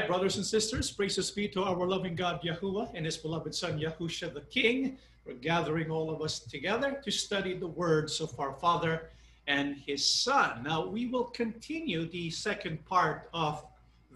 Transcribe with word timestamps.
right, 0.00 0.08
brothers 0.08 0.34
and 0.38 0.44
sisters, 0.44 0.90
praises 0.90 1.30
be 1.30 1.46
to 1.46 1.62
our 1.62 1.86
loving 1.86 2.16
God 2.16 2.42
Yahuwah 2.42 2.90
and 2.94 3.06
his 3.06 3.16
beloved 3.16 3.54
son 3.54 3.78
Yahusha 3.78 4.34
the 4.34 4.40
King. 4.40 4.98
We're 5.24 5.34
gathering 5.34 5.88
all 5.88 6.10
of 6.10 6.20
us 6.20 6.40
together 6.40 7.00
to 7.04 7.12
study 7.12 7.56
the 7.56 7.68
words 7.68 8.20
of 8.20 8.34
our 8.40 8.54
Father 8.54 9.10
and 9.46 9.76
his 9.76 10.04
Son. 10.04 10.64
Now, 10.64 10.84
we 10.84 11.06
will 11.06 11.26
continue 11.26 12.08
the 12.08 12.28
second 12.30 12.84
part 12.86 13.28
of 13.32 13.64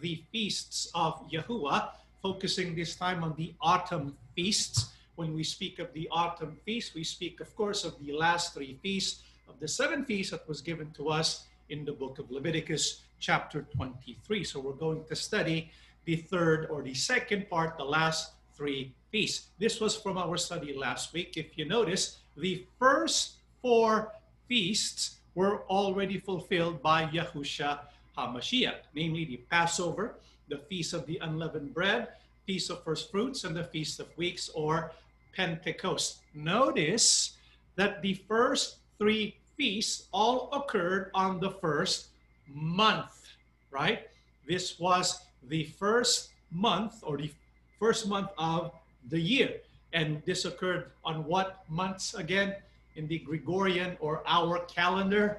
the 0.02 0.20
feasts 0.32 0.90
of 0.96 1.24
Yahuwah, 1.30 1.90
focusing 2.22 2.74
this 2.74 2.96
time 2.96 3.22
on 3.22 3.36
the 3.36 3.54
autumn 3.60 4.16
feasts. 4.34 4.90
When 5.14 5.32
we 5.32 5.44
speak 5.44 5.78
of 5.78 5.92
the 5.92 6.08
autumn 6.10 6.56
feast, 6.64 6.96
we 6.96 7.04
speak, 7.04 7.38
of 7.40 7.54
course, 7.54 7.84
of 7.84 7.94
the 8.04 8.14
last 8.14 8.52
three 8.52 8.76
feasts 8.82 9.22
of 9.48 9.60
the 9.60 9.68
seven 9.68 10.04
feasts 10.04 10.32
that 10.32 10.48
was 10.48 10.60
given 10.60 10.90
to 10.96 11.10
us 11.10 11.44
in 11.68 11.84
the 11.84 11.92
book 11.92 12.18
of 12.18 12.32
Leviticus, 12.32 13.02
chapter 13.18 13.62
23. 13.74 14.44
So 14.44 14.60
we're 14.60 14.72
going 14.72 15.04
to 15.04 15.16
study 15.16 15.70
the 16.04 16.16
third 16.16 16.66
or 16.70 16.82
the 16.82 16.94
second 16.94 17.48
part, 17.50 17.76
the 17.76 17.84
last 17.84 18.32
three 18.54 18.94
feasts. 19.10 19.48
This 19.58 19.80
was 19.80 19.96
from 19.96 20.18
our 20.18 20.36
study 20.36 20.74
last 20.74 21.12
week. 21.12 21.36
If 21.36 21.56
you 21.56 21.64
notice, 21.64 22.18
the 22.36 22.64
first 22.78 23.34
four 23.62 24.12
feasts 24.48 25.16
were 25.34 25.62
already 25.70 26.18
fulfilled 26.18 26.82
by 26.82 27.06
Yahusha 27.06 27.80
HaMashiach, 28.16 28.90
namely 28.94 29.24
the 29.24 29.36
Passover, 29.50 30.16
the 30.48 30.58
Feast 30.58 30.94
of 30.94 31.06
the 31.06 31.18
Unleavened 31.22 31.74
Bread, 31.74 32.08
Feast 32.46 32.70
of 32.70 32.82
First 32.82 33.10
Fruits, 33.10 33.44
and 33.44 33.54
the 33.54 33.64
Feast 33.64 34.00
of 34.00 34.08
Weeks 34.16 34.48
or 34.54 34.92
Pentecost. 35.36 36.18
Notice 36.34 37.36
that 37.76 38.02
the 38.02 38.14
first 38.26 38.78
three 38.98 39.36
feasts 39.56 40.08
all 40.12 40.48
occurred 40.52 41.10
on 41.14 41.38
the 41.38 41.50
first 41.50 42.08
month, 42.52 43.34
right? 43.70 44.08
This 44.46 44.78
was 44.78 45.20
the 45.48 45.64
first 45.64 46.30
month 46.50 47.02
or 47.02 47.16
the 47.16 47.30
first 47.78 48.08
month 48.08 48.30
of 48.38 48.72
the 49.10 49.20
year. 49.20 49.60
And 49.92 50.22
this 50.26 50.44
occurred 50.44 50.90
on 51.04 51.24
what 51.24 51.64
months 51.68 52.14
again? 52.14 52.54
In 52.96 53.06
the 53.06 53.18
Gregorian 53.20 53.96
or 54.00 54.22
our 54.26 54.58
calendar, 54.66 55.38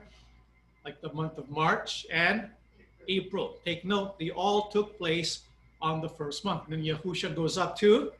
like 0.85 1.01
the 1.01 1.11
month 1.13 1.37
of 1.37 1.49
March 1.49 2.05
and 2.09 2.47
April. 3.09 3.57
Take 3.65 3.83
note, 3.83 4.17
they 4.17 4.29
all 4.29 4.69
took 4.69 4.97
place 4.97 5.41
on 5.81 6.01
the 6.01 6.07
first 6.07 6.45
month. 6.45 6.63
Then 6.69 6.83
Yahusha 6.83 7.35
goes 7.35 7.57
up 7.57 7.77
to 7.79 8.11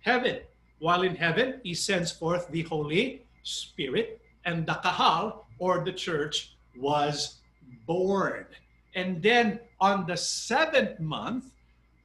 heaven. 0.00 0.40
While 0.80 1.02
in 1.02 1.14
heaven, 1.14 1.60
he 1.62 1.74
sends 1.74 2.10
forth 2.10 2.48
the 2.50 2.62
Holy 2.62 3.22
Spirit, 3.42 4.20
and 4.44 4.66
the 4.66 4.74
Kahal, 4.82 5.46
or 5.58 5.84
the 5.84 5.92
church, 5.92 6.56
was 6.76 7.39
born. 7.86 8.46
And 8.94 9.22
then 9.22 9.60
on 9.80 10.06
the 10.06 10.16
seventh 10.16 10.98
month, 11.00 11.44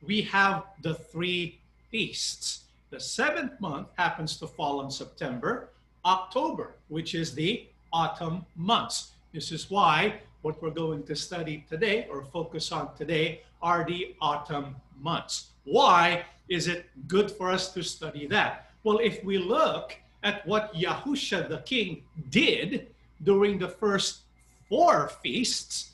we 0.01 0.21
have 0.21 0.63
the 0.81 0.93
three 0.93 1.59
feasts. 1.89 2.65
The 2.91 2.99
seventh 2.99 3.59
month 3.59 3.87
happens 3.97 4.37
to 4.37 4.47
fall 4.47 4.79
on 4.79 4.91
September, 4.91 5.69
October, 6.05 6.75
which 6.89 7.15
is 7.15 7.33
the 7.33 7.67
autumn 7.91 8.45
months. 8.55 9.11
This 9.33 9.51
is 9.51 9.69
why 9.69 10.21
what 10.43 10.61
we're 10.61 10.69
going 10.69 11.03
to 11.03 11.15
study 11.15 11.65
today 11.67 12.07
or 12.11 12.23
focus 12.23 12.71
on 12.71 12.93
today 12.95 13.41
are 13.61 13.83
the 13.83 14.15
autumn 14.21 14.75
months. 15.01 15.47
Why 15.63 16.23
is 16.49 16.67
it 16.67 16.85
good 17.07 17.31
for 17.31 17.49
us 17.49 17.73
to 17.73 17.81
study 17.81 18.27
that? 18.27 18.69
Well, 18.83 18.99
if 18.99 19.23
we 19.23 19.39
look 19.39 19.95
at 20.21 20.45
what 20.45 20.73
Yahusha 20.75 21.49
the 21.49 21.59
king 21.59 22.03
did 22.29 22.87
during 23.23 23.57
the 23.57 23.69
first 23.69 24.24
four 24.69 25.09
feasts, 25.21 25.93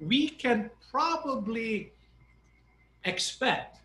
we 0.00 0.28
can 0.28 0.70
probably 0.90 1.92
expect 3.04 3.78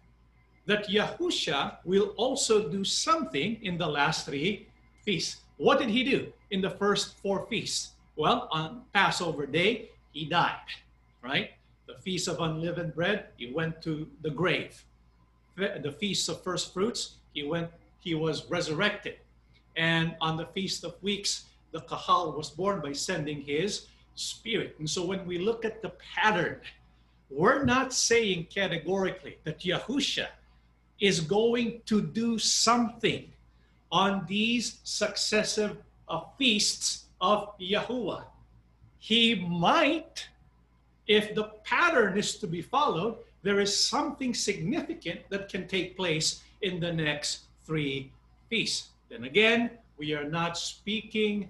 that 0.65 0.87
Yahusha 0.87 1.77
will 1.83 2.13
also 2.17 2.69
do 2.69 2.83
something 2.83 3.57
in 3.61 3.77
the 3.77 3.87
last 3.87 4.25
three 4.25 4.67
feasts. 5.03 5.41
What 5.57 5.79
did 5.79 5.89
he 5.89 6.03
do 6.03 6.31
in 6.51 6.61
the 6.61 6.69
first 6.69 7.17
four 7.21 7.45
feasts? 7.49 7.91
Well, 8.15 8.47
on 8.51 8.83
Passover 8.93 9.45
day, 9.45 9.89
he 10.11 10.25
died, 10.25 10.69
right? 11.21 11.51
The 11.87 11.95
Feast 11.95 12.27
of 12.27 12.39
Unleavened 12.39 12.95
Bread, 12.95 13.25
he 13.37 13.51
went 13.51 13.81
to 13.81 14.07
the 14.21 14.29
grave. 14.29 14.83
The 15.55 15.95
Feast 15.99 16.29
of 16.29 16.41
First 16.41 16.73
Fruits, 16.73 17.15
he 17.33 17.43
went, 17.43 17.69
he 17.99 18.15
was 18.15 18.49
resurrected. 18.49 19.17
And 19.75 20.15
on 20.21 20.37
the 20.37 20.45
Feast 20.45 20.83
of 20.83 21.01
Weeks, 21.01 21.45
the 21.71 21.81
Kahal 21.81 22.31
was 22.31 22.49
born 22.49 22.81
by 22.81 22.93
sending 22.93 23.41
his 23.41 23.87
spirit. 24.15 24.75
And 24.79 24.89
so 24.89 25.05
when 25.05 25.25
we 25.25 25.37
look 25.37 25.65
at 25.65 25.81
the 25.81 25.93
pattern, 26.15 26.57
we're 27.29 27.63
not 27.63 27.93
saying 27.93 28.47
categorically 28.53 29.37
that 29.43 29.59
Yahusha 29.59 30.27
is 30.99 31.19
going 31.19 31.81
to 31.85 32.01
do 32.01 32.37
something 32.37 33.31
on 33.91 34.25
these 34.27 34.79
successive 34.83 35.77
uh, 36.07 36.21
feasts 36.37 37.05
of 37.21 37.57
Yahuwah. 37.59 38.23
He 38.99 39.35
might, 39.35 40.27
if 41.07 41.35
the 41.35 41.45
pattern 41.63 42.17
is 42.17 42.37
to 42.37 42.47
be 42.47 42.61
followed, 42.61 43.17
there 43.41 43.59
is 43.59 43.77
something 43.77 44.33
significant 44.33 45.19
that 45.29 45.49
can 45.49 45.67
take 45.67 45.97
place 45.97 46.41
in 46.61 46.79
the 46.79 46.91
next 46.91 47.41
three 47.65 48.11
feasts. 48.49 48.89
Then 49.09 49.25
again, 49.25 49.71
we 49.97 50.13
are 50.13 50.23
not 50.23 50.57
speaking 50.57 51.49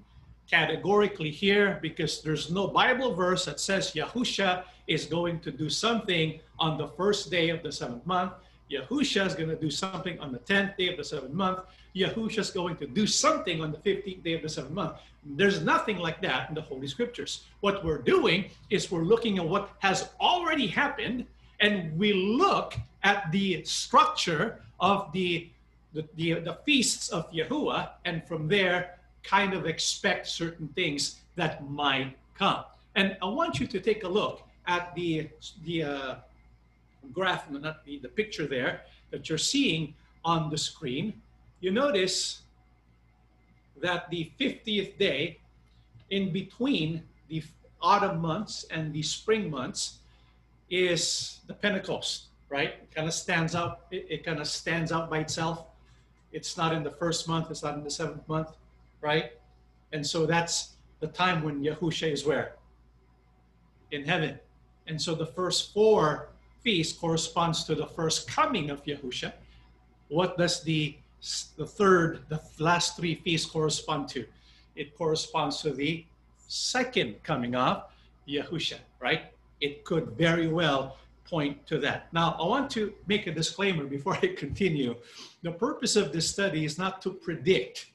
categorically 0.53 1.31
here 1.31 1.80
because 1.81 2.22
there's 2.22 2.52
no 2.52 2.68
Bible 2.68 3.16
verse 3.16 3.44
that 3.46 3.59
says 3.59 3.94
Yahusha 3.94 4.64
is 4.86 5.08
going 5.08 5.40
to 5.40 5.50
do 5.50 5.68
something 5.68 6.40
on 6.59 6.78
the 6.78 6.90
first 6.90 7.31
day 7.31 7.50
of 7.50 7.64
the 7.64 7.72
seventh 7.72 8.06
month. 8.06 8.34
Yahusha 8.72 9.25
is 9.25 9.34
going 9.34 9.50
to 9.50 9.56
do 9.56 9.72
something 9.72 10.19
on 10.19 10.31
the 10.31 10.38
10th 10.38 10.78
day 10.78 10.90
of 10.90 10.97
the 10.97 11.03
seventh 11.03 11.34
month. 11.34 11.62
Yahusha 11.96 12.38
is 12.38 12.52
going 12.52 12.78
to 12.78 12.86
do 12.86 13.08
something 13.08 13.64
on 13.64 13.72
the 13.72 13.80
15th 13.80 14.22
day 14.24 14.34
of 14.34 14.44
the 14.44 14.50
seventh 14.50 14.75
month. 14.75 14.94
There's 15.25 15.59
nothing 15.62 15.97
like 15.97 16.22
that 16.22 16.50
in 16.50 16.56
the 16.56 16.62
Holy 16.62 16.88
Scriptures. 16.88 17.46
What 17.62 17.84
we're 17.84 18.03
doing 18.16 18.46
is 18.70 18.91
we're 18.91 19.09
looking 19.14 19.40
at 19.40 19.47
what 19.47 19.72
has 19.80 20.09
already 20.22 20.68
happened 20.68 21.25
and 21.62 21.97
we 21.97 22.14
look 22.14 22.75
at 23.02 23.31
the 23.31 23.64
structure 23.64 24.62
of 24.80 25.12
the, 25.14 25.50
the, 25.96 26.06
the, 26.16 26.34
the 26.50 26.58
feasts 26.64 27.09
of 27.09 27.31
Yahuwah 27.31 27.90
and 28.06 28.24
from 28.28 28.47
there 28.47 29.00
kind 29.23 29.53
of 29.53 29.66
expect 29.66 30.28
certain 30.28 30.67
things 30.69 31.22
that 31.35 31.67
might 31.69 32.16
come. 32.38 32.63
And 32.95 33.17
I 33.22 33.25
want 33.25 33.59
you 33.59 33.67
to 33.67 33.79
take 33.79 34.03
a 34.03 34.07
look 34.07 34.41
at 34.67 34.94
the, 34.95 35.29
the 35.66 35.84
uh, 35.84 36.16
graph, 37.11 37.50
not 37.50 37.84
the, 37.85 38.00
the 38.00 38.09
picture 38.09 38.47
there 38.47 38.81
that 39.11 39.29
you're 39.29 39.38
seeing 39.38 39.94
on 40.23 40.50
the 40.50 40.57
screen. 40.57 41.13
You 41.59 41.72
notice 41.72 42.41
that 43.81 44.09
the 44.09 44.31
50th 44.39 44.97
day 44.97 45.40
in 46.09 46.31
between 46.31 47.03
the 47.29 47.44
autumn 47.81 48.22
months 48.22 48.66
and 48.69 48.94
the 48.94 49.01
spring 49.01 49.50
months 49.50 50.00
is 50.69 51.40
the 51.47 51.53
Pentecost, 51.53 52.25
right? 52.50 52.75
It 52.81 52.95
kind 52.95 53.07
of 53.07 53.13
stands 53.13 53.55
out. 53.55 53.81
It, 53.91 54.05
it 54.09 54.25
kind 54.25 54.40
of 54.40 54.47
stands 54.47 54.91
out 54.91 55.09
by 55.09 55.19
itself. 55.19 55.66
It's 56.31 56.57
not 56.57 56.73
in 56.73 56.84
the 56.84 56.91
first 56.91 57.28
month. 57.28 57.51
It's 57.51 57.63
not 57.63 57.75
in 57.75 57.84
the 57.84 57.91
seventh 57.91 58.28
month 58.28 58.50
right? 59.03 59.34
And 59.91 60.06
so 60.06 60.25
that's 60.25 60.75
the 61.02 61.08
time 61.08 61.44
when 61.44 61.62
Yahusha 61.62 62.12
is 62.12 62.25
where? 62.25 62.56
In 63.91 64.06
heaven. 64.06 64.40
And 64.88 65.00
so 65.00 65.14
the 65.14 65.25
first 65.25 65.74
four 65.74 66.30
feasts 66.64 66.97
corresponds 66.97 67.66
to 67.66 67.75
the 67.75 67.86
first 67.86 68.28
coming 68.28 68.69
of 68.69 68.84
Yahusha. 68.86 69.34
What 70.08 70.38
does 70.38 70.64
the, 70.64 70.96
the 71.58 71.66
third, 71.66 72.22
the 72.30 72.41
last 72.59 72.96
three 72.96 73.16
feasts 73.16 73.50
correspond 73.50 74.08
to? 74.09 74.25
It 74.75 74.97
corresponds 74.97 75.62
to 75.62 75.72
the 75.72 76.06
second 76.47 77.22
coming 77.24 77.56
of 77.56 77.84
Yahusha, 78.28 78.80
right? 79.00 79.34
It 79.59 79.84
could 79.84 80.12
very 80.12 80.47
well 80.47 80.97
point 81.25 81.66
to 81.68 81.78
that. 81.80 82.12
Now, 82.14 82.35
I 82.40 82.46
want 82.46 82.70
to 82.72 82.94
make 83.08 83.28
a 83.28 83.34
disclaimer 83.34 83.85
before 83.85 84.14
I 84.22 84.28
continue. 84.28 84.96
The 85.41 85.52
purpose 85.52 85.96
of 85.96 86.14
this 86.14 86.29
study 86.29 86.64
is 86.64 86.78
not 86.78 87.02
to 87.03 87.11
predict 87.11 87.88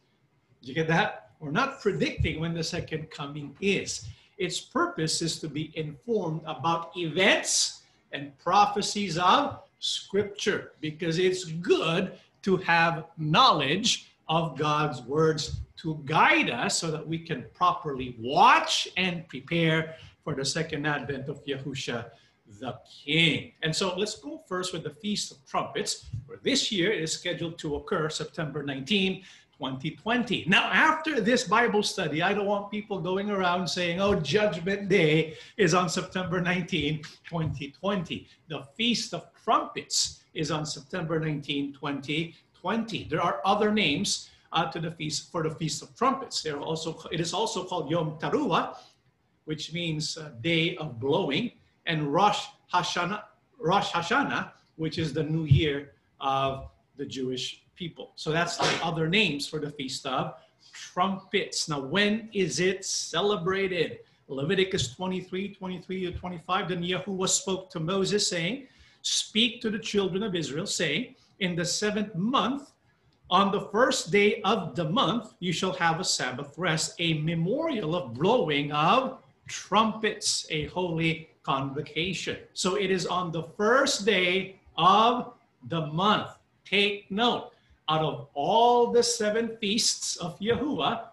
you 0.69 0.75
get 0.75 0.89
that? 0.89 1.31
We're 1.41 1.51
not 1.51 1.81
predicting 1.81 2.41
when 2.41 2.55
the 2.55 2.65
second 2.65 3.11
coming 3.11 3.57
is. 3.61 4.07
Its 4.39 4.61
purpose 4.61 5.23
is 5.23 5.39
to 5.41 5.49
be 5.49 5.73
informed 5.75 6.43
about 6.47 6.97
events 6.97 7.83
and 8.13 8.37
prophecies 8.39 9.19
of 9.19 9.61
Scripture 9.79 10.73
because 10.81 11.19
it's 11.19 11.45
good 11.45 12.13
to 12.43 12.57
have 12.59 13.07
knowledge 13.17 14.13
of 14.29 14.59
God's 14.59 15.03
words 15.03 15.61
to 15.79 16.01
guide 16.05 16.51
us 16.51 16.79
so 16.79 16.91
that 16.91 17.07
we 17.07 17.19
can 17.19 17.47
properly 17.55 18.17
watch 18.19 18.89
and 18.97 19.27
prepare 19.29 19.95
for 20.25 20.35
the 20.35 20.45
second 20.45 20.87
advent 20.87 21.29
of 21.29 21.45
Yahusha 21.45 22.07
the 22.61 22.79
King. 23.05 23.53
And 23.63 23.75
so 23.75 23.95
let's 23.97 24.17
go 24.17 24.43
first 24.49 24.73
with 24.73 24.83
the 24.83 24.91
Feast 24.91 25.33
of 25.33 25.45
Trumpets, 25.47 26.07
where 26.27 26.39
this 26.43 26.73
year 26.73 26.91
is 26.91 27.13
scheduled 27.13 27.59
to 27.59 27.77
occur 27.77 28.09
September 28.09 28.63
19, 28.63 29.23
2020. 29.59 30.45
Now, 30.47 30.71
after 30.71 31.21
this 31.21 31.45
Bible 31.45 31.83
study, 31.83 32.23
I 32.23 32.33
don't 32.33 32.47
want 32.47 32.71
people 32.71 33.01
going 33.01 33.29
around 33.29 33.67
saying, 33.67 34.01
oh, 34.01 34.15
Judgment 34.15 34.89
Day 34.89 35.35
is 35.57 35.75
on 35.75 35.89
September 35.89 36.41
19, 36.41 37.03
2020. 37.29 38.29
The 38.49 38.63
Feast 38.77 39.15
of 39.15 39.27
Trumpets 39.43 40.21
is 40.33 40.53
on 40.53 40.65
September 40.65 41.19
19, 41.19 41.73
2020. 41.73 43.05
There 43.11 43.21
are 43.21 43.41
other 43.45 43.73
names 43.73 44.31
uh, 44.53 44.71
to 44.71 44.79
the 44.79 44.93
feast 44.93 45.33
for 45.33 45.43
the 45.43 45.51
Feast 45.51 45.83
of 45.83 45.95
Trumpets. 45.97 46.41
There 46.41 46.61
also, 46.61 47.03
it 47.11 47.19
is 47.19 47.35
also 47.35 47.65
called 47.65 47.91
Yom 47.91 48.17
Teruah, 48.21 48.77
which 49.47 49.73
means 49.73 50.17
uh, 50.17 50.31
Day 50.41 50.77
of 50.77 51.01
Blowing, 51.01 51.51
and 51.87 52.13
Rosh 52.13 52.47
Hashanah, 52.73 53.23
Rosh 53.59 53.91
Hashanah, 53.91 54.53
which 54.77 54.99
is 54.99 55.13
the 55.13 55.25
New 55.25 55.45
Year 55.47 55.93
of 56.21 56.69
the 56.97 57.07
Jewish 57.07 57.65
people. 57.79 58.13
So 58.17 58.33
that's 58.33 58.57
the 58.57 58.85
other 58.85 59.09
names 59.09 59.47
for 59.47 59.61
the 59.61 59.71
Feast 59.71 60.05
of 60.07 60.35
Trumpets. 60.73 61.69
Now, 61.69 61.81
when 61.81 62.29
is 62.33 62.61
it 62.61 62.85
celebrated? 62.85 64.01
Leviticus 64.29 64.95
23, 64.95 65.55
23 65.55 66.13
to 66.13 66.19
25, 66.19 66.69
then 66.69 66.83
Yahuwah 66.83 67.29
spoke 67.29 67.71
to 67.71 67.81
Moses, 67.81 68.29
saying, 68.29 68.67
Speak 69.03 69.63
to 69.63 69.71
the 69.71 69.79
children 69.79 70.23
of 70.23 70.35
Israel, 70.35 70.67
saying, 70.67 71.15
In 71.41 71.57
the 71.57 71.65
seventh 71.65 72.15
month, 72.15 72.73
on 73.31 73.53
the 73.53 73.69
first 73.73 74.11
day 74.11 74.41
of 74.43 74.75
the 74.75 74.89
month, 74.89 75.35
you 75.39 75.53
shall 75.53 75.73
have 75.75 76.01
a 76.01 76.05
Sabbath 76.05 76.55
rest, 76.59 76.95
a 76.99 77.15
memorial 77.15 77.95
of 77.95 78.15
blowing 78.15 78.73
of 78.73 79.19
trumpets, 79.47 80.47
a 80.51 80.67
holy 80.67 81.31
convocation. 81.43 82.39
So 82.53 82.77
it 82.77 82.91
is 82.91 83.07
on 83.07 83.33
the 83.33 83.45
first 83.57 84.05
day 84.05 84.61
of 84.77 85.33
the 85.69 85.87
month. 85.87 86.31
Take 86.65 87.11
note, 87.11 87.53
out 87.89 88.03
of 88.03 88.29
all 88.35 88.93
the 88.93 89.03
seven 89.03 89.57
feasts 89.61 90.17
of 90.17 90.39
Yahuwah, 90.39 91.09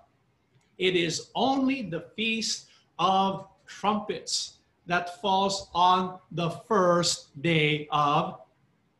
it 0.77 0.95
is 0.95 1.31
only 1.35 1.83
the 1.83 2.05
feast 2.15 2.67
of 2.99 3.47
trumpets 3.65 4.55
that 4.85 5.21
falls 5.21 5.69
on 5.73 6.19
the 6.31 6.49
first 6.67 7.41
day 7.41 7.87
of 7.91 8.41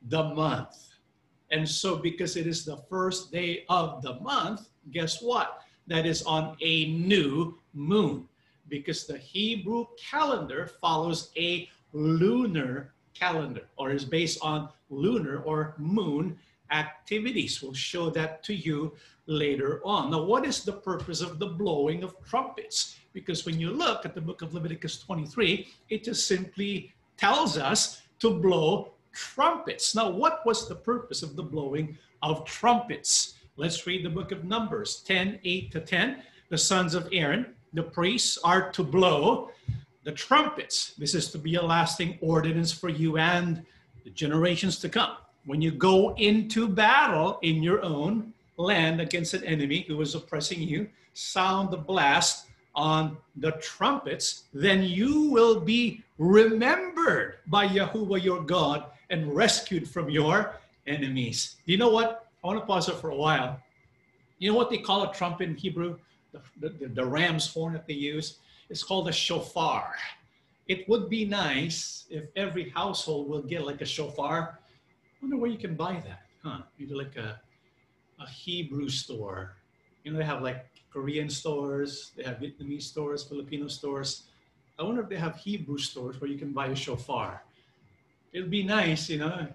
the 0.10 0.24
month. 0.24 0.90
And 1.52 1.68
so, 1.68 1.96
because 1.96 2.38
it 2.38 2.48
is 2.48 2.66
the 2.66 2.78
first 2.90 3.32
day 3.32 3.66
of 3.70 4.02
the 4.02 4.20
month, 4.22 4.70
guess 4.92 5.22
what? 5.22 5.62
That 5.88 6.06
is 6.06 6.24
on 6.24 6.58
a 6.62 6.92
new 6.94 7.60
moon, 7.74 8.28
because 8.68 9.06
the 9.06 9.18
Hebrew 9.18 9.86
calendar 10.02 10.72
follows 10.82 11.32
a 11.38 11.70
lunar 11.94 12.94
calendar 13.14 13.68
or 13.78 13.92
is 13.92 14.04
based 14.04 14.40
on 14.42 14.70
lunar 14.90 15.40
or 15.44 15.76
moon 15.78 16.38
activities. 16.72 17.62
We'll 17.62 17.74
show 17.74 18.10
that 18.12 18.44
to 18.44 18.54
you 18.54 18.94
later 19.28 19.82
on. 19.84 20.12
Now, 20.12 20.24
what 20.24 20.46
is 20.46 20.64
the 20.64 20.74
purpose 20.74 21.22
of 21.22 21.40
the 21.40 21.48
blowing 21.48 22.04
of 22.04 22.16
trumpets? 22.24 22.98
Because 23.14 23.46
when 23.46 23.60
you 23.60 23.72
look 23.72 24.06
at 24.06 24.14
the 24.14 24.22
book 24.22 24.42
of 24.42 24.54
Leviticus 24.54 25.00
23, 25.00 25.68
it 25.90 26.04
just 26.04 26.28
simply 26.28 26.94
tells 27.18 27.58
us 27.58 28.02
to 28.20 28.30
blow 28.30 28.92
trumpets. 29.14 29.96
Now, 29.96 30.10
what 30.10 30.46
was 30.46 30.68
the 30.68 30.76
purpose 30.76 31.24
of 31.24 31.36
the 31.36 31.44
blowing 31.44 31.98
of 32.22 32.46
trumpets? 32.46 33.36
Let's 33.58 33.88
read 33.88 34.04
the 34.04 34.10
book 34.10 34.32
of 34.32 34.44
Numbers 34.44 35.02
10 35.06 35.40
8 35.44 35.72
to 35.72 35.80
10. 35.80 36.24
The 36.50 36.58
sons 36.58 36.94
of 36.94 37.08
Aaron, 37.12 37.56
the 37.74 37.84
priests, 37.84 38.38
are 38.44 38.72
to 38.72 38.84
blow 38.84 39.50
the 40.04 40.12
trumpets. 40.12 40.94
This 40.98 41.16
is 41.16 41.32
to 41.32 41.38
be 41.38 41.56
a 41.56 41.62
lasting 41.62 42.20
ordinance 42.22 42.72
for 42.72 42.90
you 42.90 43.18
and 43.18 43.66
the 44.04 44.12
generations 44.12 44.78
to 44.80 44.90
come 44.90 45.16
when 45.46 45.62
you 45.62 45.72
go 45.72 46.16
into 46.16 46.68
battle 46.68 47.40
in 47.42 47.62
your 47.62 47.84
own 47.84 48.34
land 48.58 49.02
against 49.02 49.34
an 49.34 49.44
enemy 49.44 49.86
who 49.88 50.02
is 50.02 50.16
oppressing 50.16 50.62
you, 50.62 50.90
sound 51.14 51.72
the 51.72 51.78
blast 51.78 52.48
on 52.74 53.18
the 53.38 53.52
trumpets, 53.54 54.44
then 54.54 54.84
you 54.84 55.30
will 55.30 55.60
be 55.60 56.04
remembered 56.18 57.36
by 57.48 57.68
Yahuwah 57.68 58.22
your 58.22 58.42
God 58.42 58.86
and 59.10 59.34
rescued 59.34 59.88
from 59.88 60.10
your 60.10 60.60
enemies. 60.88 61.56
Do 61.66 61.72
you 61.72 61.78
know 61.78 61.90
what? 61.90 62.28
I 62.44 62.48
want 62.48 62.60
to 62.60 62.66
pause 62.66 62.88
there 62.88 62.96
for 62.96 63.10
a 63.10 63.16
while. 63.16 63.60
You 64.40 64.52
know 64.52 64.58
what 64.58 64.70
they 64.70 64.78
call 64.78 65.04
a 65.04 65.14
trumpet 65.14 65.50
in 65.50 65.56
Hebrew? 65.56 65.98
The, 66.32 66.70
the, 66.70 66.88
the 66.88 67.06
ram's 67.06 67.48
horn 67.52 67.74
that 67.74 67.88
they 67.88 67.94
use? 67.94 68.40
It's 68.70 68.84
called 68.84 69.08
a 69.08 69.12
shofar. 69.12 69.96
It 70.68 70.90
would 70.90 71.10
be 71.10 71.26
nice 71.26 72.06
if 72.10 72.26
every 72.36 72.70
household 72.70 73.30
will 73.30 73.42
get 73.42 73.66
like 73.66 73.82
a 73.82 73.86
shofar 73.86 74.60
wonder 75.22 75.38
where 75.38 75.50
you 75.50 75.58
can 75.58 75.76
buy 75.76 76.02
that, 76.06 76.24
huh? 76.44 76.60
Maybe 76.78 76.94
like 76.94 77.16
a, 77.16 77.40
a 78.20 78.28
Hebrew 78.30 78.90
store. 78.90 79.56
You 80.04 80.12
know, 80.12 80.20
they 80.20 80.26
have 80.26 80.42
like 80.42 80.66
Korean 80.92 81.30
stores, 81.30 82.12
they 82.16 82.24
have 82.24 82.38
Vietnamese 82.38 82.84
stores, 82.84 83.24
Filipino 83.24 83.68
stores. 83.68 84.24
I 84.80 84.84
wonder 84.84 85.02
if 85.02 85.10
they 85.10 85.18
have 85.18 85.36
Hebrew 85.38 85.78
stores 85.78 86.20
where 86.20 86.30
you 86.30 86.38
can 86.38 86.52
buy 86.52 86.68
a 86.68 86.76
shofar. 86.76 87.44
It'd 88.34 88.52
be 88.52 88.64
nice, 88.64 89.10
you 89.10 89.20
know, 89.20 89.48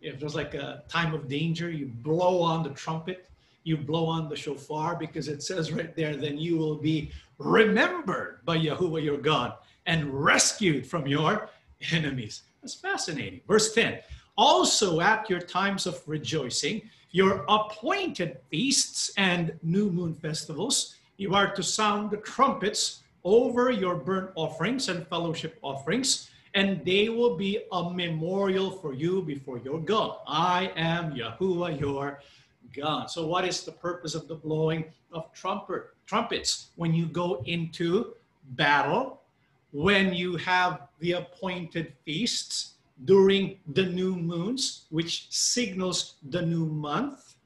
if 0.00 0.20
there's 0.20 0.34
like 0.34 0.54
a 0.54 0.82
time 0.88 1.14
of 1.14 1.28
danger, 1.28 1.70
you 1.70 1.86
blow 1.86 2.42
on 2.42 2.62
the 2.62 2.70
trumpet, 2.70 3.28
you 3.64 3.76
blow 3.76 4.06
on 4.06 4.28
the 4.28 4.36
shofar 4.36 4.96
because 4.96 5.28
it 5.28 5.42
says 5.42 5.72
right 5.72 5.94
there, 5.96 6.16
then 6.16 6.38
you 6.38 6.56
will 6.56 6.76
be 6.76 7.10
remembered 7.38 8.40
by 8.44 8.58
Yahuwah 8.58 9.02
your 9.02 9.18
God 9.18 9.54
and 9.86 10.12
rescued 10.12 10.86
from 10.86 11.06
your 11.06 11.48
enemies. 11.92 12.42
That's 12.62 12.74
fascinating. 12.74 13.40
Verse 13.46 13.72
10 13.72 14.00
also 14.38 15.00
at 15.00 15.28
your 15.28 15.40
times 15.40 15.84
of 15.84 16.00
rejoicing, 16.06 16.88
your 17.10 17.44
appointed 17.48 18.38
feasts 18.50 19.12
and 19.16 19.52
new 19.62 19.90
moon 19.90 20.14
festivals, 20.14 20.94
you 21.16 21.34
are 21.34 21.52
to 21.52 21.62
sound 21.62 22.12
the 22.12 22.18
trumpets 22.18 23.02
over 23.24 23.70
your 23.70 23.96
burnt 23.96 24.30
offerings 24.36 24.88
and 24.88 25.06
fellowship 25.08 25.58
offerings, 25.60 26.30
and 26.54 26.84
they 26.84 27.08
will 27.08 27.36
be 27.36 27.64
a 27.72 27.90
memorial 27.90 28.70
for 28.70 28.94
you 28.94 29.22
before 29.22 29.58
your 29.58 29.80
God. 29.80 30.18
I 30.26 30.72
am 30.76 31.12
Yahuwah, 31.12 31.78
your 31.78 32.22
God. 32.74 33.10
So, 33.10 33.26
what 33.26 33.44
is 33.44 33.64
the 33.64 33.72
purpose 33.72 34.14
of 34.14 34.28
the 34.28 34.36
blowing 34.36 34.84
of 35.12 35.32
trumpet, 35.32 35.88
trumpets? 36.06 36.70
When 36.76 36.94
you 36.94 37.06
go 37.06 37.42
into 37.44 38.14
battle, 38.52 39.20
when 39.72 40.14
you 40.14 40.36
have 40.36 40.88
the 41.00 41.12
appointed 41.12 41.92
feasts, 42.04 42.74
during 43.04 43.58
the 43.68 43.84
new 43.84 44.16
moons, 44.16 44.86
which 44.90 45.26
signals 45.30 46.14
the 46.30 46.42
new 46.42 46.66
month, 46.66 47.36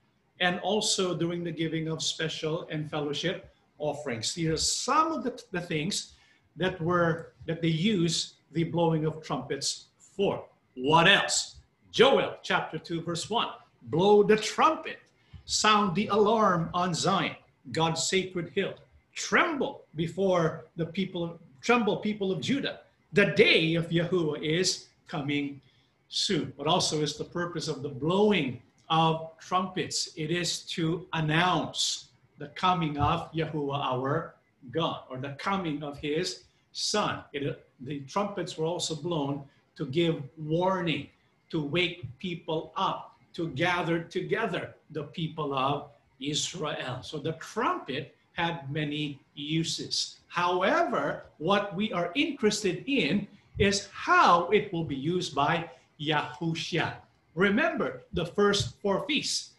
and 0.41 0.59
also 0.61 1.15
during 1.15 1.45
the 1.45 1.53
giving 1.53 1.89
of 1.89 2.03
special 2.03 2.67
and 2.71 2.91
fellowship 2.91 3.55
offerings. 3.79 4.35
These 4.35 4.49
are 4.49 4.57
some 4.57 5.13
of 5.13 5.25
the, 5.25 5.41
the 5.51 5.61
things 5.61 6.15
that 6.57 6.81
were 6.81 7.33
that 7.47 7.63
they 7.63 7.69
use 7.69 8.35
the 8.53 8.65
blowing 8.65 9.05
of 9.05 9.23
trumpets 9.23 9.87
for. 9.99 10.45
What 10.75 11.09
else? 11.09 11.57
Joel 11.91 12.37
chapter 12.43 12.79
2, 12.79 13.03
verse 13.03 13.29
1. 13.29 13.49
Blow 13.83 14.23
the 14.23 14.37
trumpet, 14.37 14.99
sound 15.45 15.95
the 15.95 16.07
alarm 16.09 16.71
on 16.73 16.95
Zion, 16.95 17.37
God's 17.73 18.03
sacred 18.05 18.51
hill. 18.55 18.75
Tremble 19.15 19.83
before 19.95 20.65
the 20.77 20.87
people, 20.87 21.39
tremble 21.61 21.99
people 21.99 22.33
of 22.33 22.41
Judah. 22.41 22.81
The 23.13 23.27
day 23.27 23.75
of 23.75 23.91
Yahuwah 23.91 24.43
is 24.43 24.87
coming 25.13 25.61
soon. 26.09 26.53
But 26.57 26.67
also 26.67 27.03
is 27.03 27.17
the 27.17 27.31
purpose 27.41 27.69
of 27.69 27.83
the 27.83 27.95
blowing 28.05 28.49
of 28.89 29.13
trumpets. 29.39 29.99
It 30.17 30.31
is 30.43 30.51
to 30.77 31.07
announce 31.13 32.09
the 32.39 32.49
coming 32.65 32.95
of 32.99 33.31
Yahuwah 33.33 33.81
our 33.93 34.35
God, 34.71 35.01
or 35.11 35.19
the 35.19 35.35
coming 35.49 35.83
of 35.83 35.99
his 35.99 36.45
son. 36.73 37.15
It, 37.33 37.43
the 37.81 38.01
trumpets 38.13 38.57
were 38.57 38.69
also 38.75 38.95
blown 38.95 39.35
to 39.77 39.85
give 39.87 40.17
warning, 40.39 41.09
to 41.51 41.59
wake 41.63 41.99
people 42.19 42.73
up, 42.77 43.17
to 43.35 43.49
gather 43.67 43.97
together 44.19 44.75
the 44.91 45.05
people 45.19 45.51
of 45.55 45.91
Israel. 46.21 47.03
So 47.03 47.19
the 47.19 47.33
trumpet 47.51 48.15
had 48.33 48.71
many 48.73 49.21
uses. 49.35 50.19
However, 50.29 51.25
what 51.39 51.75
we 51.75 51.93
are 51.93 52.13
interested 52.15 52.85
in 52.87 53.27
is 53.59 53.89
how 53.93 54.49
it 54.49 54.73
will 54.73 54.85
be 54.85 54.97
used 54.97 55.35
by 55.35 55.69
Yahushua. 56.01 56.95
Remember, 57.35 58.03
the 58.13 58.27
first 58.27 58.81
four 58.81 59.05
feasts 59.07 59.51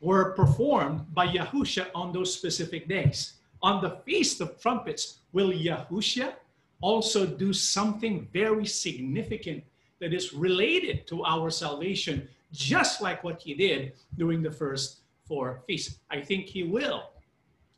were 0.00 0.32
performed 0.32 1.12
by 1.14 1.26
Yahushua 1.26 1.88
on 1.94 2.12
those 2.12 2.32
specific 2.32 2.88
days. 2.88 3.34
On 3.62 3.82
the 3.82 3.98
Feast 4.06 4.40
of 4.40 4.60
Trumpets, 4.60 5.18
will 5.32 5.50
Yahushua 5.50 6.34
also 6.80 7.26
do 7.26 7.52
something 7.52 8.28
very 8.32 8.64
significant 8.64 9.64
that 10.00 10.14
is 10.14 10.32
related 10.32 11.06
to 11.08 11.24
our 11.24 11.50
salvation, 11.50 12.28
just 12.52 13.02
like 13.02 13.24
what 13.24 13.40
he 13.40 13.54
did 13.54 13.92
during 14.16 14.42
the 14.42 14.50
first 14.50 14.98
four 15.26 15.62
feasts? 15.66 15.98
I 16.10 16.20
think 16.20 16.46
he 16.46 16.62
will. 16.62 17.10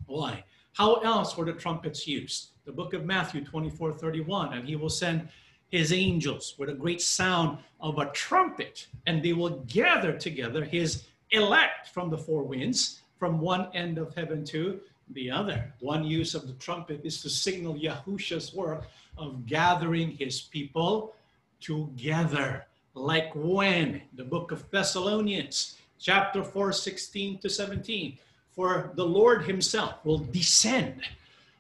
Why? 0.07 0.45
How 0.75 0.95
else 0.97 1.37
were 1.37 1.47
the 1.47 1.53
trumpets 1.53 2.07
used? 2.07 2.51
The 2.67 2.73
book 2.73 2.93
of 2.93 3.05
Matthew 3.05 3.45
24 3.45 3.95
31, 3.95 4.53
and 4.53 4.69
he 4.69 4.77
will 4.77 4.91
send 4.91 5.29
his 5.71 5.93
angels 5.93 6.55
with 6.59 6.69
a 6.69 6.75
great 6.75 7.01
sound 7.01 7.59
of 7.81 7.99
a 7.99 8.11
trumpet, 8.11 8.87
and 9.07 9.23
they 9.23 9.33
will 9.33 9.61
gather 9.69 10.13
together 10.13 10.65
his 10.65 11.05
elect 11.31 11.89
from 11.89 12.11
the 12.11 12.19
four 12.19 12.43
winds, 12.43 13.01
from 13.19 13.41
one 13.41 13.69
end 13.75 13.99
of 13.99 14.15
heaven 14.15 14.45
to 14.45 14.81
the 15.11 15.31
other. 15.31 15.73
One 15.81 16.05
use 16.05 16.35
of 16.35 16.47
the 16.47 16.55
trumpet 16.55 17.01
is 17.05 17.23
to 17.23 17.31
signal 17.31 17.77
Yahusha's 17.77 18.55
work 18.55 18.89
of 19.17 19.47
gathering 19.47 20.13
his 20.13 20.41
people 20.41 21.15
together. 21.61 22.67
Like 22.95 23.31
when? 23.35 24.03
The 24.15 24.25
book 24.25 24.51
of 24.51 24.69
Thessalonians, 24.71 25.77
chapter 25.99 26.43
4, 26.43 26.73
16 26.73 27.39
to 27.39 27.49
17. 27.49 28.19
For 28.51 28.93
the 28.95 29.05
Lord 29.05 29.45
himself 29.45 30.05
will 30.05 30.19
descend 30.19 31.03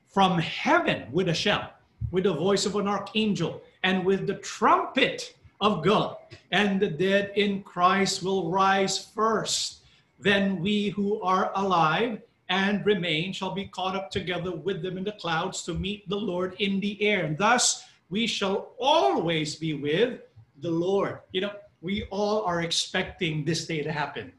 from 0.08 0.38
heaven 0.38 1.06
with 1.12 1.28
a 1.28 1.34
shout, 1.34 1.76
with 2.10 2.24
the 2.24 2.32
voice 2.32 2.66
of 2.66 2.74
an 2.76 2.88
archangel, 2.88 3.62
and 3.82 4.04
with 4.04 4.26
the 4.26 4.34
trumpet 4.34 5.34
of 5.60 5.84
God. 5.84 6.16
And 6.50 6.80
the 6.80 6.88
dead 6.88 7.32
in 7.36 7.62
Christ 7.62 8.22
will 8.22 8.50
rise 8.50 8.98
first. 8.98 9.82
Then 10.18 10.60
we 10.60 10.90
who 10.90 11.20
are 11.22 11.52
alive 11.54 12.20
and 12.48 12.84
remain 12.84 13.32
shall 13.32 13.54
be 13.54 13.66
caught 13.66 13.94
up 13.94 14.10
together 14.10 14.50
with 14.50 14.82
them 14.82 14.98
in 14.98 15.04
the 15.04 15.12
clouds 15.12 15.62
to 15.62 15.74
meet 15.74 16.08
the 16.08 16.16
Lord 16.16 16.56
in 16.58 16.80
the 16.80 17.00
air. 17.02 17.24
And 17.24 17.38
thus 17.38 17.84
we 18.10 18.26
shall 18.26 18.72
always 18.78 19.56
be 19.56 19.74
with 19.74 20.20
the 20.60 20.70
Lord. 20.70 21.20
You 21.32 21.42
know, 21.42 21.52
we 21.80 22.04
all 22.10 22.42
are 22.42 22.60
expecting 22.60 23.44
this 23.44 23.66
day 23.66 23.82
to 23.82 23.92
happen, 23.92 24.32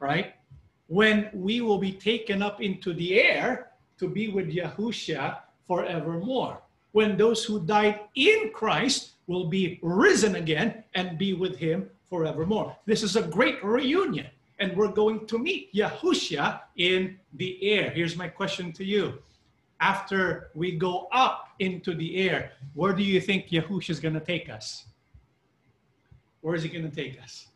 right? 0.00 0.34
When 0.88 1.30
we 1.32 1.60
will 1.60 1.78
be 1.78 1.92
taken 1.92 2.42
up 2.42 2.60
into 2.60 2.92
the 2.92 3.20
air 3.20 3.70
to 3.98 4.08
be 4.08 4.28
with 4.28 4.52
Yahushua 4.52 5.38
forevermore. 5.66 6.60
When 6.96 7.18
those 7.18 7.44
who 7.44 7.60
died 7.60 8.00
in 8.14 8.52
Christ 8.54 9.10
will 9.26 9.48
be 9.48 9.78
risen 9.82 10.36
again 10.36 10.82
and 10.94 11.18
be 11.18 11.34
with 11.34 11.58
him 11.58 11.90
forevermore. 12.08 12.74
This 12.86 13.02
is 13.02 13.16
a 13.16 13.22
great 13.22 13.62
reunion 13.62 14.28
and 14.60 14.74
we're 14.74 14.96
going 15.02 15.26
to 15.26 15.38
meet 15.38 15.74
Yahushua 15.74 16.60
in 16.78 17.18
the 17.34 17.62
air. 17.62 17.90
Here's 17.90 18.16
my 18.16 18.28
question 18.28 18.72
to 18.72 18.82
you. 18.82 19.18
After 19.78 20.48
we 20.54 20.72
go 20.72 21.08
up 21.12 21.50
into 21.58 21.94
the 21.94 22.30
air, 22.30 22.52
where 22.72 22.94
do 22.94 23.02
you 23.02 23.20
think 23.20 23.48
Yahushua 23.48 23.90
is 23.90 24.00
going 24.00 24.14
to 24.14 24.26
take 24.34 24.48
us? 24.48 24.86
Where 26.40 26.54
is 26.54 26.62
he 26.62 26.70
going 26.70 26.88
to 26.88 26.96
take 26.96 27.22
us? 27.22 27.48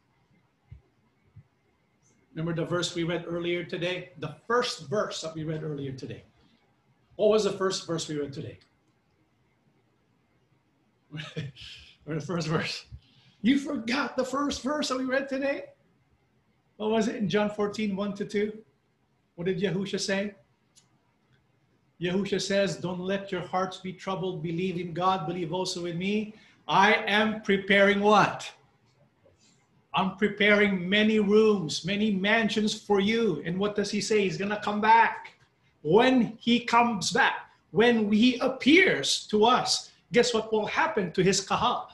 Remember 2.35 2.53
the 2.53 2.69
verse 2.69 2.95
we 2.95 3.05
read 3.05 3.25
earlier 3.27 3.65
today? 3.65 4.11
The 4.19 4.35
first 4.47 4.87
verse 4.91 5.23
that 5.23 5.35
we 5.35 5.45
read 5.45 5.63
earlier 5.63 5.93
today. 5.93 6.25
What 7.17 7.31
was 7.31 7.45
the 7.45 7.53
first 7.53 7.87
verse 7.87 8.07
we 8.07 8.19
read 8.19 8.35
today? 8.35 8.59
Or 12.07 12.15
the 12.15 12.21
first 12.21 12.49
verse? 12.49 12.85
You 13.43 13.59
forgot 13.59 14.17
the 14.17 14.25
first 14.25 14.63
verse 14.63 14.89
that 14.89 14.99
we 14.99 15.05
read 15.05 15.29
today? 15.29 15.65
What 16.77 16.91
was 16.91 17.09
it 17.09 17.17
in 17.17 17.29
John 17.29 17.51
14, 17.51 17.95
1 17.95 18.15
to 18.15 18.25
2? 18.25 18.53
What 19.35 19.47
did 19.47 19.61
Yahusha 19.61 20.01
say? 20.01 20.35
Yahusha 22.01 22.41
says, 22.41 22.77
Don't 22.77 23.01
let 23.01 23.31
your 23.31 23.43
hearts 23.43 23.79
be 23.79 23.93
troubled. 23.93 24.43
Believe 24.43 24.79
in 24.79 24.93
God, 24.93 25.27
believe 25.27 25.53
also 25.53 25.87
in 25.87 25.99
me. 25.99 26.35
I 26.67 26.95
am 27.07 27.43
preparing 27.43 28.01
what? 28.01 28.51
I'm 29.93 30.17
preparing 30.17 30.89
many 30.89 31.19
rooms, 31.19 31.85
many 31.85 32.13
mansions 32.13 32.75
for 32.81 33.01
you. 33.01 33.43
And 33.45 33.59
what 33.59 33.75
does 33.75 33.91
he 33.91 34.01
say? 34.01 34.23
He's 34.23 34.37
going 34.37 34.51
to 34.51 34.61
come 34.61 34.81
back. 34.81 35.35
When 35.83 36.39
he 36.39 36.61
comes 36.61 37.11
back, 37.11 37.51
when 37.73 38.11
he 38.13 38.39
appears 38.39 39.27
to 39.29 39.45
us, 39.45 39.90
guess 40.13 40.35
what 40.35 40.53
will 40.53 40.67
happen 40.67 41.13
to 41.13 41.23
his 41.23 41.41
kahal? 41.41 41.91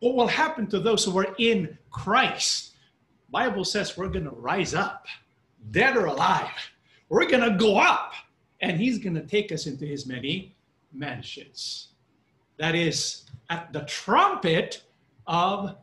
What 0.00 0.14
will 0.14 0.28
happen 0.28 0.66
to 0.68 0.78
those 0.78 1.04
who 1.04 1.16
are 1.18 1.34
in 1.38 1.76
Christ? 1.90 2.74
Bible 3.30 3.64
says 3.64 3.96
we're 3.96 4.08
going 4.08 4.24
to 4.24 4.30
rise 4.30 4.74
up, 4.74 5.06
dead 5.70 5.96
or 5.96 6.06
alive. 6.06 6.50
We're 7.08 7.28
going 7.28 7.50
to 7.50 7.56
go 7.56 7.78
up, 7.78 8.12
and 8.60 8.78
He's 8.78 8.98
going 8.98 9.14
to 9.14 9.26
take 9.26 9.52
us 9.52 9.66
into 9.66 9.86
His 9.86 10.06
many 10.06 10.54
mansions. 10.92 11.88
That 12.58 12.74
is 12.74 13.24
at 13.50 13.72
the 13.72 13.80
trumpet 13.82 14.82
of 15.26 15.76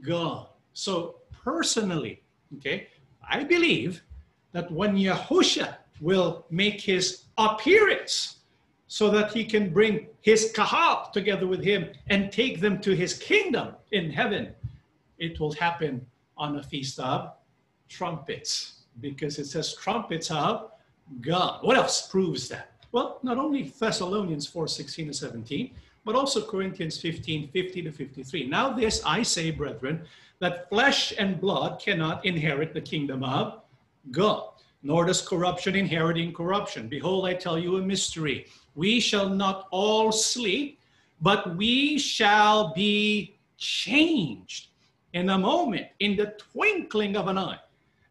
God. 0.00 0.48
So, 0.72 1.16
personally, 1.44 2.22
okay, 2.56 2.88
I 3.28 3.44
believe 3.44 4.02
that 4.52 4.70
when 4.70 4.96
Yahusha 4.96 5.76
will 6.00 6.46
make 6.50 6.80
his 6.80 7.24
appearance 7.36 8.37
so 8.88 9.10
that 9.10 9.32
he 9.32 9.44
can 9.44 9.70
bring 9.70 10.06
his 10.22 10.52
kahal 10.54 11.10
together 11.12 11.46
with 11.46 11.62
him 11.62 11.90
and 12.08 12.32
take 12.32 12.60
them 12.60 12.80
to 12.80 12.96
his 12.96 13.14
kingdom 13.14 13.74
in 13.92 14.10
heaven, 14.10 14.48
it 15.18 15.38
will 15.38 15.52
happen 15.52 16.04
on 16.36 16.56
a 16.56 16.62
Feast 16.62 16.98
of 16.98 17.32
Trumpets 17.88 18.80
because 19.00 19.38
it 19.38 19.46
says 19.46 19.74
trumpets 19.74 20.30
of 20.30 20.70
God. 21.20 21.60
What 21.62 21.76
else 21.76 22.08
proves 22.08 22.48
that? 22.48 22.72
Well, 22.92 23.18
not 23.22 23.38
only 23.38 23.62
Thessalonians 23.78 24.46
4 24.46 24.66
16 24.66 25.08
to 25.08 25.12
17, 25.12 25.70
but 26.04 26.14
also 26.14 26.44
Corinthians 26.44 26.98
15 27.00 27.48
50 27.50 27.82
to 27.82 27.92
53. 27.92 28.48
Now, 28.48 28.70
this 28.70 29.02
I 29.04 29.22
say, 29.22 29.50
brethren, 29.50 30.02
that 30.38 30.68
flesh 30.68 31.12
and 31.18 31.40
blood 31.40 31.80
cannot 31.80 32.24
inherit 32.24 32.72
the 32.72 32.80
kingdom 32.80 33.24
of 33.24 33.60
God, 34.10 34.48
nor 34.82 35.04
does 35.04 35.20
corruption 35.20 35.76
inherit 35.76 36.16
incorruption. 36.16 36.88
Behold, 36.88 37.26
I 37.26 37.34
tell 37.34 37.58
you 37.58 37.76
a 37.76 37.82
mystery. 37.82 38.46
We 38.78 39.00
shall 39.00 39.28
not 39.28 39.66
all 39.72 40.12
sleep, 40.12 40.78
but 41.20 41.56
we 41.56 41.98
shall 41.98 42.72
be 42.74 43.34
changed 43.56 44.68
in 45.12 45.30
a 45.30 45.36
moment, 45.36 45.88
in 45.98 46.14
the 46.14 46.36
twinkling 46.38 47.16
of 47.16 47.26
an 47.26 47.38
eye, 47.38 47.58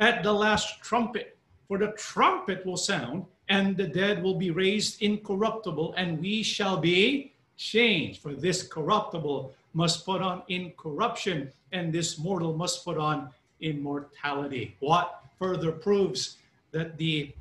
at 0.02 0.24
the 0.24 0.34
last 0.34 0.84
trumpet. 0.84 1.38
For 1.70 1.78
the 1.78 1.94
trumpet 1.94 2.66
will 2.66 2.76
sound, 2.76 3.24
and 3.48 3.78
the 3.78 3.88
dead 3.88 4.22
will 4.22 4.36
be 4.36 4.52
raised 4.52 5.02
incorruptible, 5.02 5.94
and 5.96 6.20
we 6.20 6.44
shall 6.44 6.76
be 6.76 7.32
changed. 7.56 8.22
For 8.22 8.34
this 8.34 8.68
corruptible 8.68 9.54
must 9.74 10.06
put 10.06 10.22
on 10.22 10.44
incorruption, 10.50 11.50
and 11.72 11.94
this 11.94 12.18
mortal 12.20 12.52
must 12.52 12.84
put 12.84 12.98
on 12.98 13.30
immortality. 13.62 14.76
What 14.82 15.24
further 15.40 15.72
proves 15.72 16.36
that 16.72 16.98
the 16.98 17.32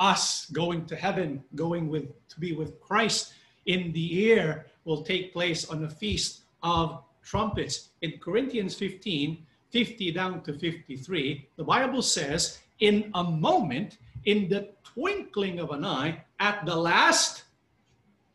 us 0.00 0.46
going 0.46 0.86
to 0.86 0.96
heaven, 0.96 1.44
going 1.54 1.88
with 1.88 2.08
to 2.28 2.40
be 2.40 2.52
with 2.52 2.80
Christ 2.80 3.34
in 3.66 3.92
the 3.92 4.32
air 4.32 4.66
will 4.84 5.02
take 5.02 5.32
place 5.32 5.68
on 5.68 5.80
the 5.80 5.88
feast 5.88 6.40
of 6.62 7.04
trumpets. 7.22 7.90
In 8.02 8.18
Corinthians 8.18 8.74
15, 8.74 9.46
50 9.70 10.12
down 10.12 10.42
to 10.42 10.52
53, 10.54 11.48
the 11.56 11.64
Bible 11.64 12.02
says, 12.02 12.58
in 12.80 13.10
a 13.14 13.22
moment, 13.22 13.98
in 14.24 14.48
the 14.48 14.70
twinkling 14.82 15.60
of 15.60 15.70
an 15.70 15.84
eye, 15.84 16.24
at 16.40 16.64
the 16.64 16.74
last 16.74 17.44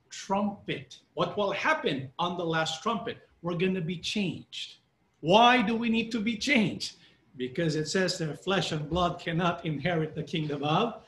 trumpet. 0.10 1.00
What 1.16 1.36
will 1.36 1.52
happen 1.52 2.10
on 2.20 2.38
the 2.38 2.46
last 2.46 2.82
trumpet? 2.82 3.18
We're 3.42 3.58
going 3.58 3.74
to 3.76 3.82
be 3.82 3.98
changed. 3.98 4.76
Why 5.20 5.62
do 5.62 5.76
we 5.76 5.90
need 5.90 6.12
to 6.12 6.20
be 6.20 6.38
changed? 6.38 6.96
Because 7.36 7.76
it 7.76 7.88
says 7.88 8.18
that 8.20 8.44
flesh 8.44 8.72
and 8.72 8.90
blood 8.90 9.20
cannot 9.20 9.66
inherit 9.66 10.16
the 10.16 10.24
kingdom 10.24 10.64
of 10.64 11.02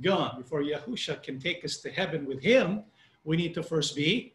God. 0.00 0.38
Before 0.38 0.62
Yahusha 0.62 1.22
can 1.22 1.38
take 1.38 1.64
us 1.64 1.78
to 1.78 1.90
heaven 1.90 2.26
with 2.26 2.42
him, 2.42 2.82
we 3.24 3.36
need 3.36 3.54
to 3.54 3.62
first 3.62 3.94
be 3.94 4.34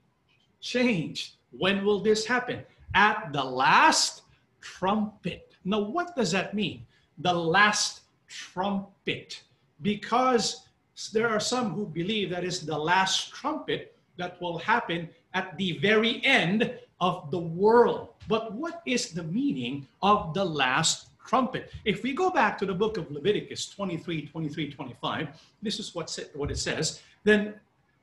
changed. 0.61 1.33
When 1.51 1.83
will 1.83 1.99
this 1.99 2.25
happen? 2.25 2.63
at 2.93 3.31
the 3.33 3.43
last 3.43 4.23
trumpet. 4.61 5.53
Now, 5.63 5.79
what 5.81 6.15
does 6.15 6.31
that 6.31 6.53
mean? 6.53 6.85
The 7.19 7.33
last 7.33 8.01
trumpet. 8.27 9.43
Because 9.81 10.67
there 11.13 11.29
are 11.29 11.39
some 11.39 11.73
who 11.73 11.85
believe 11.85 12.29
that 12.31 12.43
is 12.43 12.65
the 12.65 12.77
last 12.77 13.31
trumpet 13.31 13.95
that 14.17 14.41
will 14.41 14.57
happen 14.57 15.09
at 15.33 15.55
the 15.57 15.77
very 15.77 16.23
end 16.25 16.73
of 16.99 17.29
the 17.29 17.39
world. 17.39 18.09
But 18.27 18.53
what 18.53 18.81
is 18.85 19.11
the 19.11 19.23
meaning 19.23 19.87
of 20.01 20.33
the 20.33 20.43
last 20.43 21.09
trumpet? 21.27 21.71
If 21.85 22.01
we 22.03 22.13
go 22.13 22.29
back 22.29 22.57
to 22.59 22.65
the 22.65 22.73
book 22.73 22.97
of 22.97 23.11
Leviticus 23.11 23.69
23, 23.69 24.27
23, 24.27 24.71
25, 24.71 25.27
this 25.61 25.79
is 25.79 25.93
what, 25.93 26.17
what 26.33 26.49
it 26.49 26.57
says. 26.57 27.01
Then 27.23 27.55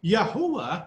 Yahuwah 0.04 0.86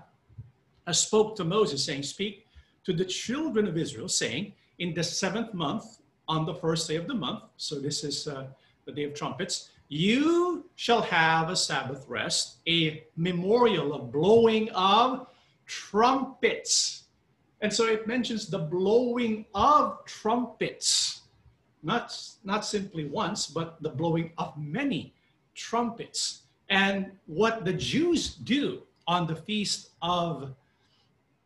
spoke 0.91 1.35
to 1.37 1.43
Moses, 1.43 1.83
saying, 1.83 2.03
Speak 2.03 2.45
to 2.85 2.93
the 2.93 3.05
children 3.05 3.67
of 3.67 3.77
Israel, 3.77 4.07
saying, 4.07 4.53
In 4.79 4.93
the 4.93 5.03
seventh 5.03 5.53
month, 5.53 5.99
on 6.27 6.45
the 6.45 6.53
first 6.53 6.87
day 6.87 6.95
of 6.95 7.07
the 7.07 7.13
month, 7.13 7.43
so 7.57 7.79
this 7.79 8.03
is 8.03 8.27
uh, 8.27 8.47
the 8.85 8.91
day 8.91 9.03
of 9.03 9.13
trumpets, 9.13 9.69
you 9.89 10.65
shall 10.75 11.01
have 11.01 11.49
a 11.49 11.55
Sabbath 11.55 12.05
rest, 12.07 12.57
a 12.67 13.03
memorial 13.15 13.93
of 13.93 14.11
blowing 14.11 14.69
of 14.71 15.27
trumpets. 15.65 17.03
And 17.61 17.71
so 17.71 17.85
it 17.85 18.07
mentions 18.07 18.47
the 18.47 18.59
blowing 18.59 19.45
of 19.55 20.03
trumpets, 20.05 21.21
not, 21.83 22.17
not 22.43 22.65
simply 22.65 23.05
once, 23.05 23.47
but 23.47 23.81
the 23.81 23.89
blowing 23.89 24.31
of 24.37 24.57
many 24.57 25.13
trumpets. 25.55 26.43
And 26.69 27.11
what 27.25 27.65
the 27.65 27.73
Jews 27.73 28.35
do 28.35 28.81
on 29.07 29.25
the 29.27 29.35
feast 29.35 29.91
of 30.01 30.53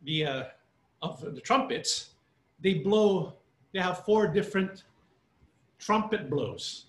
the 0.04 0.26
uh, 0.26 0.44
of 1.00 1.20
the 1.34 1.40
trumpets, 1.40 2.10
they 2.60 2.74
blow, 2.74 3.34
they 3.72 3.80
have 3.80 4.04
four 4.04 4.28
different 4.28 4.84
trumpet 5.78 6.30
blows. 6.30 6.86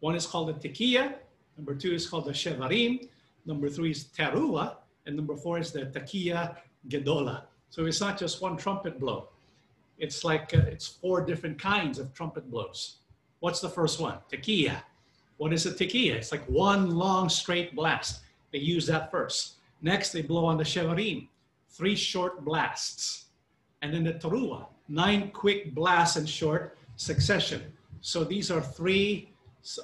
One 0.00 0.14
is 0.14 0.26
called 0.26 0.48
the 0.48 0.68
Tekiah, 0.68 1.14
number 1.56 1.74
two 1.74 1.92
is 1.92 2.06
called 2.06 2.26
the 2.26 2.32
Shevarim, 2.32 3.08
number 3.46 3.68
three 3.68 3.90
is 3.90 4.04
Teruah, 4.04 4.76
and 5.06 5.16
number 5.16 5.34
four 5.34 5.58
is 5.58 5.72
the 5.72 5.86
Tekiah 5.86 6.56
Gedola. 6.88 7.44
So 7.70 7.86
it's 7.86 8.00
not 8.00 8.18
just 8.18 8.40
one 8.42 8.56
trumpet 8.56 9.00
blow. 9.00 9.28
It's 9.98 10.24
like 10.24 10.54
uh, 10.54 10.58
it's 10.58 10.86
four 10.86 11.24
different 11.24 11.58
kinds 11.60 11.98
of 11.98 12.14
trumpet 12.14 12.50
blows. 12.50 12.98
What's 13.40 13.60
the 13.60 13.68
first 13.68 14.00
one? 14.00 14.18
Tekiah. 14.30 14.82
What 15.36 15.52
is 15.52 15.66
a 15.66 15.72
tekiah? 15.72 16.14
It's 16.14 16.32
like 16.32 16.44
one 16.46 16.90
long 16.90 17.28
straight 17.28 17.74
blast. 17.74 18.22
They 18.52 18.58
use 18.58 18.86
that 18.86 19.10
first. 19.10 19.54
Next, 19.82 20.10
they 20.10 20.22
blow 20.22 20.44
on 20.44 20.56
the 20.56 20.64
shevarim, 20.64 21.28
three 21.70 21.94
short 21.94 22.44
blasts. 22.44 23.26
And 23.82 23.94
then 23.94 24.02
the 24.02 24.14
teruah, 24.14 24.66
nine 24.88 25.30
quick 25.30 25.74
blasts 25.74 26.16
in 26.16 26.26
short 26.26 26.76
succession. 26.96 27.62
So 28.00 28.24
these 28.24 28.50
are 28.50 28.60
three 28.60 29.30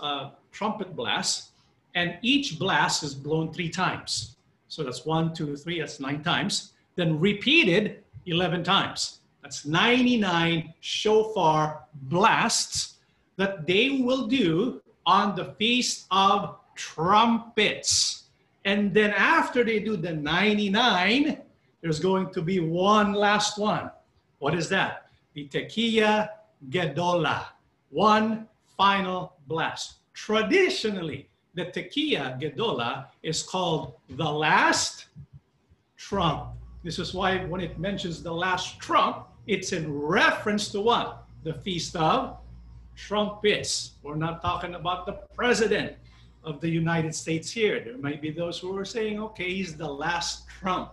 uh, 0.01 0.31
trumpet 0.51 0.97
blasts, 0.97 1.51
and 1.95 2.19
each 2.23 2.59
blast 2.59 3.05
is 3.05 3.15
blown 3.15 3.53
three 3.53 3.69
times. 3.69 4.37
So 4.69 4.83
that's 4.83 5.05
one, 5.05 5.33
two, 5.33 5.57
three, 5.57 5.79
that's 5.79 6.01
nine 6.01 6.23
times. 6.23 6.73
Then 6.97 7.21
repeated 7.21 8.03
11 8.27 8.65
times. 8.65 9.21
That's 9.45 9.67
99 9.67 10.73
shofar 10.81 11.85
blasts 12.09 12.95
that 13.37 13.67
they 13.67 14.01
will 14.01 14.27
do 14.27 14.81
on 15.05 15.37
the 15.37 15.53
Feast 15.59 16.07
of 16.11 16.57
Trumpets. 16.75 18.25
And 18.65 18.95
then 18.95 19.11
after 19.11 19.63
they 19.63 19.81
do 19.81 19.99
the 19.99 20.15
99, 20.15 21.37
there's 21.83 22.01
going 22.01 22.33
to 22.33 22.41
be 22.41 22.59
one 22.61 23.13
last 23.13 23.59
one. 23.59 23.91
What 24.39 24.55
is 24.55 24.71
that? 24.71 25.11
The 25.35 25.47
Tekiah 25.49 26.31
Gedola. 26.71 27.45
One 27.91 28.49
final 28.79 29.35
blast. 29.47 29.97
Traditionally, 30.15 31.29
the 31.53 31.67
Tekiah 31.67 32.41
Gedola 32.41 33.09
is 33.23 33.43
called 33.43 33.93
the 34.09 34.25
last 34.25 35.09
trump. 35.99 36.47
This 36.83 36.99
is 36.99 37.13
why 37.13 37.45
when 37.45 37.61
it 37.61 37.79
mentions 37.79 38.23
the 38.23 38.33
last 38.33 38.81
trump, 38.81 39.27
it's 39.47 39.73
in 39.73 39.93
reference 39.93 40.69
to 40.69 40.81
what? 40.81 41.25
The 41.43 41.55
Feast 41.55 41.97
of 41.97 42.39
Trumpets. 42.97 43.93
We're 44.03 44.17
not 44.17 44.41
talking 44.41 44.75
about 44.75 45.07
the 45.07 45.13
President 45.35 45.95
of 46.45 46.61
the 46.61 46.69
United 46.69 47.15
States 47.15 47.51
here. 47.51 47.81
There 47.81 47.99
might 47.99 48.23
be 48.23 48.31
those 48.31 48.59
who 48.59 48.77
are 48.77 48.85
saying, 48.85 49.21
okay, 49.21 49.53
he's 49.53 49.77
the 49.77 49.89
last 49.89 50.49
Trump 50.49 50.93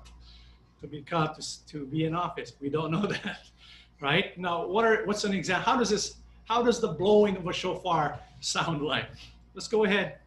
to 0.81 0.87
be 0.87 1.01
caught 1.01 1.39
to, 1.39 1.65
to 1.67 1.85
be 1.85 2.05
in 2.05 2.15
office. 2.15 2.53
We 2.59 2.69
don't 2.69 2.91
know 2.91 3.05
that, 3.23 3.39
right? 4.01 4.37
Now, 4.37 4.65
what 4.65 4.85
are 4.85 5.05
what's 5.05 5.23
an 5.23 5.33
example? 5.33 5.71
How 5.71 5.77
does 5.77 5.89
this? 5.89 6.15
How 6.45 6.63
does 6.63 6.81
the 6.81 6.89
blowing 6.89 7.37
of 7.37 7.47
a 7.47 7.53
shofar 7.53 8.19
sound 8.41 8.81
like? 8.81 9.05
Let's 9.53 9.67
go 9.67 9.85
ahead 9.85 10.17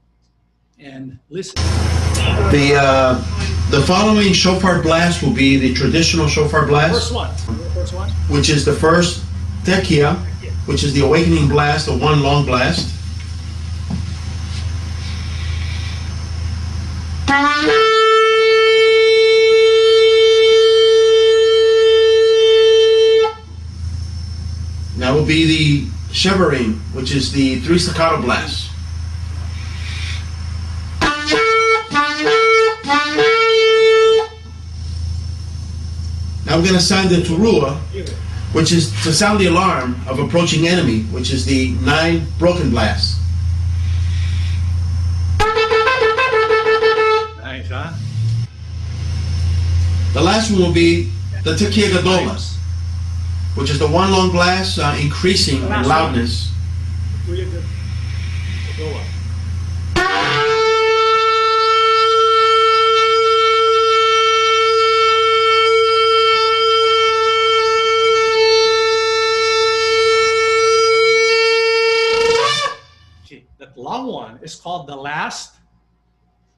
and 0.79 1.19
listen. 1.29 1.57
The 2.51 2.79
uh, 2.81 3.44
the 3.71 3.83
following 3.87 4.33
shofar 4.33 4.83
blast 4.83 5.23
will 5.23 5.33
be 5.33 5.57
the 5.57 5.75
traditional 5.75 6.29
shofar 6.29 6.67
blast. 6.67 6.95
First 6.95 7.15
one. 7.15 7.35
First 7.75 7.95
one. 7.95 8.11
Which 8.29 8.51
is 8.51 8.65
the 8.65 8.75
first 8.75 9.25
tekiah, 9.65 10.17
which 10.67 10.85
is 10.85 10.93
the 10.93 11.01
awakening 11.05 11.49
blast, 11.49 11.87
the 11.87 11.97
one 11.97 12.23
long 12.23 12.45
blast. 12.45 12.91
That 24.99 25.13
will 25.13 25.27
be 25.27 25.45
the 25.45 25.87
Shevarim, 26.13 26.79
which 26.95 27.13
is 27.13 27.33
the 27.33 27.61
three 27.61 27.79
staccato 27.79 28.23
blasts. 28.23 28.71
We're 36.57 36.63
going 36.63 36.75
to 36.75 36.81
sound 36.81 37.11
the 37.11 37.17
Teruah, 37.17 37.77
which 38.53 38.71
is 38.71 38.93
to 39.03 39.13
sound 39.13 39.41
the 39.41 39.47
alarm 39.47 40.01
of 40.07 40.21
approaching 40.21 40.69
enemy, 40.69 41.03
which 41.05 41.33
is 41.33 41.45
the 41.45 41.73
nine 41.83 42.27
broken 42.39 42.71
blasts. 42.71 43.19
Nice, 47.41 47.69
huh? 47.69 47.93
The 50.13 50.23
last 50.23 50.53
one 50.53 50.61
will 50.61 50.73
be 50.73 51.11
the 51.43 51.55
Tekiah 51.55 51.91
Gedola, 51.91 52.41
which 53.57 53.71
is 53.71 53.81
the 53.81 53.89
one 53.89 54.13
long 54.13 54.31
blast 54.31 54.79
uh, 54.79 54.97
increasing 55.01 55.61
in 55.61 55.69
loudness. 55.83 56.53
Is 74.55 74.61
called 74.61 74.87
the 74.87 74.97
last 74.97 75.57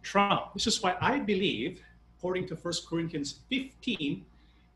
trump. 0.02 0.52
This 0.54 0.66
is 0.66 0.82
why 0.82 0.96
I 1.00 1.18
believe, 1.18 1.82
according 2.18 2.46
to 2.48 2.54
1 2.54 2.74
Corinthians 2.88 3.40
15, 3.48 4.24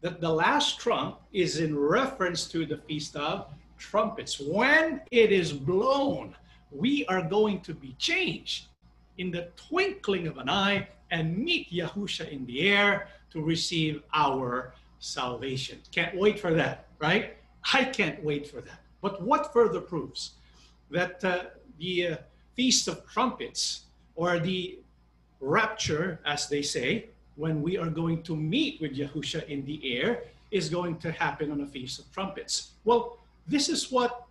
that 0.01 0.21
the 0.21 0.33
last 0.33 0.81
trump 0.81 1.19
is 1.33 1.59
in 1.59 1.79
reference 1.79 2.47
to 2.49 2.65
the 2.65 2.79
Feast 2.79 3.17
of 3.17 3.53
Trumpets. 3.79 4.41
When 4.41 5.03
it 5.11 5.33
is 5.33 5.53
blown, 5.53 6.35
we 6.71 7.05
are 7.07 7.23
going 7.23 7.61
to 7.63 7.75
be 7.75 7.95
changed 7.99 8.69
in 9.19 9.31
the 9.31 9.49
twinkling 9.57 10.27
of 10.27 10.39
an 10.39 10.49
eye 10.49 10.89
and 11.11 11.37
meet 11.37 11.71
Yahusha 11.71 12.31
in 12.31 12.47
the 12.47 12.71
air 12.71 13.09
to 13.33 13.43
receive 13.43 14.03
our 14.15 14.75
salvation. 14.99 15.79
Can't 15.93 16.17
wait 16.17 16.39
for 16.41 16.55
that, 16.55 16.87
right? 16.99 17.37
I 17.73 17.85
can't 17.85 18.23
wait 18.25 18.47
for 18.47 18.61
that. 18.63 18.81
But 19.03 19.23
what 19.23 19.53
further 19.53 19.81
proves 19.81 20.33
that 20.91 21.23
uh, 21.25 21.45
the 21.79 22.07
uh, 22.07 22.17
Feast 22.61 22.89
of 22.89 23.09
Trumpets 23.09 23.85
or 24.17 24.39
the 24.39 24.81
rapture, 25.41 26.21
as 26.27 26.47
they 26.47 26.61
say, 26.61 27.07
when 27.37 27.63
we 27.63 27.79
are 27.79 27.89
going 27.89 28.23
to 28.25 28.37
meet 28.37 28.79
with 28.83 28.93
Yahusha 28.95 29.49
in 29.49 29.65
the 29.65 29.81
air, 29.97 30.25
is 30.51 30.69
going 30.69 30.99
to 30.99 31.11
happen 31.11 31.51
on 31.51 31.63
a 31.63 31.67
Feast 31.67 32.01
of 32.01 32.13
Trumpets. 32.13 32.73
Well, 32.85 33.17
this 33.47 33.71
is 33.71 33.91
what 33.91 34.27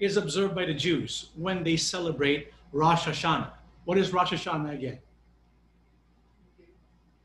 is 0.00 0.16
observed 0.16 0.56
by 0.56 0.64
the 0.64 0.74
Jews 0.74 1.30
when 1.36 1.62
they 1.62 1.76
celebrate 1.76 2.52
Rosh 2.72 3.06
Hashanah. 3.06 3.50
What 3.84 3.96
is 3.96 4.12
Rosh 4.12 4.32
Hashanah 4.32 4.74
again? 4.74 4.98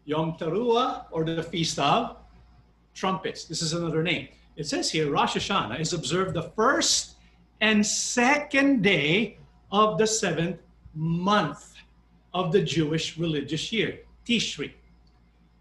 Yom 0.05 0.33
Teruah, 0.33 1.05
or 1.09 1.23
the 1.23 1.41
Feast 1.41 1.79
of 1.79 2.15
Trumpets. 2.93 3.45
This 3.45 3.63
is 3.63 3.73
another 3.73 4.03
name. 4.03 4.27
It 4.55 4.67
says 4.67 4.91
here 4.91 5.09
Rosh 5.09 5.35
Hashanah 5.35 5.79
is 5.79 5.93
observed 5.93 6.35
the 6.35 6.51
first 6.55 7.15
and 7.59 7.83
second 7.83 8.83
day 8.83 9.39
of 9.71 9.97
the 9.97 10.07
seventh 10.07 10.59
month 10.93 11.75
of 12.33 12.51
the 12.51 12.61
Jewish 12.61 13.17
religious 13.17 13.71
year, 13.71 13.99
Tishri. 14.25 14.71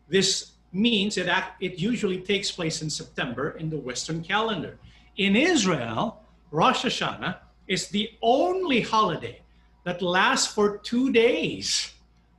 This 0.08 0.52
means 0.72 1.16
it, 1.16 1.28
it 1.60 1.78
usually 1.78 2.20
takes 2.20 2.50
place 2.50 2.82
in 2.82 2.90
September 2.90 3.50
in 3.52 3.70
the 3.70 3.76
Western 3.76 4.22
calendar. 4.22 4.78
In 5.16 5.36
Israel, 5.36 6.22
Rosh 6.50 6.84
Hashanah 6.84 7.36
is 7.66 7.88
the 7.88 8.10
only 8.22 8.80
holiday 8.80 9.40
that 9.84 10.02
lasts 10.02 10.52
for 10.52 10.78
two 10.78 11.12
days. 11.12 11.92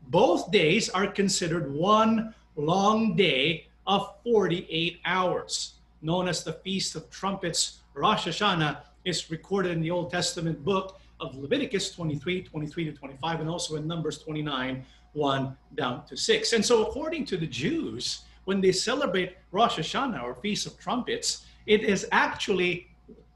Both 0.07 0.51
days 0.51 0.89
are 0.89 1.07
considered 1.07 1.71
one 1.71 2.33
long 2.55 3.15
day 3.15 3.67
of 3.85 4.15
48 4.23 4.99
hours, 5.05 5.73
known 6.01 6.27
as 6.27 6.43
the 6.43 6.53
Feast 6.53 6.95
of 6.95 7.09
Trumpets. 7.09 7.79
Rosh 7.93 8.27
Hashanah 8.27 8.79
is 9.05 9.31
recorded 9.31 9.71
in 9.71 9.81
the 9.81 9.91
Old 9.91 10.11
Testament 10.11 10.63
book 10.63 10.99
of 11.19 11.35
Leviticus 11.35 11.91
23, 11.91 12.43
23 12.43 12.85
to 12.85 12.91
25, 12.93 13.41
and 13.41 13.49
also 13.49 13.75
in 13.75 13.87
Numbers 13.87 14.19
29, 14.19 14.85
1 15.13 15.57
down 15.75 16.05
to 16.05 16.15
6. 16.15 16.53
And 16.53 16.65
so, 16.65 16.85
according 16.85 17.25
to 17.25 17.37
the 17.37 17.47
Jews, 17.47 18.23
when 18.45 18.61
they 18.61 18.71
celebrate 18.71 19.37
Rosh 19.51 19.79
Hashanah 19.79 20.23
or 20.23 20.35
Feast 20.35 20.67
of 20.67 20.79
Trumpets, 20.79 21.45
it 21.65 21.83
is 21.83 22.07
actually 22.11 22.87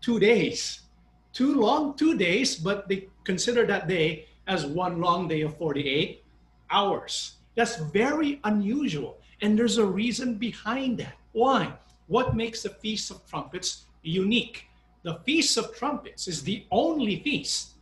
two 0.02 0.20
days. 0.20 0.82
Two 1.34 1.56
long, 1.56 1.96
two 1.96 2.18
days, 2.18 2.56
but 2.56 2.88
they 2.88 3.08
consider 3.24 3.66
that 3.66 3.88
day 3.88 4.28
as 4.48 4.66
one 4.66 5.00
long 5.00 5.28
day 5.28 5.42
of 5.42 5.58
48 5.58 6.24
hours. 6.70 7.38
That's 7.56 7.78
very 7.78 8.40
unusual. 8.44 9.18
And 9.42 9.58
there's 9.58 9.78
a 9.78 9.86
reason 9.86 10.36
behind 10.36 11.00
that. 11.00 11.16
Why? 11.32 11.74
What 12.08 12.36
makes 12.36 12.64
the 12.64 12.70
Feast 12.70 13.12
of 13.12 13.26
Trumpets 13.28 13.86
unique? 14.02 14.68
The 15.04 15.16
Feast 15.26 15.58
of 15.58 15.76
Trumpets 15.76 16.28
is 16.28 16.44
the 16.44 16.66
only 16.72 17.20
feast 17.22 17.73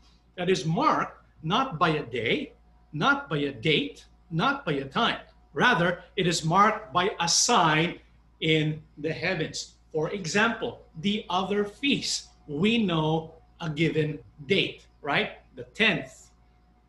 that 0.42 0.50
is 0.50 0.66
marked 0.66 1.24
not 1.44 1.78
by 1.78 1.90
a 1.90 2.02
day, 2.02 2.54
not 2.94 3.30
by 3.30 3.38
a 3.38 3.52
date, 3.52 4.06
not 4.32 4.66
by 4.66 4.72
a 4.72 4.86
time. 4.86 5.20
Rather, 5.54 6.04
it 6.16 6.26
is 6.26 6.44
marked 6.44 6.92
by 6.92 7.12
a 7.20 7.28
sign 7.28 8.00
in 8.40 8.82
the 8.98 9.14
heavens. 9.14 9.76
For 9.94 10.10
example, 10.10 10.82
the 11.02 11.28
other 11.30 11.64
feasts, 11.64 12.30
we 12.48 12.84
know 12.84 13.36
a 13.60 13.70
given 13.70 14.18
date. 14.48 14.88
right? 15.04 15.34
The 15.56 15.66
10th, 15.76 16.32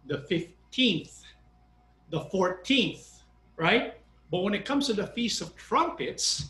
the 0.07 0.25
15th, 0.33 1.21
the 2.09 2.21
14th, 2.33 3.21
right? 3.59 4.01
But 4.31 4.45
when 4.45 4.55
it 4.55 4.65
comes 4.65 4.87
to 4.87 4.95
the 4.95 5.09
Feast 5.09 5.43
of 5.43 5.55
Trumpets, 5.57 6.49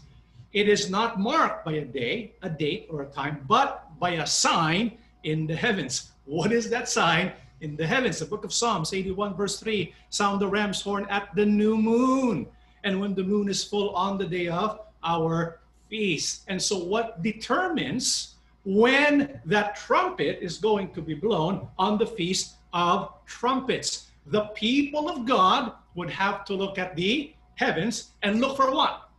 it 0.53 0.69
is 0.69 0.89
not 0.89 1.19
marked 1.19 1.65
by 1.65 1.73
a 1.83 1.85
day, 1.85 2.35
a 2.43 2.49
date, 2.49 2.87
or 2.89 3.03
a 3.03 3.07
time, 3.07 3.45
but 3.49 3.91
by 3.99 4.11
a 4.23 4.27
sign 4.27 4.99
in 5.25 5.49
the 5.49 5.57
heavens. 5.57 6.12
What 6.25 6.53
is 6.53 6.71
that 6.71 6.89
sign 6.89 7.33
in 7.61 7.77
the 7.77 7.87
heavens? 7.87 8.19
The 8.19 8.27
book 8.27 8.45
of 8.45 8.53
Psalms 8.53 8.93
81, 8.93 9.35
verse 9.35 9.59
3 9.59 9.93
sound 10.11 10.41
the 10.41 10.47
ram's 10.47 10.81
horn 10.81 11.07
at 11.11 11.35
the 11.35 11.45
new 11.45 11.77
moon, 11.77 12.47
and 12.85 13.01
when 13.01 13.15
the 13.15 13.25
moon 13.25 13.49
is 13.49 13.65
full 13.65 13.91
on 13.91 14.19
the 14.19 14.27
day 14.27 14.49
of 14.49 14.81
our 15.03 15.61
feast. 15.91 16.45
And 16.49 16.61
so, 16.61 16.79
what 16.79 17.23
determines 17.23 18.37
when 18.65 19.41
that 19.45 19.75
trumpet 19.75 20.39
is 20.41 20.59
going 20.59 20.93
to 20.95 21.03
be 21.03 21.15
blown 21.15 21.69
on 21.79 21.99
the 21.99 22.07
feast 22.07 22.55
of 22.73 23.13
trumpets? 23.27 24.09
The 24.27 24.47
people 24.55 25.09
of 25.09 25.27
God 25.27 25.73
would 25.97 26.11
have 26.11 26.45
to 26.47 26.55
look 26.55 26.79
at 26.79 26.95
the 26.95 27.35
heavens 27.57 28.13
and 28.23 28.41
look 28.41 28.57
for 28.57 28.71
what? 28.71 29.11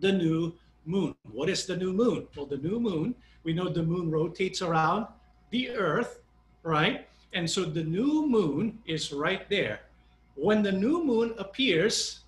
The 0.00 0.12
new 0.12 0.52
moon. 0.84 1.14
What 1.30 1.48
is 1.48 1.64
the 1.64 1.76
new 1.76 1.92
moon? 1.92 2.26
Well, 2.36 2.46
the 2.46 2.58
new 2.58 2.80
moon, 2.80 3.14
we 3.44 3.52
know 3.52 3.68
the 3.68 3.82
moon 3.82 4.10
rotates 4.10 4.60
around 4.62 5.06
the 5.50 5.70
earth, 5.70 6.20
right? 6.64 7.06
And 7.32 7.48
so 7.48 7.64
the 7.64 7.84
new 7.84 8.26
moon 8.26 8.78
is 8.86 9.12
right 9.12 9.48
there. 9.48 9.80
When 10.34 10.62
the 10.62 10.72
new 10.72 11.04
moon 11.04 11.34
appears, 11.38 12.20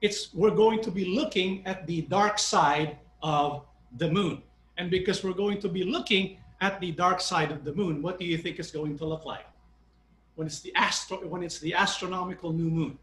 it's 0.00 0.32
we're 0.32 0.54
going 0.54 0.80
to 0.82 0.90
be 0.90 1.04
looking 1.04 1.66
at 1.66 1.86
the 1.86 2.02
dark 2.02 2.38
side 2.38 2.96
of 3.22 3.66
the 3.98 4.10
moon. 4.10 4.42
And 4.78 4.90
because 4.90 5.24
we're 5.24 5.32
going 5.36 5.60
to 5.60 5.68
be 5.68 5.84
looking 5.84 6.38
at 6.60 6.80
the 6.80 6.92
dark 6.92 7.20
side 7.20 7.50
of 7.50 7.64
the 7.64 7.74
moon, 7.74 8.00
what 8.00 8.18
do 8.18 8.24
you 8.24 8.38
think 8.38 8.58
it's 8.58 8.70
going 8.70 8.96
to 8.96 9.04
look 9.04 9.24
like? 9.26 9.46
When 10.36 10.46
it's 10.46 10.60
the 10.60 10.72
astro 10.76 11.18
when 11.26 11.42
it's 11.42 11.58
the 11.58 11.74
astronomical 11.74 12.52
new 12.52 12.70
moon. 12.70 12.98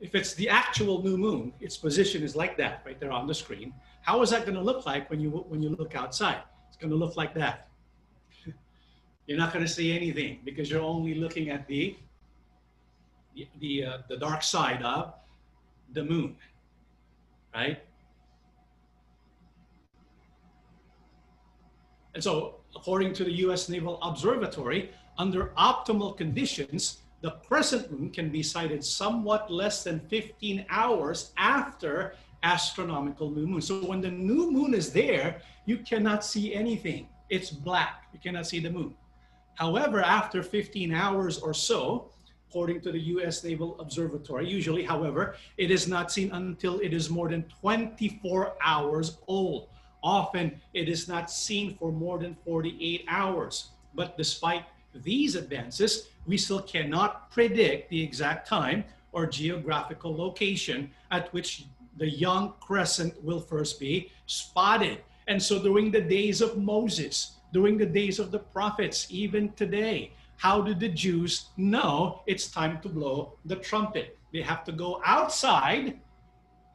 If 0.00 0.14
it's 0.14 0.34
the 0.34 0.50
actual 0.50 1.02
new 1.02 1.16
moon, 1.16 1.54
its 1.60 1.78
position 1.78 2.22
is 2.22 2.36
like 2.36 2.58
that 2.58 2.82
right 2.84 3.00
there 3.00 3.12
on 3.12 3.26
the 3.26 3.34
screen. 3.34 3.72
How 4.02 4.20
is 4.20 4.30
that 4.30 4.44
going 4.44 4.56
to 4.56 4.60
look 4.60 4.84
like 4.84 5.08
when 5.08 5.20
you 5.20 5.30
when 5.30 5.62
you 5.62 5.70
look 5.70 5.94
outside? 5.94 6.42
It's 6.68 6.76
going 6.76 6.90
to 6.90 6.96
look 6.96 7.16
like 7.16 7.32
that. 7.34 7.68
You're 9.26 9.38
not 9.38 9.52
going 9.52 9.64
to 9.64 9.70
see 9.70 9.92
anything 9.96 10.40
because 10.44 10.70
you're 10.70 10.82
only 10.82 11.14
looking 11.14 11.50
at 11.50 11.66
the 11.66 11.96
the 13.58 13.84
uh, 13.84 13.98
the 14.08 14.16
dark 14.16 14.42
side 14.42 14.82
of 14.82 15.14
the 15.92 16.04
moon, 16.04 16.36
right? 17.54 17.82
And 22.14 22.22
so, 22.22 22.60
according 22.76 23.12
to 23.14 23.24
the 23.24 23.32
US 23.48 23.68
Naval 23.68 24.00
Observatory, 24.02 24.90
under 25.18 25.46
optimal 25.58 26.16
conditions, 26.16 26.98
the 27.22 27.32
crescent 27.48 27.90
moon 27.90 28.10
can 28.10 28.30
be 28.30 28.42
sighted 28.42 28.84
somewhat 28.84 29.50
less 29.50 29.82
than 29.82 30.00
15 30.00 30.66
hours 30.68 31.32
after 31.36 32.14
astronomical 32.42 33.30
new 33.30 33.46
moon. 33.46 33.62
So 33.62 33.84
when 33.86 34.00
the 34.00 34.10
new 34.10 34.50
moon 34.50 34.74
is 34.74 34.92
there, 34.92 35.40
you 35.64 35.78
cannot 35.78 36.24
see 36.24 36.54
anything. 36.54 37.08
It's 37.30 37.50
black. 37.50 38.04
You 38.12 38.20
cannot 38.20 38.46
see 38.46 38.60
the 38.60 38.70
moon. 38.70 38.94
However, 39.56 40.02
after 40.02 40.42
15 40.42 40.92
hours 40.92 41.38
or 41.38 41.54
so, 41.54 42.10
according 42.48 42.80
to 42.82 42.92
the 42.92 43.00
US 43.00 43.42
Naval 43.44 43.80
Observatory, 43.80 44.48
usually, 44.48 44.84
however, 44.84 45.36
it 45.56 45.70
is 45.70 45.88
not 45.88 46.12
seen 46.12 46.30
until 46.32 46.78
it 46.80 46.92
is 46.92 47.10
more 47.10 47.28
than 47.28 47.44
24 47.60 48.54
hours 48.62 49.18
old. 49.26 49.68
Often 50.02 50.60
it 50.72 50.88
is 50.88 51.08
not 51.08 51.30
seen 51.30 51.76
for 51.78 51.90
more 51.90 52.18
than 52.18 52.36
48 52.44 53.04
hours. 53.08 53.70
But 53.94 54.16
despite 54.16 54.64
these 54.94 55.34
advances, 55.34 56.08
we 56.26 56.36
still 56.36 56.62
cannot 56.62 57.30
predict 57.30 57.90
the 57.90 58.02
exact 58.02 58.48
time 58.48 58.84
or 59.12 59.26
geographical 59.26 60.14
location 60.14 60.90
at 61.10 61.32
which 61.32 61.66
the 61.96 62.08
young 62.08 62.54
crescent 62.60 63.14
will 63.24 63.40
first 63.40 63.78
be 63.78 64.10
spotted. 64.26 64.98
And 65.26 65.42
so 65.42 65.62
during 65.62 65.90
the 65.90 66.00
days 66.00 66.40
of 66.40 66.58
Moses, 66.58 67.33
during 67.54 67.78
the 67.78 67.86
days 67.86 68.18
of 68.18 68.32
the 68.32 68.40
prophets, 68.40 69.06
even 69.10 69.52
today, 69.52 70.12
how 70.36 70.60
do 70.60 70.74
the 70.74 70.88
Jews 70.88 71.50
know 71.56 72.22
it's 72.26 72.48
time 72.48 72.80
to 72.82 72.88
blow 72.88 73.38
the 73.44 73.54
trumpet? 73.54 74.18
They 74.32 74.42
have 74.42 74.64
to 74.64 74.72
go 74.72 75.00
outside 75.06 76.00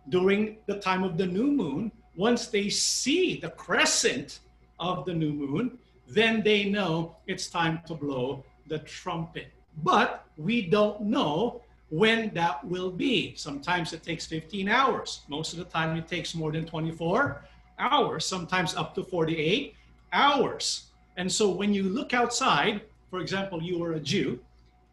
during 0.08 0.58
the 0.68 0.80
time 0.80 1.04
of 1.04 1.18
the 1.18 1.28
new 1.28 1.52
moon 1.52 1.92
once 2.16 2.48
they 2.48 2.70
see 2.70 3.40
the 3.40 3.50
crescent 3.52 4.40
of 4.80 5.06
the 5.06 5.14
new 5.14 5.34
moon, 5.34 5.78
then 6.08 6.42
they 6.44 6.66
know 6.66 7.18
it's 7.28 7.48
time 7.48 7.82
to 7.86 7.94
blow 7.94 8.44
the 8.68 8.80
trumpet. 8.80 9.48
But 9.84 10.26
we 10.38 10.62
don't 10.62 11.02
know 11.02 11.62
when 11.90 12.34
that 12.34 12.64
will 12.66 12.92
be. 12.92 13.36
Sometimes 13.36 13.92
it 13.94 14.04
takes 14.04 14.26
15 14.26 14.70
hours. 14.70 15.22
Most 15.28 15.54
of 15.54 15.60
the 15.60 15.66
time, 15.66 15.98
it 15.98 16.08
takes 16.08 16.34
more 16.34 16.52
than 16.52 16.66
24 16.66 17.44
hours, 17.80 18.26
sometimes 18.26 18.76
up 18.76 18.96
to 18.96 19.04
48 19.04 19.76
hours. 20.14 20.92
And 21.18 21.32
so 21.32 21.50
when 21.50 21.74
you 21.74 21.84
look 21.84 22.14
outside, 22.14 22.82
for 23.10 23.20
example, 23.20 23.62
you 23.62 23.84
are 23.84 23.94
a 23.94 24.00
Jew 24.00 24.40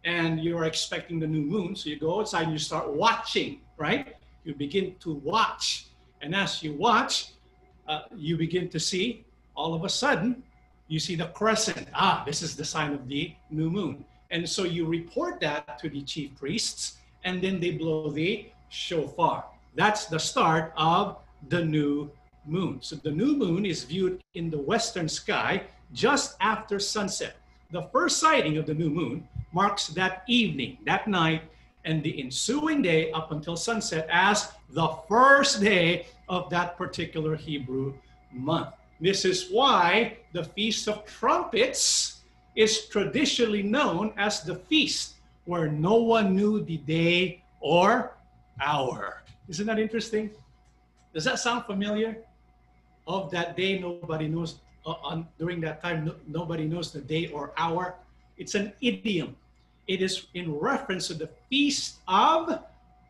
and 0.05 0.41
you're 0.43 0.65
expecting 0.65 1.19
the 1.19 1.27
new 1.27 1.43
moon, 1.43 1.75
so 1.77 1.91
you 1.91 1.99
go 1.99 2.21
outside 2.21 2.45
and 2.45 2.53
you 2.53 2.59
start 2.59 2.93
watching, 2.93 3.61
right? 3.77 4.15
You 4.45 4.55
begin 4.55 4.95
to 5.01 5.15
watch 5.15 5.87
and 6.23 6.35
as 6.35 6.63
you 6.63 6.73
watch, 6.73 7.33
uh, 7.89 8.03
you 8.15 8.37
begin 8.37 8.69
to 8.71 8.81
see 8.81 9.25
all 9.55 9.75
of 9.75 9.85
a 9.85 9.89
sudden, 9.89 10.43
you 10.89 10.99
see 10.99 11.15
the 11.15 11.27
crescent. 11.29 11.89
Ah, 11.95 12.23
this 12.27 12.43
is 12.43 12.57
the 12.57 12.65
sign 12.65 12.93
of 12.93 13.09
the 13.09 13.35
new 13.51 13.71
moon. 13.71 14.05
And 14.31 14.49
so 14.49 14.65
you 14.65 14.87
report 14.87 15.41
that 15.41 15.79
to 15.81 15.89
the 15.89 16.03
chief 16.03 16.35
priests, 16.35 16.99
and 17.25 17.41
then 17.41 17.61
they 17.61 17.73
blow 17.73 18.11
the 18.11 18.51
shofar. 18.69 19.45
That's 19.75 20.07
the 20.07 20.19
start 20.19 20.73
of 20.77 21.19
the 21.49 21.65
new 21.65 22.11
moon. 22.47 22.79
So 22.81 22.97
the 22.97 23.11
new 23.11 23.37
moon 23.37 23.67
is 23.67 23.85
viewed 23.85 24.23
in 24.35 24.51
the 24.51 24.59
western 24.59 25.09
sky 25.09 25.63
just 25.93 26.37
after 26.41 26.79
sunset. 26.79 27.37
The 27.73 27.83
first 27.93 28.19
sighting 28.19 28.59
of 28.59 28.67
the 28.67 28.75
new 28.75 28.91
moon 28.91 29.27
marks 29.53 29.89
that 29.89 30.23
evening, 30.29 30.79
that 30.87 31.09
night, 31.09 31.43
and 31.85 32.03
the 32.03 32.21
ensuing 32.21 32.83
day 32.83 33.11
up 33.13 33.33
until 33.33 33.57
sunset 33.57 34.09
as 34.11 34.53
the 34.71 34.89
first 35.09 35.61
day 35.61 36.07
of 36.29 36.51
that 36.51 36.77
particular 36.77 37.37
Hebrew 37.37 37.95
month. 38.33 38.75
This 39.01 39.25
is 39.25 39.49
why 39.51 40.19
the 40.33 40.45
Feast 40.45 40.89
of 40.89 41.05
Trumpets 41.07 42.23
is 42.57 42.87
traditionally 42.87 43.63
known 43.63 44.13
as 44.17 44.43
the 44.43 44.57
feast 44.57 45.15
where 45.45 45.69
no 45.69 45.97
one 45.97 46.35
knew 46.35 46.63
the 46.65 46.79
day 46.79 47.43
or 47.61 48.17
hour. 48.61 49.23
Isn't 49.49 49.67
that 49.67 49.79
interesting? 49.79 50.31
Does 51.15 51.25
that 51.25 51.39
sound 51.39 51.65
familiar? 51.67 52.19
Of 53.07 53.31
that 53.31 53.57
day, 53.57 53.79
nobody 53.79 54.29
knows. 54.29 54.57
Uh, 54.85 54.95
on, 55.03 55.27
during 55.39 55.61
that 55.63 55.83
time, 55.83 56.05
no, 56.05 56.15
nobody 56.29 56.65
knows 56.65 56.93
the 56.93 57.01
day 57.01 57.29
or 57.29 57.53
hour. 57.57 57.95
It's 58.39 58.55
an 58.55 58.73
idiom 58.81 59.35
it 59.87 60.03
is 60.03 60.27
in 60.35 60.53
reference 60.53 61.09
to 61.09 61.15
the 61.15 61.31
Feast 61.49 61.99
of 62.09 62.61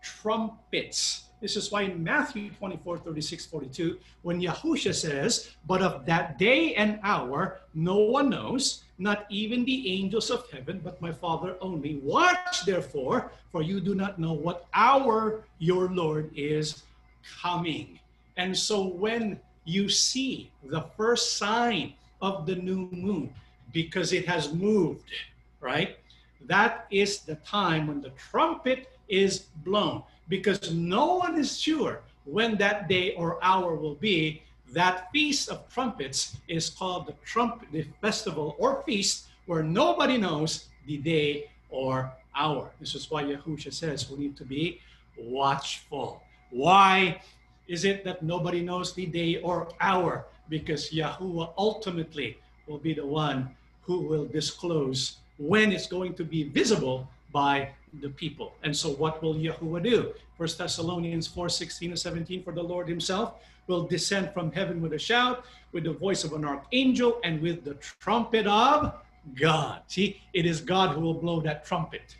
Trumpets. 0.03 1.25
This 1.41 1.57
is 1.57 1.71
why 1.71 1.83
in 1.83 2.03
Matthew 2.03 2.51
24, 2.51 2.99
36, 2.99 3.47
42, 3.47 3.99
when 4.23 4.41
Yahusha 4.41 4.95
says, 4.95 5.51
But 5.67 5.83
of 5.83 6.07
that 6.07 6.39
day 6.39 6.75
and 6.75 6.99
hour 7.03 7.61
no 7.75 7.97
one 7.97 8.31
knows, 8.31 8.85
not 8.99 9.27
even 9.29 9.65
the 9.65 9.93
angels 9.93 10.31
of 10.31 10.51
heaven, 10.51 10.81
but 10.83 11.01
my 11.03 11.13
Father 11.13 11.57
only. 11.61 11.97
Watch 11.97 12.65
therefore, 12.65 13.31
for 13.53 13.63
you 13.63 13.81
do 13.81 13.95
not 13.95 14.19
know 14.19 14.33
what 14.33 14.67
hour 14.73 15.45
your 15.59 15.89
Lord 15.91 16.31
is 16.35 16.83
coming. 17.43 18.01
And 18.39 18.57
so 18.57 18.87
when 18.87 19.39
you 19.67 19.89
see 19.91 20.51
the 20.65 20.83
first 20.97 21.37
sign 21.37 21.93
of 22.23 22.47
the 22.47 22.57
new 22.57 22.89
moon, 22.91 23.33
because 23.73 24.15
it 24.15 24.27
has 24.27 24.53
moved, 24.55 25.11
right? 25.61 25.99
that 26.47 26.87
is 26.91 27.21
the 27.21 27.37
time 27.37 27.87
when 27.87 28.01
the 28.01 28.11
trumpet 28.11 28.89
is 29.09 29.47
blown 29.65 30.03
because 30.29 30.73
no 30.73 31.17
one 31.17 31.39
is 31.39 31.59
sure 31.59 32.01
when 32.25 32.57
that 32.57 32.89
day 32.89 33.15
or 33.15 33.43
hour 33.43 33.75
will 33.75 33.95
be. 33.95 34.43
That 34.73 35.11
feast 35.13 35.49
of 35.49 35.69
trumpets 35.69 36.37
is 36.49 36.71
called 36.71 37.07
the 37.07 37.15
trump 37.25 37.65
the 37.71 37.87
festival 38.01 38.57
or 38.59 38.83
feast 38.83 39.27
where 39.47 39.63
nobody 39.63 40.19
knows 40.19 40.67
the 40.87 40.99
day 40.99 41.51
or 41.71 42.13
hour. 42.35 42.71
This 42.81 42.95
is 42.97 43.11
why 43.11 43.23
yahusha 43.23 43.73
says 43.73 44.11
we 44.11 44.19
need 44.19 44.37
to 44.37 44.45
be 44.45 44.81
watchful. 45.17 46.23
Why 46.51 47.23
is 47.69 47.85
it 47.85 48.05
that 48.05 48.23
nobody 48.23 48.61
knows 48.61 48.93
the 48.93 49.07
day 49.07 49.41
or 49.41 49.69
hour 49.81 50.27
because 50.49 50.91
yahuwah 50.91 51.53
ultimately 51.59 52.39
will 52.67 52.79
be 52.79 52.95
the 52.95 53.05
one 53.07 53.49
who 53.83 54.01
will 54.01 54.27
disclose 54.27 55.19
when 55.39 55.73
it's 55.73 55.87
going 55.87 56.15
to 56.15 56.25
be 56.25 56.45
visible 56.45 57.09
by 57.33 57.69
the 58.01 58.09
people. 58.11 58.55
And 58.63 58.77
so 58.77 58.91
what 58.91 59.23
will 59.23 59.35
Yahuwah 59.35 59.83
do? 59.83 60.13
First 60.37 60.59
Thessalonians 60.59 61.27
4, 61.27 61.49
16 61.49 61.91
to 61.91 61.97
17, 61.97 62.43
for 62.43 62.53
the 62.53 62.63
Lord 62.63 62.89
himself 62.89 63.35
will 63.67 63.85
descend 63.87 64.33
from 64.33 64.53
heaven 64.53 64.81
with 64.81 64.93
a 64.93 64.99
shout, 64.99 65.45
with 65.73 65.85
the 65.85 65.93
voice 65.93 66.25
of 66.25 66.33
an 66.33 66.45
archangel, 66.45 67.21
and 67.25 67.41
with 67.41 67.65
the 67.65 67.75
trumpet 67.75 68.47
of 68.47 68.95
God. 69.35 69.83
See, 69.87 70.21
it 70.33 70.47
is 70.47 70.61
God 70.61 70.95
who 70.95 71.01
will 71.01 71.15
blow 71.15 71.41
that 71.41 71.65
trumpet. 71.65 72.17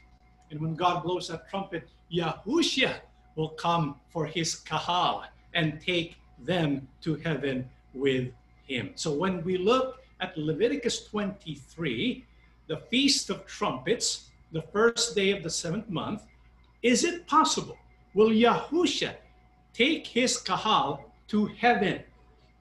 And 0.51 0.61
when 0.61 0.75
God 0.75 1.03
blows 1.03 1.29
that 1.29 1.49
trumpet, 1.49 1.89
Yahushua 2.13 2.97
will 3.37 3.51
come 3.51 3.97
for 4.09 4.27
his 4.27 4.57
kahal 4.57 5.25
and 5.57 5.81
take 5.81 6.17
them 6.39 6.87
to 7.01 7.17
heaven 7.17 7.69
with 7.95 8.29
him. 8.69 8.93
So 8.95 9.13
when 9.13 9.43
we 9.43 9.57
look 9.57 10.03
at 10.21 10.37
Leviticus 10.37 11.07
23, 11.09 12.25
the 12.69 12.77
Feast 12.77 13.31
of 13.31 13.47
Trumpets, 13.47 14.31
the 14.53 14.63
first 14.63 15.17
day 15.17 15.31
of 15.31 15.43
the 15.43 15.51
seventh 15.51 15.89
month, 15.89 16.23
is 16.83 17.05
it 17.05 17.27
possible? 17.27 17.77
Will 18.15 18.31
Yahusha 18.31 19.15
take 19.73 20.07
his 20.07 20.39
kahal 20.39 21.11
to 21.29 21.47
heaven? 21.47 22.03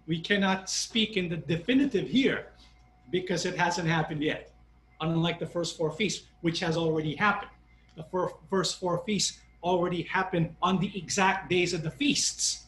We 0.08 0.20
cannot 0.22 0.70
speak 0.70 1.18
in 1.18 1.30
the 1.30 1.38
definitive 1.38 2.08
here 2.08 2.48
because 3.12 3.46
it 3.46 3.58
hasn't 3.58 3.88
happened 3.88 4.24
yet, 4.24 4.54
unlike 5.02 5.40
the 5.40 5.46
first 5.46 5.78
four 5.78 5.92
feasts, 5.92 6.26
which 6.42 6.60
has 6.62 6.78
already 6.78 7.16
happened. 7.16 7.52
The 7.98 8.06
first 8.50 8.80
four 8.80 9.04
feasts 9.06 9.40
already 9.64 10.04
happened 10.04 10.56
on 10.62 10.80
the 10.80 10.92
exact 10.98 11.50
days 11.50 11.74
of 11.74 11.82
the 11.84 11.92
feasts. 11.92 12.65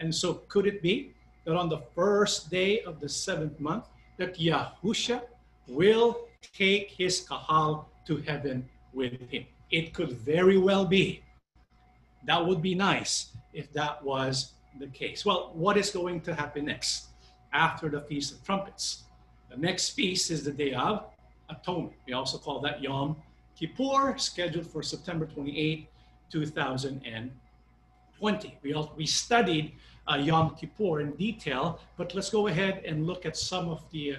And 0.00 0.14
so, 0.14 0.34
could 0.48 0.66
it 0.66 0.82
be 0.82 1.12
that 1.44 1.54
on 1.54 1.68
the 1.68 1.82
first 1.94 2.50
day 2.50 2.82
of 2.82 3.00
the 3.00 3.08
seventh 3.08 3.58
month, 3.60 3.84
that 4.18 4.38
Yahusha 4.38 5.22
will 5.68 6.26
take 6.54 6.90
his 6.90 7.20
kahal 7.20 7.88
to 8.06 8.16
heaven 8.18 8.68
with 8.92 9.18
him. 9.30 9.46
It 9.70 9.94
could 9.94 10.12
very 10.12 10.58
well 10.58 10.84
be. 10.84 11.22
That 12.26 12.44
would 12.44 12.60
be 12.60 12.74
nice 12.74 13.30
if 13.54 13.72
that 13.72 14.04
was 14.04 14.52
the 14.78 14.88
case. 14.88 15.24
Well, 15.24 15.52
what 15.54 15.76
is 15.76 15.90
going 15.90 16.20
to 16.22 16.34
happen 16.34 16.64
next 16.66 17.06
after 17.52 17.88
the 17.88 18.00
Feast 18.02 18.34
of 18.34 18.44
Trumpets? 18.44 19.04
The 19.50 19.56
next 19.56 19.90
feast 19.90 20.30
is 20.30 20.44
the 20.44 20.52
Day 20.52 20.74
of 20.74 21.04
Atonement. 21.48 21.94
We 22.06 22.12
also 22.12 22.38
call 22.38 22.60
that 22.60 22.82
Yom 22.82 23.16
Kippur, 23.58 24.16
scheduled 24.18 24.66
for 24.66 24.82
September 24.82 25.26
28, 25.26 25.88
2020. 26.30 28.58
We, 28.62 28.74
also, 28.74 28.92
we 28.96 29.06
studied 29.06 29.72
uh, 30.08 30.16
Yom 30.16 30.54
Kippur 30.56 31.00
in 31.00 31.12
detail, 31.12 31.80
but 31.96 32.14
let's 32.14 32.30
go 32.30 32.46
ahead 32.46 32.82
and 32.84 33.06
look 33.06 33.26
at 33.26 33.36
some 33.36 33.68
of 33.68 33.82
the, 33.90 34.16
uh, 34.16 34.18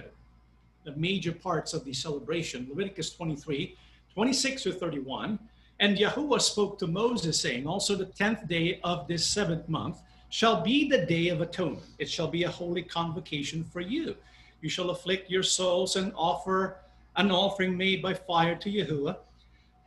the 0.84 0.92
major 0.96 1.32
parts 1.32 1.74
of 1.74 1.84
the 1.84 1.92
celebration. 1.92 2.66
Leviticus 2.68 3.10
23, 3.10 3.76
26 4.14 4.62
to 4.62 4.72
31. 4.72 5.38
And 5.80 5.96
Yahuwah 5.96 6.40
spoke 6.40 6.78
to 6.78 6.86
Moses, 6.86 7.40
saying, 7.40 7.66
Also 7.66 7.96
the 7.96 8.06
tenth 8.06 8.46
day 8.46 8.80
of 8.84 9.08
this 9.08 9.26
seventh 9.26 9.68
month 9.68 9.98
shall 10.28 10.62
be 10.62 10.88
the 10.88 11.04
day 11.04 11.28
of 11.28 11.40
atonement. 11.40 11.84
It 11.98 12.08
shall 12.08 12.28
be 12.28 12.44
a 12.44 12.50
holy 12.50 12.82
convocation 12.82 13.64
for 13.64 13.80
you. 13.80 14.16
You 14.60 14.68
shall 14.68 14.90
afflict 14.90 15.30
your 15.30 15.42
souls 15.42 15.96
and 15.96 16.12
offer 16.16 16.76
an 17.16 17.30
offering 17.30 17.76
made 17.76 18.00
by 18.00 18.14
fire 18.14 18.54
to 18.54 18.70
Yahuwah 18.70 19.16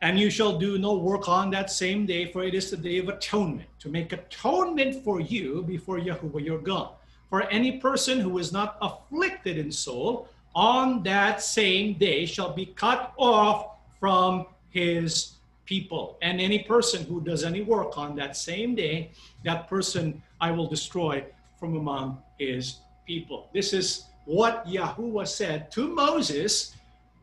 and 0.02 0.18
you 0.18 0.28
shall 0.30 0.58
do 0.58 0.78
no 0.78 0.94
work 0.94 1.28
on 1.28 1.50
that 1.50 1.70
same 1.70 2.04
day, 2.06 2.30
for 2.30 2.44
it 2.44 2.54
is 2.54 2.70
the 2.70 2.76
day 2.76 2.98
of 2.98 3.08
atonement, 3.08 3.68
to 3.80 3.88
make 3.88 4.12
atonement 4.12 5.02
for 5.02 5.20
you 5.20 5.62
before 5.62 5.98
Yahuwah 5.98 6.44
your 6.44 6.58
God. 6.58 6.90
For 7.30 7.42
any 7.44 7.78
person 7.78 8.20
who 8.20 8.38
is 8.38 8.52
not 8.52 8.76
afflicted 8.80 9.58
in 9.58 9.72
soul 9.72 10.28
on 10.54 11.02
that 11.02 11.42
same 11.42 11.94
day 11.94 12.26
shall 12.26 12.52
be 12.52 12.66
cut 12.66 13.12
off 13.16 13.78
from 13.98 14.46
his 14.70 15.32
people. 15.64 16.16
And 16.22 16.40
any 16.40 16.60
person 16.60 17.04
who 17.04 17.20
does 17.20 17.42
any 17.42 17.62
work 17.62 17.98
on 17.98 18.14
that 18.16 18.36
same 18.36 18.74
day, 18.74 19.10
that 19.44 19.68
person 19.68 20.22
I 20.40 20.50
will 20.50 20.68
destroy 20.68 21.24
from 21.58 21.76
among 21.76 22.22
his 22.38 22.76
people. 23.06 23.48
This 23.52 23.72
is 23.72 24.04
what 24.26 24.66
Yahuwah 24.66 25.26
said 25.26 25.70
to 25.72 25.88
Moses 25.88 26.74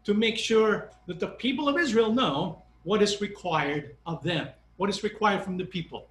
to 0.04 0.14
make 0.14 0.38
sure 0.38 0.90
that 1.08 1.20
the 1.20 1.28
people 1.28 1.70
of 1.70 1.78
Israel 1.78 2.12
know 2.12 2.62
what 2.84 3.02
is 3.02 3.22
required 3.22 3.96
of 4.06 4.24
them, 4.24 4.50
what 4.78 4.90
is 4.90 5.04
required 5.04 5.44
from 5.44 5.58
the 5.58 5.66
people. 5.66 6.08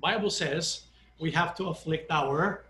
Bible 0.00 0.30
says 0.30 0.82
we 1.18 1.30
have 1.30 1.54
to 1.56 1.68
afflict 1.68 2.10
our 2.10 2.64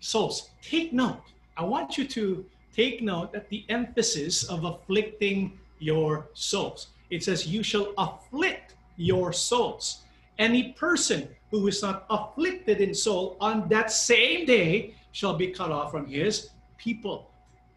souls. 0.00 0.50
Take 0.62 0.92
note. 0.92 1.22
I 1.56 1.64
want 1.64 1.96
you 1.96 2.06
to 2.08 2.44
take 2.74 3.02
note 3.02 3.32
that 3.32 3.48
the 3.48 3.64
emphasis 3.68 4.44
of 4.44 4.64
afflicting 4.64 5.58
your 5.78 6.28
souls. 6.32 6.88
It 7.10 7.22
says, 7.22 7.46
You 7.46 7.62
shall 7.62 7.92
afflict 7.98 8.74
your 8.96 9.32
souls. 9.32 10.02
Any 10.38 10.72
person 10.72 11.28
who 11.50 11.68
is 11.68 11.82
not 11.82 12.06
afflicted 12.08 12.80
in 12.80 12.94
soul 12.94 13.36
on 13.40 13.68
that 13.68 13.92
same 13.92 14.46
day 14.46 14.94
shall 15.12 15.34
be 15.34 15.48
cut 15.48 15.70
off 15.70 15.90
from 15.90 16.06
his 16.06 16.50
people. 16.78 17.30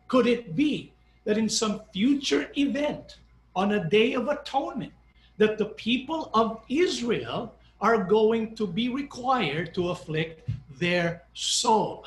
Could 0.07 0.27
it 0.27 0.55
be 0.55 0.93
that 1.25 1.37
in 1.37 1.49
some 1.49 1.81
future 1.91 2.49
event, 2.57 3.17
on 3.55 3.73
a 3.73 3.89
day 3.89 4.13
of 4.13 4.27
atonement 4.27 4.93
that 5.37 5.57
the 5.57 5.65
people 5.65 6.29
of 6.33 6.61
Israel 6.69 7.53
are 7.81 8.03
going 8.03 8.55
to 8.55 8.65
be 8.65 8.89
required 8.89 9.73
to 9.75 9.89
afflict 9.89 10.49
their 10.79 11.23
soul? 11.33 12.05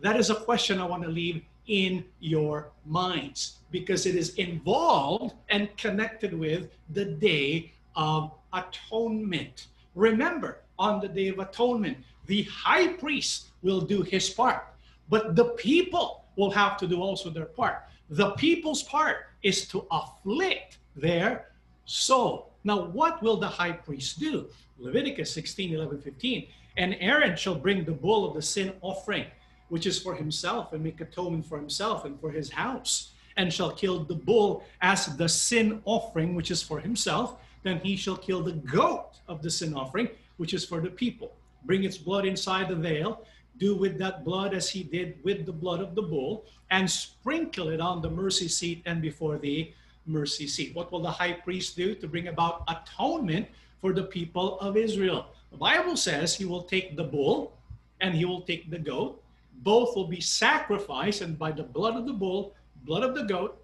That 0.00 0.16
is 0.16 0.30
a 0.30 0.34
question 0.34 0.80
I 0.80 0.86
want 0.86 1.02
to 1.04 1.08
leave 1.08 1.42
in 1.66 2.04
your 2.20 2.70
minds 2.84 3.58
because 3.70 4.04
it 4.06 4.16
is 4.16 4.34
involved 4.34 5.34
and 5.48 5.74
connected 5.76 6.34
with 6.38 6.68
the 6.90 7.04
day 7.04 7.72
of 7.96 8.32
atonement. 8.52 9.68
Remember, 9.94 10.58
on 10.78 11.00
the 11.00 11.08
day 11.08 11.28
of 11.28 11.38
atonement, 11.38 11.98
the 12.26 12.42
high 12.44 12.88
priest 12.88 13.50
will 13.62 13.80
do 13.80 14.02
his 14.02 14.30
part, 14.30 14.66
but 15.08 15.36
the 15.36 15.46
people 15.56 16.24
will 16.36 16.50
have 16.50 16.76
to 16.78 16.86
do 16.86 17.00
also 17.00 17.30
their 17.30 17.46
part. 17.46 17.84
The 18.10 18.30
people's 18.32 18.82
part 18.82 19.26
is 19.42 19.66
to 19.68 19.86
afflict 19.90 20.78
their 20.96 21.46
So 21.84 22.46
Now, 22.64 22.84
what 22.84 23.22
will 23.22 23.36
the 23.36 23.48
high 23.48 23.72
priest 23.72 24.20
do? 24.20 24.48
Leviticus 24.78 25.32
16, 25.32 25.74
11, 25.74 26.00
15. 26.00 26.46
And 26.76 26.96
Aaron 27.00 27.36
shall 27.36 27.54
bring 27.54 27.84
the 27.84 27.92
bull 27.92 28.26
of 28.26 28.34
the 28.34 28.42
sin 28.42 28.72
offering, 28.80 29.26
which 29.68 29.86
is 29.86 30.00
for 30.00 30.14
himself, 30.14 30.72
and 30.72 30.82
make 30.82 31.00
atonement 31.00 31.46
for 31.46 31.58
himself 31.58 32.04
and 32.04 32.18
for 32.20 32.30
his 32.30 32.50
house, 32.50 33.12
and 33.36 33.52
shall 33.52 33.70
kill 33.70 34.04
the 34.04 34.14
bull 34.14 34.64
as 34.80 35.16
the 35.16 35.28
sin 35.28 35.82
offering, 35.84 36.34
which 36.34 36.50
is 36.50 36.62
for 36.62 36.80
himself. 36.80 37.36
Then 37.62 37.78
he 37.80 37.96
shall 37.96 38.16
kill 38.16 38.42
the 38.42 38.52
goat 38.52 39.20
of 39.28 39.42
the 39.42 39.50
sin 39.50 39.74
offering, 39.74 40.08
which 40.36 40.54
is 40.54 40.64
for 40.64 40.80
the 40.80 40.90
people. 40.90 41.32
Bring 41.64 41.84
its 41.84 41.98
blood 41.98 42.26
inside 42.26 42.68
the 42.68 42.76
veil, 42.76 43.24
do 43.58 43.76
with 43.76 43.98
that 43.98 44.24
blood 44.24 44.54
as 44.54 44.68
he 44.68 44.82
did 44.82 45.18
with 45.22 45.46
the 45.46 45.52
blood 45.52 45.80
of 45.80 45.94
the 45.94 46.02
bull, 46.02 46.44
and 46.70 46.90
sprinkle 46.90 47.68
it 47.68 47.80
on 47.80 48.00
the 48.00 48.10
mercy 48.10 48.48
seat 48.48 48.82
and 48.86 49.02
before 49.02 49.38
the 49.38 49.72
mercy 50.06 50.46
seat. 50.46 50.74
What 50.74 50.90
will 50.90 51.00
the 51.00 51.10
high 51.10 51.32
priest 51.32 51.76
do 51.76 51.94
to 51.94 52.06
bring 52.08 52.28
about 52.28 52.64
atonement 52.68 53.46
for 53.80 53.92
the 53.92 54.04
people 54.04 54.58
of 54.60 54.76
Israel? 54.76 55.26
The 55.50 55.58
Bible 55.58 55.96
says 55.96 56.34
he 56.34 56.44
will 56.44 56.62
take 56.62 56.96
the 56.96 57.04
bull 57.04 57.52
and 58.00 58.14
he 58.14 58.24
will 58.24 58.40
take 58.42 58.70
the 58.70 58.78
goat. 58.78 59.22
Both 59.62 59.94
will 59.94 60.08
be 60.08 60.20
sacrificed, 60.20 61.20
and 61.20 61.38
by 61.38 61.52
the 61.52 61.62
blood 61.62 61.94
of 61.94 62.04
the 62.04 62.12
bull, 62.12 62.54
blood 62.84 63.04
of 63.04 63.14
the 63.14 63.22
goat, 63.22 63.62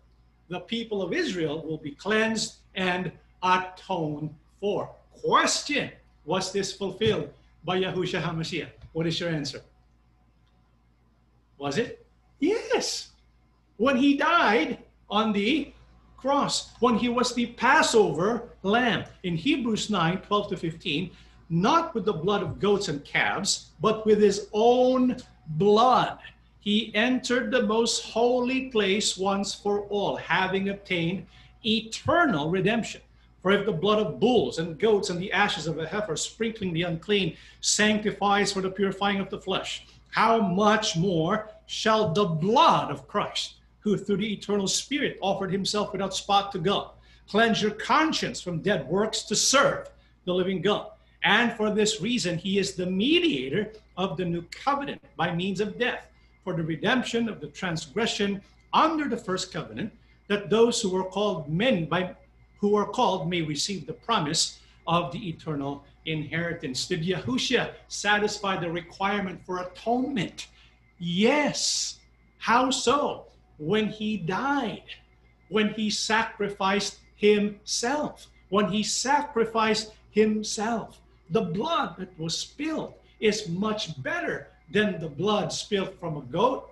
the 0.49 0.61
people 0.61 1.03
of 1.03 1.13
Israel 1.13 1.63
will 1.67 1.79
be 1.79 1.91
cleansed 1.91 2.59
and 2.75 3.11
atoned 3.43 4.33
for. 4.61 4.89
Question 5.23 5.91
Was 6.25 6.53
this 6.53 6.73
fulfilled 6.73 7.31
by 7.65 7.81
Yahushua 7.81 8.23
HaMashiach? 8.23 8.71
What 8.93 9.07
is 9.07 9.19
your 9.19 9.31
answer? 9.31 9.63
Was 11.59 11.79
it? 11.79 12.07
Yes. 12.39 13.11
When 13.77 13.97
he 13.97 14.17
died 14.17 14.79
on 15.11 15.33
the 15.33 15.73
cross 16.19 16.73
when 16.81 16.97
he 16.97 17.09
was 17.09 17.33
the 17.33 17.47
Passover 17.47 18.51
lamb. 18.63 19.05
In 19.23 19.37
Hebrews 19.37 19.89
9 19.89 20.19
12 20.19 20.49
to 20.51 20.57
15, 20.57 21.11
not 21.49 21.95
with 21.95 22.05
the 22.05 22.13
blood 22.13 22.43
of 22.43 22.59
goats 22.59 22.89
and 22.89 23.05
calves, 23.05 23.71
but 23.81 24.05
with 24.05 24.21
his 24.21 24.49
own 24.53 25.17
blood. 25.47 26.19
He 26.61 26.95
entered 26.95 27.51
the 27.51 27.63
most 27.63 28.05
holy 28.05 28.69
place 28.69 29.17
once 29.17 29.55
for 29.55 29.83
all, 29.85 30.17
having 30.17 30.69
obtained 30.69 31.27
eternal 31.65 32.51
redemption. 32.51 33.01
For 33.41 33.53
if 33.53 33.65
the 33.65 33.73
blood 33.73 34.01
of 34.01 34.21
bulls 34.21 34.59
and 34.59 34.79
goats 34.79 35.11
and 35.11 35.21
the 35.21 35.33
ashes 35.33 35.67
of 35.67 35.79
a 35.79 35.87
heifer 35.87 36.17
sprinkling 36.17 36.73
the 36.73 36.83
unclean 36.83 37.37
sanctifies 37.61 38.53
for 38.53 38.61
the 38.61 38.71
purifying 38.71 39.21
of 39.21 39.31
the 39.31 39.41
flesh, 39.41 39.87
how 40.11 40.41
much 40.41 40.97
more 40.97 41.49
shall 41.67 42.13
the 42.13 42.25
blood 42.25 42.91
of 42.91 43.07
Christ? 43.07 43.55
Who 43.89 43.97
through 43.97 44.19
the 44.19 44.33
eternal 44.33 44.69
Spirit 44.69 45.19
offered 45.23 45.51
himself 45.51 45.93
without 45.93 46.15
spot 46.15 46.53
to 46.53 46.59
God. 46.59 46.91
Cleanse 47.29 47.63
your 47.63 47.73
conscience 47.73 48.41
from 48.41 48.61
dead 48.61 48.87
works 48.87 49.23
to 49.23 49.37
serve 49.37 49.89
the 50.25 50.35
living 50.35 50.61
God. 50.61 50.91
And 51.23 51.53
for 51.53 51.75
this 51.75 52.01
reason, 52.01 52.39
he 52.39 52.59
is 52.59 52.75
the 52.75 52.87
mediator 52.87 53.73
of 53.97 54.17
the 54.17 54.25
new 54.25 54.43
covenant 54.51 55.01
by 55.17 55.35
means 55.35 55.61
of 55.61 55.79
death 55.79 56.09
for 56.45 56.55
the 56.55 56.63
redemption 56.63 57.29
of 57.29 57.41
the 57.41 57.49
transgression 57.49 58.41
under 58.73 59.09
the 59.09 59.17
first 59.17 59.53
covenant, 59.53 59.93
that 60.29 60.51
those 60.51 60.81
who 60.81 60.95
are 60.97 61.09
called 61.09 61.49
men 61.49 61.87
by 61.87 62.15
who 62.59 62.77
are 62.77 62.87
called 62.87 63.31
may 63.31 63.41
receive 63.41 63.87
the 63.87 63.93
promise 63.93 64.59
of 64.87 65.13
the 65.13 65.29
eternal 65.29 65.85
inheritance. 66.07 66.87
Did 66.87 67.03
Yahushua 67.03 67.73
satisfy 67.89 68.59
the 68.59 68.71
requirement 68.71 69.41
for 69.47 69.61
atonement? 69.61 70.49
Yes. 70.99 71.99
How 72.39 72.71
so? 72.71 73.28
When 73.59 73.89
he 73.89 74.17
died. 74.17 74.85
when 75.49 75.71
he 75.71 75.89
sacrificed 75.89 76.99
himself. 77.17 78.27
When 78.51 78.69
he 78.69 78.83
sacrificed 78.83 79.93
himself. 80.11 81.01
The 81.31 81.41
blood 81.41 81.97
that 81.99 82.19
was 82.19 82.37
spilled 82.37 82.95
is 83.21 83.49
much 83.49 84.01
better 84.03 84.49
than 84.71 85.01
the 85.01 85.09
blood 85.09 85.53
spilled 85.53 85.95
from 85.99 86.17
a 86.17 86.23
goat 86.23 86.71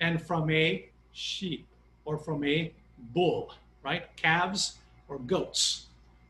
and 0.00 0.22
from 0.22 0.50
a 0.50 0.86
sheep 1.12 1.66
or 2.04 2.18
from 2.18 2.44
a 2.44 2.72
bull, 3.12 3.52
right? 3.82 4.04
Calves 4.16 4.76
or 5.08 5.18
goats. 5.18 5.86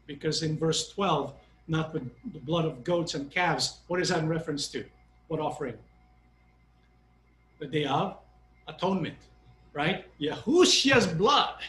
Because 0.06 0.42
in 0.42 0.56
verse 0.56 0.90
12, 0.92 1.34
not 1.68 1.92
with 1.92 2.08
the 2.32 2.38
blood 2.40 2.64
of 2.64 2.82
goats 2.82 3.14
and 3.14 3.30
calves, 3.30 3.78
what 3.88 4.00
is 4.00 4.08
that 4.08 4.20
in 4.20 4.28
reference 4.28 4.68
to? 4.68 4.84
What 5.28 5.40
offering? 5.40 5.76
The 7.58 7.66
day 7.66 7.84
of 7.84 8.16
atonement, 8.66 9.16
right? 9.78 10.04
Yahushua's 10.20 11.06
blood 11.06 11.60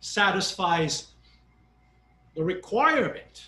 satisfies 0.00 1.12
the 2.34 2.42
requirement 2.42 3.46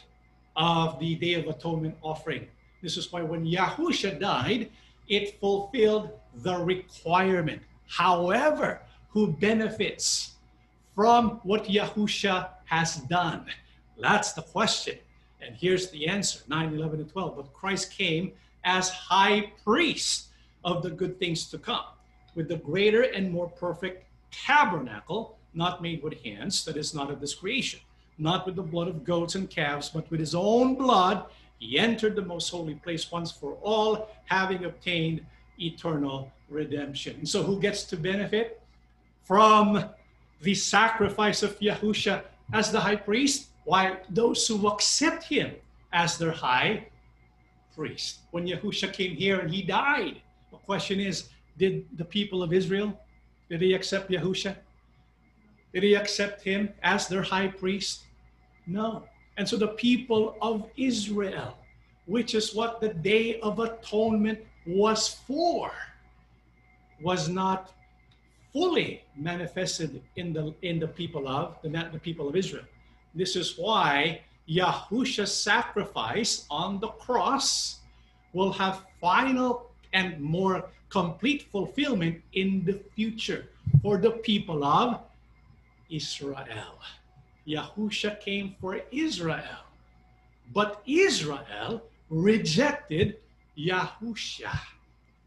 of 0.55 1.01
the 1.01 1.17
Day 1.17 1.35
of 1.35 1.49
Atonement 1.49 1.97
offering. 2.01 2.47
This 2.81 2.97
is 2.97 3.13
why 3.13 3.23
when 3.23 3.45
Yahushua 3.45 4.21
died, 4.21 4.71
it 5.09 5.41
fulfilled 5.41 6.11
the 6.47 6.57
requirement. 6.59 7.61
However, 7.89 8.81
who 9.09 9.33
benefits 9.49 10.35
from 10.95 11.41
what 11.43 11.65
Yahushua 11.65 12.51
has 12.67 12.97
done? 13.19 13.47
That's 13.99 14.33
the 14.33 14.43
question. 14.43 14.97
And 15.41 15.57
here's 15.57 15.91
the 15.91 16.07
answer 16.07 16.39
9, 16.47 16.75
11, 16.75 17.01
and 17.01 17.11
12. 17.11 17.37
But 17.37 17.53
Christ 17.53 17.91
came 17.91 18.31
as 18.63 18.91
high 18.91 19.53
priest 19.65 20.29
of 20.65 20.85
the 20.85 20.91
good 20.91 21.19
things 21.19 21.51
to 21.51 21.59
come, 21.59 21.87
with 22.35 22.49
the 22.49 22.57
greater 22.57 23.03
and 23.03 23.31
more 23.31 23.49
perfect 23.49 24.05
tabernacle, 24.31 25.39
not 25.55 25.83
made 25.83 26.03
with 26.03 26.23
hands, 26.23 26.65
that 26.65 26.77
is 26.77 26.95
not 26.95 27.11
of 27.11 27.21
this 27.21 27.35
creation 27.35 27.81
not 28.19 28.47
with 28.47 28.57
the 28.57 28.63
blood 28.63 28.89
of 28.89 29.05
goats 29.05 29.35
and 29.35 29.49
calves, 29.51 29.89
but 29.89 30.11
with 30.11 30.21
his 30.21 30.35
own 30.35 30.75
blood, 30.75 31.27
he 31.59 31.79
entered 31.79 32.17
the 32.17 32.23
most 32.23 32.49
holy 32.51 32.75
place 32.75 33.11
once 33.11 33.31
for 33.31 33.55
all, 33.63 34.09
having 34.27 34.65
obtained 34.65 35.25
eternal 35.59 36.31
redemption. 36.49 37.17
And 37.17 37.29
so, 37.29 37.43
who 37.43 37.61
gets 37.61 37.85
to 37.85 37.97
benefit 37.97 38.61
from 39.25 39.85
the 40.41 40.55
sacrifice 40.55 41.43
of 41.43 41.59
Yahusha 41.61 42.23
as 42.53 42.73
the 42.73 42.81
high 42.81 42.97
priest? 42.97 43.49
Why, 43.65 43.99
those 44.11 44.47
who 44.47 44.67
accept 44.69 45.25
him 45.25 45.53
as 45.93 46.19
their 46.19 46.33
high 46.33 46.87
priest. 47.77 48.21
When 48.33 48.47
Yahusha 48.47 48.93
came 48.93 49.15
here 49.15 49.39
and 49.41 49.51
he 49.51 49.63
died, 49.63 50.21
the 50.51 50.59
question 50.59 51.01
is 51.01 51.29
did 51.59 51.87
the 51.97 52.05
people 52.05 52.43
of 52.43 52.53
Israel, 52.53 52.99
did 53.49 53.61
they 53.61 53.73
accept 53.73 54.11
Yahusha? 54.11 54.57
Did 55.73 55.83
they 55.83 55.95
accept 55.95 56.43
him 56.43 56.71
as 56.83 57.09
their 57.09 57.23
high 57.23 57.49
priest? 57.49 58.05
No. 58.67 59.05
And 59.37 59.49
so 59.49 59.57
the 59.57 59.69
people 59.69 60.37
of 60.43 60.69
Israel, 60.77 61.57
which 62.07 62.35
is 62.35 62.55
what 62.55 62.81
the 62.81 62.93
Day 62.93 63.41
of 63.41 63.59
Atonement 63.59 64.39
was 64.67 65.09
for, 65.27 65.73
was 67.01 67.29
not 67.29 67.73
fully 68.53 69.03
manifested 69.17 70.03
in 70.17 70.33
the 70.33 70.55
in 70.63 70.79
the 70.79 70.89
people 70.89 71.27
of 71.27 71.57
the, 71.63 71.69
the 71.69 71.99
people 71.99 72.29
of 72.29 72.37
Israel. 72.37 72.65
This 73.15 73.35
is 73.35 73.57
why 73.57 74.21
Yahusha's 74.49 75.33
sacrifice 75.33 76.47
on 76.51 76.79
the 76.81 76.89
cross 76.89 77.81
will 78.33 78.53
have 78.53 78.85
final 79.01 79.71
and 79.93 80.21
more 80.21 80.71
complete 80.93 81.43
fulfillment 81.51 82.21
in 82.35 82.63
the 82.67 82.79
future 82.95 83.49
for 83.81 83.97
the 83.97 84.11
people 84.11 84.63
of 84.63 85.01
Israel. 85.89 86.77
Yahusha 87.49 88.21
came 88.21 88.55
for 88.61 88.79
Israel, 88.93 89.65
but 90.53 90.83
Israel 90.87 91.83
rejected 92.11 93.17
Yahusha. 93.59 94.53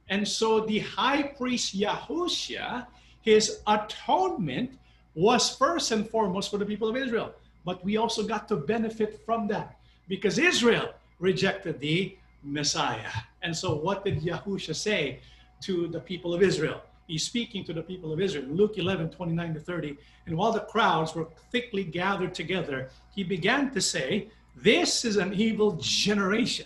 And 0.07 0.25
so 0.27 0.61
the 0.61 0.79
high 0.79 1.23
priest 1.23 1.75
Yahusha, 1.75 2.85
his 3.21 3.59
atonement 3.65 4.77
was 5.15 5.49
first 5.49 5.91
and 5.91 6.07
foremost 6.07 6.51
for 6.51 6.59
the 6.59 6.65
people 6.65 6.87
of 6.87 6.95
Israel. 6.95 7.33
But 7.65 7.83
we 7.83 7.97
also 7.97 8.23
got 8.23 8.47
to 8.49 8.55
benefit 8.55 9.19
from 9.25 9.47
that 9.47 9.79
because 10.07 10.37
Israel 10.37 10.93
rejected 11.19 11.79
the 11.79 12.15
Messiah. 12.43 13.09
And 13.41 13.57
so 13.57 13.73
what 13.73 14.05
did 14.05 14.21
Yahusha 14.21 14.75
say 14.75 15.19
to 15.67 15.87
the 15.87 15.99
people 15.99 16.33
of 16.33 16.41
Israel? 16.41 16.81
he's 17.07 17.23
speaking 17.23 17.63
to 17.65 17.73
the 17.73 17.81
people 17.81 18.11
of 18.11 18.19
Israel. 18.19 18.45
Luke 18.49 18.77
11, 18.77 19.09
29 19.09 19.53
to 19.53 19.59
30. 19.59 19.97
And 20.25 20.37
while 20.37 20.51
the 20.51 20.61
crowds 20.61 21.13
were 21.15 21.27
thickly 21.51 21.83
gathered 21.83 22.33
together, 22.33 22.89
he 23.13 23.23
began 23.23 23.71
to 23.71 23.81
say, 23.81 24.29
This 24.55 25.05
is 25.05 25.17
an 25.17 25.33
evil 25.33 25.77
generation. 25.79 26.65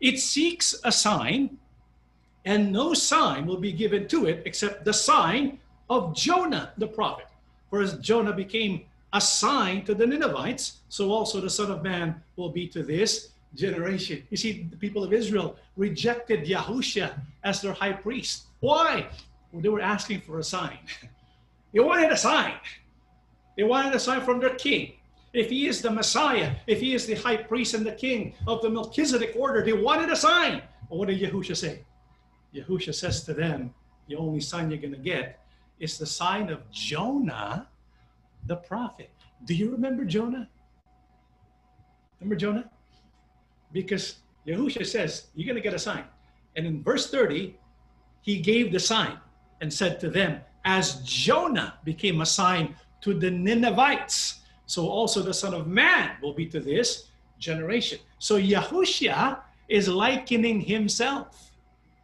It 0.00 0.18
seeks 0.18 0.74
a 0.84 0.90
sign, 0.90 1.58
and 2.44 2.72
no 2.72 2.92
sign 2.92 3.46
will 3.46 3.58
be 3.58 3.72
given 3.72 4.08
to 4.08 4.26
it 4.26 4.42
except 4.46 4.84
the 4.84 4.92
sign 4.92 5.58
of 5.88 6.14
Jonah 6.16 6.72
the 6.78 6.88
prophet. 6.88 7.26
For 7.70 7.80
as 7.80 7.98
Jonah 7.98 8.32
became 8.32 8.84
a 9.12 9.20
sign 9.20 9.84
to 9.84 9.94
the 9.94 10.06
Ninevites, 10.06 10.78
so 10.88 11.12
also 11.12 11.40
the 11.40 11.50
Son 11.50 11.70
of 11.70 11.82
Man 11.82 12.20
will 12.36 12.48
be 12.48 12.66
to 12.68 12.82
this 12.82 13.28
generation. 13.54 14.22
You 14.30 14.36
see, 14.36 14.66
the 14.70 14.76
people 14.76 15.04
of 15.04 15.12
Israel 15.12 15.56
rejected 15.76 16.46
Yahusha 16.46 17.12
as 17.44 17.60
their 17.60 17.72
high 17.72 17.92
priest. 17.92 18.44
Why? 18.60 19.06
they 19.54 19.68
were 19.68 19.82
asking 19.82 20.22
for 20.22 20.38
a 20.38 20.42
sign. 20.42 20.78
they 21.74 21.80
wanted 21.80 22.10
a 22.10 22.16
sign. 22.16 22.54
They 23.56 23.64
wanted 23.64 23.94
a 23.94 23.98
sign 23.98 24.22
from 24.22 24.40
their 24.40 24.54
king. 24.54 24.94
If 25.34 25.50
he 25.50 25.66
is 25.66 25.82
the 25.82 25.90
Messiah, 25.90 26.54
if 26.66 26.80
he 26.80 26.94
is 26.94 27.06
the 27.06 27.14
high 27.14 27.36
priest 27.36 27.74
and 27.74 27.84
the 27.84 27.92
king 27.92 28.34
of 28.46 28.62
the 28.62 28.70
Melchizedek 28.70 29.34
order, 29.36 29.62
they 29.62 29.72
wanted 29.72 30.10
a 30.10 30.16
sign. 30.16 30.62
But 30.88 30.98
what 30.98 31.08
did 31.08 31.20
Yahusha 31.20 31.56
say? 31.56 31.84
Yahusha 32.54 32.94
says 32.94 33.24
to 33.24 33.34
them, 33.34 33.74
the 34.08 34.16
only 34.16 34.40
sign 34.40 34.70
you're 34.70 34.80
going 34.80 34.92
to 34.92 34.98
get 34.98 35.40
is 35.80 35.98
the 35.98 36.06
sign 36.06 36.50
of 36.50 36.70
Jonah, 36.70 37.68
the 38.46 38.56
prophet. 38.56 39.10
Do 39.44 39.54
you 39.54 39.70
remember 39.70 40.04
Jonah? 40.04 40.48
Remember 42.20 42.36
Jonah? 42.36 42.70
Because 43.72 44.16
Yahusha 44.46 44.86
says, 44.86 45.26
you're 45.34 45.46
going 45.46 45.56
to 45.56 45.62
get 45.62 45.74
a 45.74 45.78
sign. 45.78 46.04
And 46.56 46.66
in 46.66 46.82
verse 46.82 47.10
30, 47.10 47.56
he 48.20 48.38
gave 48.38 48.72
the 48.72 48.80
sign 48.80 49.18
and 49.60 49.72
said 49.72 50.00
to 50.00 50.10
them, 50.10 50.40
As 50.64 51.00
Jonah 51.02 51.74
became 51.84 52.20
a 52.20 52.26
sign 52.26 52.74
to 53.02 53.14
the 53.14 53.30
Ninevites, 53.30 54.40
so 54.66 54.88
also 54.88 55.22
the 55.22 55.34
Son 55.34 55.54
of 55.54 55.66
Man 55.66 56.16
will 56.22 56.32
be 56.32 56.46
to 56.46 56.60
this 56.60 57.08
generation. 57.38 57.98
So 58.18 58.38
Yahushua 58.38 59.40
is 59.68 59.88
likening 59.88 60.60
himself 60.60 61.50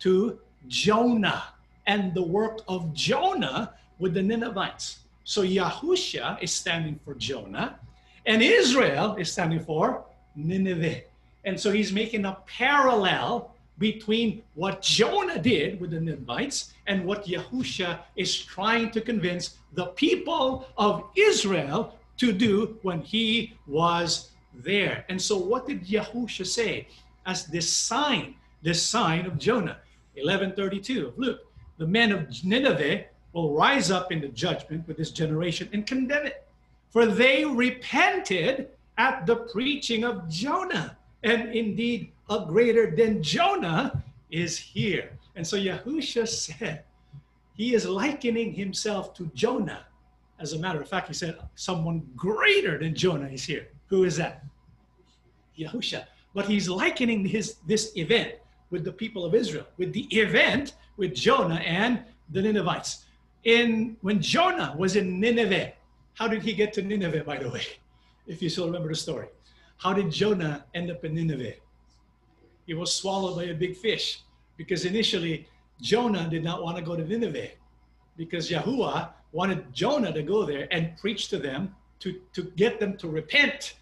to 0.01 0.39
Jonah 0.67 1.45
and 1.87 2.15
the 2.15 2.23
work 2.23 2.61
of 2.69 2.93
Jonah 2.93 3.75
with 3.99 4.15
the 4.15 4.23
Ninevites. 4.23 5.01
So 5.25 5.43
Yahushua 5.43 6.43
is 6.43 6.53
standing 6.53 6.99
for 7.05 7.15
Jonah, 7.15 7.79
and 8.27 8.43
Israel 8.43 9.17
is 9.17 9.31
standing 9.33 9.61
for 9.61 10.05
Nineveh. 10.37 11.03
And 11.49 11.59
so 11.59 11.73
he's 11.73 11.95
making 11.95 12.27
a 12.27 12.37
parallel 12.47 13.55
between 13.79 14.43
what 14.55 14.83
Jonah 14.83 15.39
did 15.39 15.81
with 15.81 15.93
the 15.93 16.01
Ninevites 16.01 16.75
and 16.87 17.07
what 17.07 17.25
Yahusha 17.25 18.01
is 18.17 18.37
trying 18.37 18.91
to 18.91 19.01
convince 19.01 19.57
the 19.73 19.87
people 19.87 20.69
of 20.77 21.05
Israel 21.17 21.99
to 22.19 22.33
do 22.33 22.77
when 22.83 23.01
he 23.01 23.55
was 23.67 24.33
there. 24.53 25.07
And 25.09 25.21
so, 25.21 25.39
what 25.39 25.67
did 25.67 25.87
Yahusha 25.87 26.47
say 26.47 26.87
as 27.25 27.47
this 27.47 27.73
sign, 27.73 28.35
this 28.61 28.83
sign 28.85 29.25
of 29.25 29.39
Jonah? 29.39 29.79
1132 30.17 31.07
of 31.07 31.19
Luke. 31.19 31.41
The 31.79 31.87
men 31.87 32.13
of 32.13 32.45
Nineveh 32.45 33.05
will 33.33 33.55
rise 33.55 33.91
up 33.91 34.13
in 34.13 34.21
the 34.21 34.29
judgment 34.29 34.87
with 34.87 34.99
this 34.99 35.13
generation 35.13 35.71
and 35.73 35.87
condemn 35.87 36.27
it. 36.27 36.47
For 36.91 37.07
they 37.07 37.47
repented 37.47 38.69
at 38.99 39.25
the 39.25 39.37
preaching 39.37 40.05
of 40.05 40.29
Jonah. 40.29 40.99
And 41.23 41.55
indeed, 41.55 42.13
a 42.31 42.45
greater 42.47 42.95
than 42.95 43.23
Jonah 43.23 44.03
is 44.31 44.59
here. 44.59 45.11
And 45.37 45.47
so 45.47 45.57
Yahusha 45.57 46.29
said, 46.29 46.85
he 47.55 47.75
is 47.75 47.87
likening 47.87 48.53
himself 48.53 49.15
to 49.15 49.31
Jonah. 49.35 49.87
As 50.39 50.53
a 50.53 50.59
matter 50.59 50.81
of 50.81 50.89
fact, 50.89 51.09
he 51.09 51.15
said, 51.15 51.39
someone 51.57 52.07
greater 52.15 52.79
than 52.79 52.95
Jonah 52.95 53.29
is 53.29 53.45
here. 53.45 53.69
Who 53.89 54.05
is 54.05 54.17
that? 54.17 54.45
Yahusha. 55.59 56.05
But 56.35 56.47
he's 56.47 56.69
likening 56.69 57.25
his 57.25 57.57
this 57.67 57.97
event 57.97 58.35
with 58.71 58.85
the 58.85 58.93
people 58.93 59.25
of 59.25 59.35
Israel, 59.35 59.67
with 59.77 59.93
the 59.93 60.05
event 60.17 60.75
with 60.97 61.15
Jonah 61.15 61.57
and 61.57 62.05
the 62.31 62.43
Ninevites. 62.43 63.07
In 63.45 63.97
when 64.03 64.21
Jonah 64.21 64.75
was 64.77 64.95
in 64.95 65.19
Nineveh, 65.19 65.73
how 66.15 66.29
did 66.29 66.43
he 66.43 66.53
get 66.53 66.73
to 66.75 66.83
Nineveh, 66.83 67.25
by 67.25 67.39
the 67.39 67.51
way? 67.51 67.63
If 68.27 68.43
you 68.43 68.51
still 68.51 68.67
remember 68.67 68.89
the 68.89 68.95
story. 68.95 69.29
How 69.79 69.93
did 69.93 70.11
Jonah 70.11 70.65
end 70.75 70.91
up 70.91 71.05
in 71.05 71.15
Nineveh? 71.15 71.55
He 72.67 72.75
was 72.75 72.95
swallowed 72.95 73.37
by 73.37 73.45
a 73.45 73.55
big 73.55 73.77
fish 73.77 74.21
because 74.57 74.85
initially 74.85 75.49
Jonah 75.81 76.29
did 76.29 76.43
not 76.43 76.63
want 76.63 76.77
to 76.77 76.83
go 76.83 76.97
to 76.97 77.05
Nineveh 77.05 77.51
because 78.17 78.51
Yahuwah 78.51 79.11
wanted 79.33 79.73
Jonah 79.73 80.13
to 80.13 80.23
go 80.23 80.45
there 80.45 80.67
and 80.73 80.97
preach 80.99 81.29
to 81.29 81.39
them 81.39 81.75
to, 82.01 82.21
to 82.33 82.43
get 82.57 82.81
them 82.81 82.97
to 82.97 83.09
repent. 83.09 83.77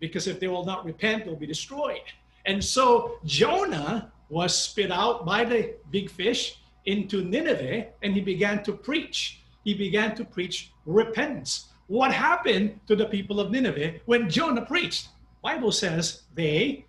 Because 0.00 0.26
if 0.26 0.38
they 0.38 0.48
will 0.48 0.66
not 0.66 0.84
repent, 0.84 1.24
they'll 1.24 1.34
be 1.34 1.46
destroyed. 1.46 2.02
And 2.44 2.62
so 2.62 3.18
Jonah 3.24 4.12
was 4.28 4.56
spit 4.56 4.92
out 4.92 5.24
by 5.24 5.44
the 5.44 5.74
big 5.90 6.10
fish 6.10 6.58
into 6.84 7.22
Nineveh 7.24 7.86
and 8.02 8.12
he 8.12 8.20
began 8.20 8.62
to 8.64 8.72
preach. 8.72 9.40
He 9.64 9.72
began 9.72 10.14
to 10.16 10.24
preach 10.24 10.70
repentance. 10.84 11.68
What 11.88 12.12
happened 12.12 12.80
to 12.88 12.96
the 12.96 13.06
people 13.06 13.38
of 13.38 13.50
Nineveh 13.50 14.00
when 14.06 14.28
Jonah 14.28 14.64
preached? 14.64 15.08
Bible 15.42 15.70
says 15.70 16.22
they 16.34 16.84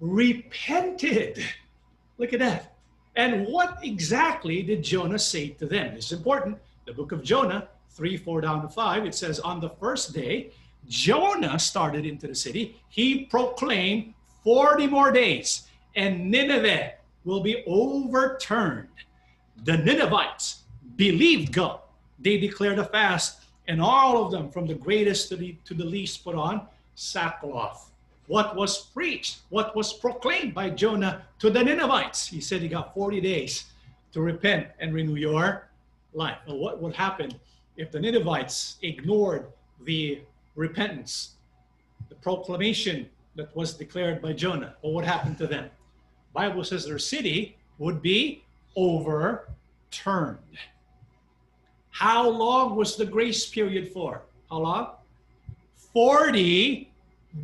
repented. 0.00 1.44
Look 2.18 2.32
at 2.32 2.40
that. 2.40 2.76
And 3.14 3.46
what 3.46 3.78
exactly 3.82 4.62
did 4.62 4.82
Jonah 4.82 5.18
say 5.18 5.50
to 5.50 5.66
them? 5.66 5.94
It's 5.96 6.12
important. 6.12 6.58
The 6.84 6.92
book 6.92 7.12
of 7.12 7.22
Jonah, 7.22 7.68
3, 7.90 8.16
4 8.16 8.40
down 8.42 8.62
to 8.62 8.68
5, 8.68 9.06
it 9.06 9.14
says, 9.14 9.40
On 9.40 9.60
the 9.60 9.70
first 9.70 10.12
day, 10.12 10.50
Jonah 10.88 11.58
started 11.58 12.04
into 12.04 12.26
the 12.26 12.34
city. 12.34 12.76
He 12.88 13.24
proclaimed 13.24 14.14
40 14.44 14.86
more 14.86 15.10
days, 15.10 15.66
and 15.94 16.30
Nineveh 16.30 16.92
will 17.24 17.40
be 17.40 17.64
overturned. 17.66 18.88
The 19.64 19.78
Ninevites 19.78 20.62
believed 20.96 21.52
God. 21.52 21.80
They 22.18 22.38
declared 22.38 22.78
a 22.78 22.84
fast, 22.84 23.40
and 23.68 23.80
all 23.80 24.24
of 24.24 24.30
them, 24.30 24.50
from 24.50 24.66
the 24.66 24.74
greatest 24.74 25.28
to 25.28 25.36
the, 25.36 25.56
to 25.64 25.74
the 25.74 25.84
least, 25.84 26.24
put 26.24 26.34
on 26.34 26.66
sackcloth 26.94 27.90
what 28.26 28.56
was 28.56 28.86
preached, 28.86 29.38
what 29.50 29.76
was 29.76 29.92
proclaimed 29.92 30.54
by 30.54 30.70
Jonah 30.70 31.22
to 31.38 31.50
the 31.50 31.62
Ninevites. 31.62 32.26
He 32.26 32.40
said 32.40 32.60
he 32.60 32.68
got 32.68 32.94
40 32.94 33.20
days 33.20 33.66
to 34.12 34.20
repent 34.20 34.68
and 34.80 34.92
renew 34.92 35.14
your 35.14 35.68
life. 36.12 36.38
Well, 36.46 36.58
what 36.58 36.80
would 36.80 36.94
happen 36.94 37.32
if 37.76 37.92
the 37.92 38.00
Ninevites 38.00 38.76
ignored 38.82 39.46
the 39.84 40.20
repentance, 40.54 41.32
the 42.08 42.14
proclamation 42.16 43.08
that 43.36 43.54
was 43.54 43.74
declared 43.74 44.20
by 44.20 44.32
Jonah? 44.32 44.74
What 44.80 44.94
would 44.94 45.04
happen 45.04 45.36
to 45.36 45.46
them? 45.46 45.70
Bible 46.32 46.64
says 46.64 46.84
their 46.84 46.98
city 46.98 47.56
would 47.78 48.02
be 48.02 48.42
overturned. 48.74 50.38
How 51.98 52.28
long 52.28 52.76
was 52.76 52.96
the 52.96 53.06
grace 53.06 53.46
period 53.46 53.90
for? 53.90 54.20
How 54.50 54.58
long? 54.58 54.90
40 55.94 56.90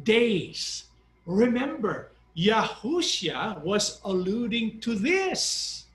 days. 0.05 0.84
Remember, 1.24 2.11
Yahushua 2.36 3.62
was 3.62 4.03
alluding 4.05 4.78
to 4.80 4.94
this. 4.94 5.86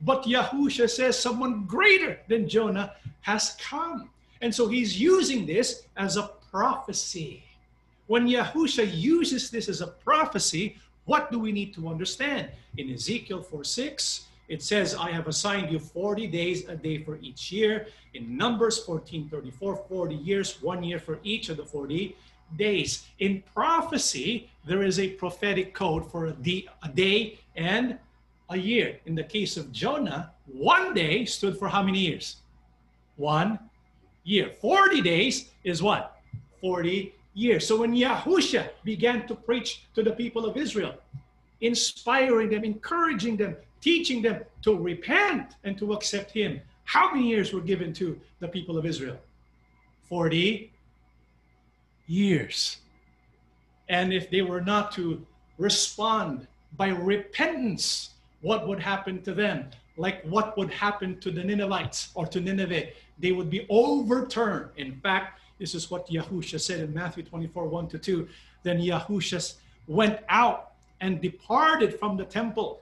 But 0.00 0.22
Yahushua 0.22 0.88
says 0.88 1.18
someone 1.18 1.66
greater 1.66 2.18
than 2.28 2.48
Jonah 2.48 2.94
has 3.20 3.58
come. 3.60 4.08
And 4.40 4.54
so 4.54 4.68
he's 4.68 4.98
using 4.98 5.44
this 5.44 5.82
as 5.98 6.16
a 6.16 6.30
prophecy. 6.50 7.44
When 8.06 8.26
Yahushua 8.26 8.88
uses 8.90 9.50
this 9.50 9.68
as 9.68 9.82
a 9.82 9.88
prophecy, 9.88 10.78
what 11.04 11.30
do 11.30 11.38
we 11.38 11.52
need 11.52 11.74
to 11.74 11.88
understand? 11.88 12.48
In 12.78 12.88
Ezekiel 12.88 13.42
4 13.42 13.64
6, 13.64 14.28
it 14.48 14.62
says, 14.62 14.94
I 14.94 15.10
have 15.10 15.28
assigned 15.28 15.70
you 15.70 15.78
40 15.78 16.26
days 16.26 16.68
a 16.68 16.76
day 16.76 16.98
for 17.02 17.16
each 17.22 17.52
year. 17.52 17.86
In 18.14 18.36
Numbers 18.36 18.84
14 18.84 19.28
34, 19.28 19.76
40 19.88 20.14
years, 20.14 20.60
one 20.60 20.82
year 20.82 20.98
for 20.98 21.18
each 21.22 21.48
of 21.48 21.56
the 21.56 21.64
40 21.64 22.16
days. 22.56 23.04
In 23.18 23.42
prophecy, 23.54 24.50
there 24.66 24.82
is 24.82 24.98
a 24.98 25.08
prophetic 25.08 25.74
code 25.74 26.10
for 26.10 26.26
a 26.26 26.32
day, 26.32 26.66
a 26.82 26.88
day 26.88 27.38
and 27.56 27.98
a 28.50 28.56
year. 28.56 28.98
In 29.06 29.14
the 29.14 29.24
case 29.24 29.56
of 29.56 29.72
Jonah, 29.72 30.32
one 30.46 30.92
day 30.92 31.24
stood 31.24 31.58
for 31.58 31.68
how 31.68 31.82
many 31.82 32.00
years? 32.00 32.36
One 33.16 33.58
year. 34.24 34.50
40 34.60 35.00
days 35.00 35.50
is 35.64 35.82
what? 35.82 36.20
40 36.60 37.14
years. 37.34 37.66
So 37.66 37.78
when 37.80 37.94
Yahusha 37.94 38.68
began 38.84 39.26
to 39.26 39.34
preach 39.34 39.84
to 39.94 40.02
the 40.02 40.12
people 40.12 40.44
of 40.44 40.56
Israel, 40.56 40.94
inspiring 41.60 42.50
them, 42.50 42.64
encouraging 42.64 43.36
them, 43.36 43.56
teaching 43.82 44.22
them 44.22 44.42
to 44.62 44.74
repent 44.74 45.56
and 45.64 45.76
to 45.78 45.92
accept 45.92 46.30
him, 46.30 46.60
how 46.84 47.12
many 47.12 47.28
years 47.28 47.52
were 47.52 47.60
given 47.60 47.92
to 47.94 48.18
the 48.40 48.48
people 48.48 48.78
of 48.78 48.86
Israel? 48.86 49.18
40 50.08 50.72
years. 52.06 52.78
And 53.88 54.12
if 54.12 54.30
they 54.30 54.42
were 54.42 54.60
not 54.60 54.92
to 54.92 55.24
respond 55.58 56.46
by 56.76 56.88
repentance, 56.88 58.10
what 58.40 58.66
would 58.66 58.80
happen 58.80 59.22
to 59.22 59.34
them? 59.34 59.68
Like 59.96 60.22
what 60.24 60.56
would 60.56 60.70
happen 60.70 61.20
to 61.20 61.30
the 61.30 61.42
Ninevites 61.42 62.10
or 62.14 62.26
to 62.26 62.40
Nineveh? 62.40 62.88
They 63.18 63.32
would 63.32 63.50
be 63.50 63.66
overturned. 63.68 64.70
In 64.76 65.00
fact, 65.00 65.40
this 65.58 65.74
is 65.74 65.90
what 65.90 66.08
Yahusha 66.08 66.60
said 66.60 66.80
in 66.80 66.92
Matthew 66.92 67.22
24 67.22 67.66
1 67.66 67.88
to 67.88 67.98
2. 67.98 68.28
Then 68.62 68.80
Yahusha 68.80 69.54
went 69.86 70.20
out 70.28 70.72
and 71.00 71.20
departed 71.20 71.98
from 71.98 72.16
the 72.16 72.24
temple, 72.24 72.81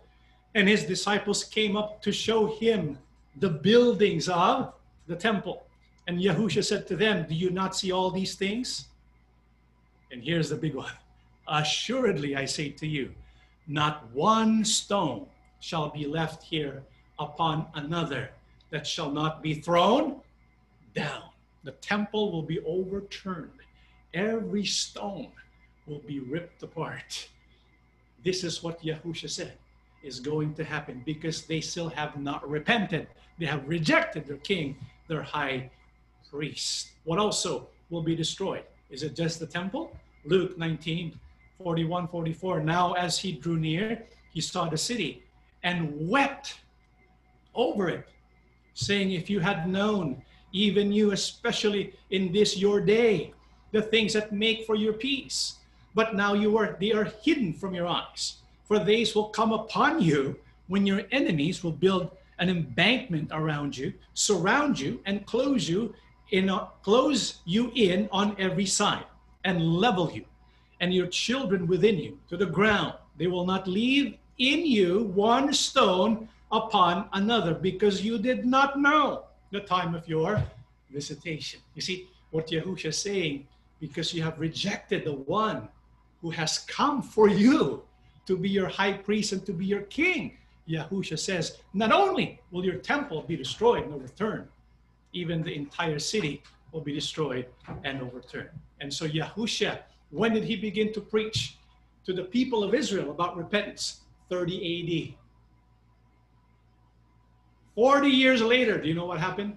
and 0.55 0.69
his 0.69 0.85
disciples 0.85 1.45
came 1.45 1.77
up 1.77 2.03
to 2.03 2.13
show 2.13 2.47
him 2.47 2.99
the 3.37 3.49
buildings 3.49 4.29
of 4.29 4.75
the 5.07 5.17
temple. 5.17 5.65
And 6.07 6.19
Yahusha 6.19 6.65
said 6.65 6.87
to 6.89 6.97
them, 6.97 7.27
Do 7.29 7.35
you 7.35 7.51
not 7.51 7.77
see 7.77 7.93
all 7.93 8.11
these 8.11 8.35
things? 8.35 8.89
And 10.11 10.23
here's 10.23 10.51
the 10.51 10.57
big 10.57 10.75
one 10.75 10.93
Assuredly, 11.49 12.37
I 12.37 12.45
say 12.45 12.71
to 12.71 12.87
you, 12.87 13.13
not 13.67 14.11
one 14.13 14.65
stone 14.65 15.27
shall 15.61 15.91
be 15.91 16.07
left 16.07 16.43
here 16.43 16.83
upon 17.19 17.67
another 17.75 18.31
that 18.71 18.87
shall 18.87 19.11
not 19.11 19.43
be 19.43 19.55
thrown 19.55 20.21
down. 20.95 21.23
The 21.63 21.73
temple 21.73 22.33
will 22.33 22.43
be 22.43 22.61
overturned, 22.61 23.51
every 24.15 24.65
stone 24.65 25.29
will 25.87 26.01
be 26.01 26.21
ripped 26.21 26.63
apart. 26.63 27.29
This 28.25 28.45
is 28.45 28.63
what 28.63 28.83
Yahusha 28.83 29.31
said 29.31 29.60
is 30.03 30.21
going 30.21 30.55
to 30.55 30.65
happen 30.65 31.03
because 31.05 31.43
they 31.43 31.61
still 31.61 31.89
have 31.89 32.17
not 32.19 32.49
repented. 32.49 33.07
They 33.39 33.47
have 33.47 33.67
rejected 33.69 34.27
their 34.27 34.39
king, 34.39 34.77
their 35.09 35.23
high 35.23 35.71
priest. 36.31 36.93
What 37.05 37.19
also 37.19 37.69
will 37.91 38.03
be 38.03 38.15
destroyed? 38.15 38.65
Is 38.91 39.03
it 39.03 39.15
just 39.15 39.41
the 39.41 39.47
temple? 39.47 39.97
Luke 40.25 40.59
19, 40.59 41.19
41, 41.63 42.09
44. 42.09 42.61
Now, 42.61 42.93
as 42.95 43.19
he 43.19 43.33
drew 43.33 43.59
near, 43.59 44.03
he 44.33 44.41
saw 44.41 44.69
the 44.69 44.79
city 44.79 45.23
and 45.63 46.09
wept 46.09 46.61
over 47.55 47.89
it, 47.89 48.07
saying, 48.75 49.13
If 49.13 49.29
you 49.29 49.41
had 49.41 49.69
known, 49.69 50.23
even 50.53 50.93
you, 50.93 51.13
especially 51.13 51.95
in 52.11 52.33
this 52.33 52.57
your 52.57 52.81
day, 52.81 53.33
the 53.73 53.83
things 53.83 54.13
that 54.15 54.33
make 54.33 54.67
for 54.67 54.75
your 54.75 54.93
peace. 54.93 55.57
But 55.95 56.15
now 56.15 56.35
you 56.35 56.57
are 56.57 56.77
they 56.81 56.93
are 56.93 57.13
hidden 57.23 57.53
from 57.53 57.75
your 57.75 57.87
eyes. 57.87 58.40
For 58.71 58.79
these 58.79 59.17
will 59.17 59.31
come 59.31 59.51
upon 59.51 60.01
you 60.01 60.39
when 60.69 60.87
your 60.87 61.03
enemies 61.11 61.65
will 61.65 61.73
build 61.73 62.09
an 62.39 62.49
embankment 62.49 63.31
around 63.33 63.77
you, 63.77 63.93
surround 64.15 64.79
you, 64.79 65.01
and 65.07 65.27
close 65.27 65.69
you 65.69 65.93
in 66.31 66.49
uh, 66.49 66.67
close 66.85 67.41
you 67.45 67.73
in 67.75 68.09
on 68.13 68.37
every 68.39 68.67
side 68.67 69.07
and 69.45 69.61
level 69.61 70.13
you 70.13 70.25
and 70.79 70.95
your 70.95 71.09
children 71.09 71.67
within 71.67 71.99
you 71.99 72.17
to 72.29 72.37
the 72.37 72.47
ground. 72.47 72.95
They 73.19 73.27
will 73.27 73.45
not 73.45 73.67
leave 73.67 74.17
in 74.39 74.65
you 74.65 75.03
one 75.17 75.53
stone 75.53 76.29
upon 76.53 77.09
another 77.13 77.55
because 77.55 78.05
you 78.05 78.19
did 78.19 78.47
not 78.47 78.79
know 78.79 79.25
the 79.51 79.63
time 79.63 79.97
of 79.97 80.07
your 80.07 80.41
visitation. 80.93 81.59
You 81.75 81.83
see 81.83 82.09
what 82.31 82.47
Yahusha 82.47 82.91
is 82.91 82.99
saying 82.99 83.49
because 83.81 84.15
you 84.15 84.23
have 84.23 84.39
rejected 84.39 85.05
the 85.05 85.15
one 85.15 85.69
who 86.23 86.31
has 86.31 86.61
come 86.61 87.03
for 87.03 87.29
you 87.29 87.83
to 88.31 88.37
be 88.37 88.49
your 88.49 88.69
high 88.69 88.93
priest 88.93 89.33
and 89.33 89.45
to 89.45 89.53
be 89.53 89.67
your 89.67 89.83
king. 89.99 90.37
Yahusha 90.69 91.19
says, 91.19 91.59
not 91.75 91.91
only 91.91 92.41
will 92.53 92.65
your 92.65 92.77
temple 92.77 93.23
be 93.23 93.37
destroyed 93.37 93.83
and 93.83 93.93
overturned, 93.93 94.47
even 95.13 95.43
the 95.43 95.53
entire 95.53 95.99
city 95.99 96.41
will 96.71 96.81
be 96.81 96.95
destroyed 96.95 97.47
and 97.83 98.01
overturned. 98.01 98.51
And 98.81 98.95
so 98.95 99.05
Yahusha, 99.09 99.81
when 100.11 100.33
did 100.33 100.45
he 100.45 100.55
begin 100.55 100.93
to 100.93 101.01
preach 101.01 101.57
to 102.07 102.13
the 102.13 102.23
people 102.23 102.63
of 102.63 102.73
Israel 102.73 103.11
about 103.11 103.37
repentance? 103.37 104.03
30 104.29 104.55
AD. 104.75 105.15
40 107.75 108.09
years 108.09 108.43
later, 108.43 108.81
do 108.81 108.87
you 108.87 108.95
know 108.95 109.07
what 109.07 109.19
happened? 109.19 109.57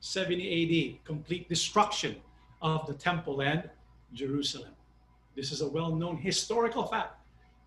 70 0.00 0.40
AD, 0.58 1.04
complete 1.04 1.50
destruction 1.50 2.16
of 2.62 2.86
the 2.86 2.94
temple 2.94 3.42
and 3.42 3.68
Jerusalem. 4.14 4.72
This 5.38 5.52
is 5.52 5.60
a 5.60 5.68
well 5.68 5.94
known 5.94 6.16
historical 6.16 6.84
fact. 6.84 7.14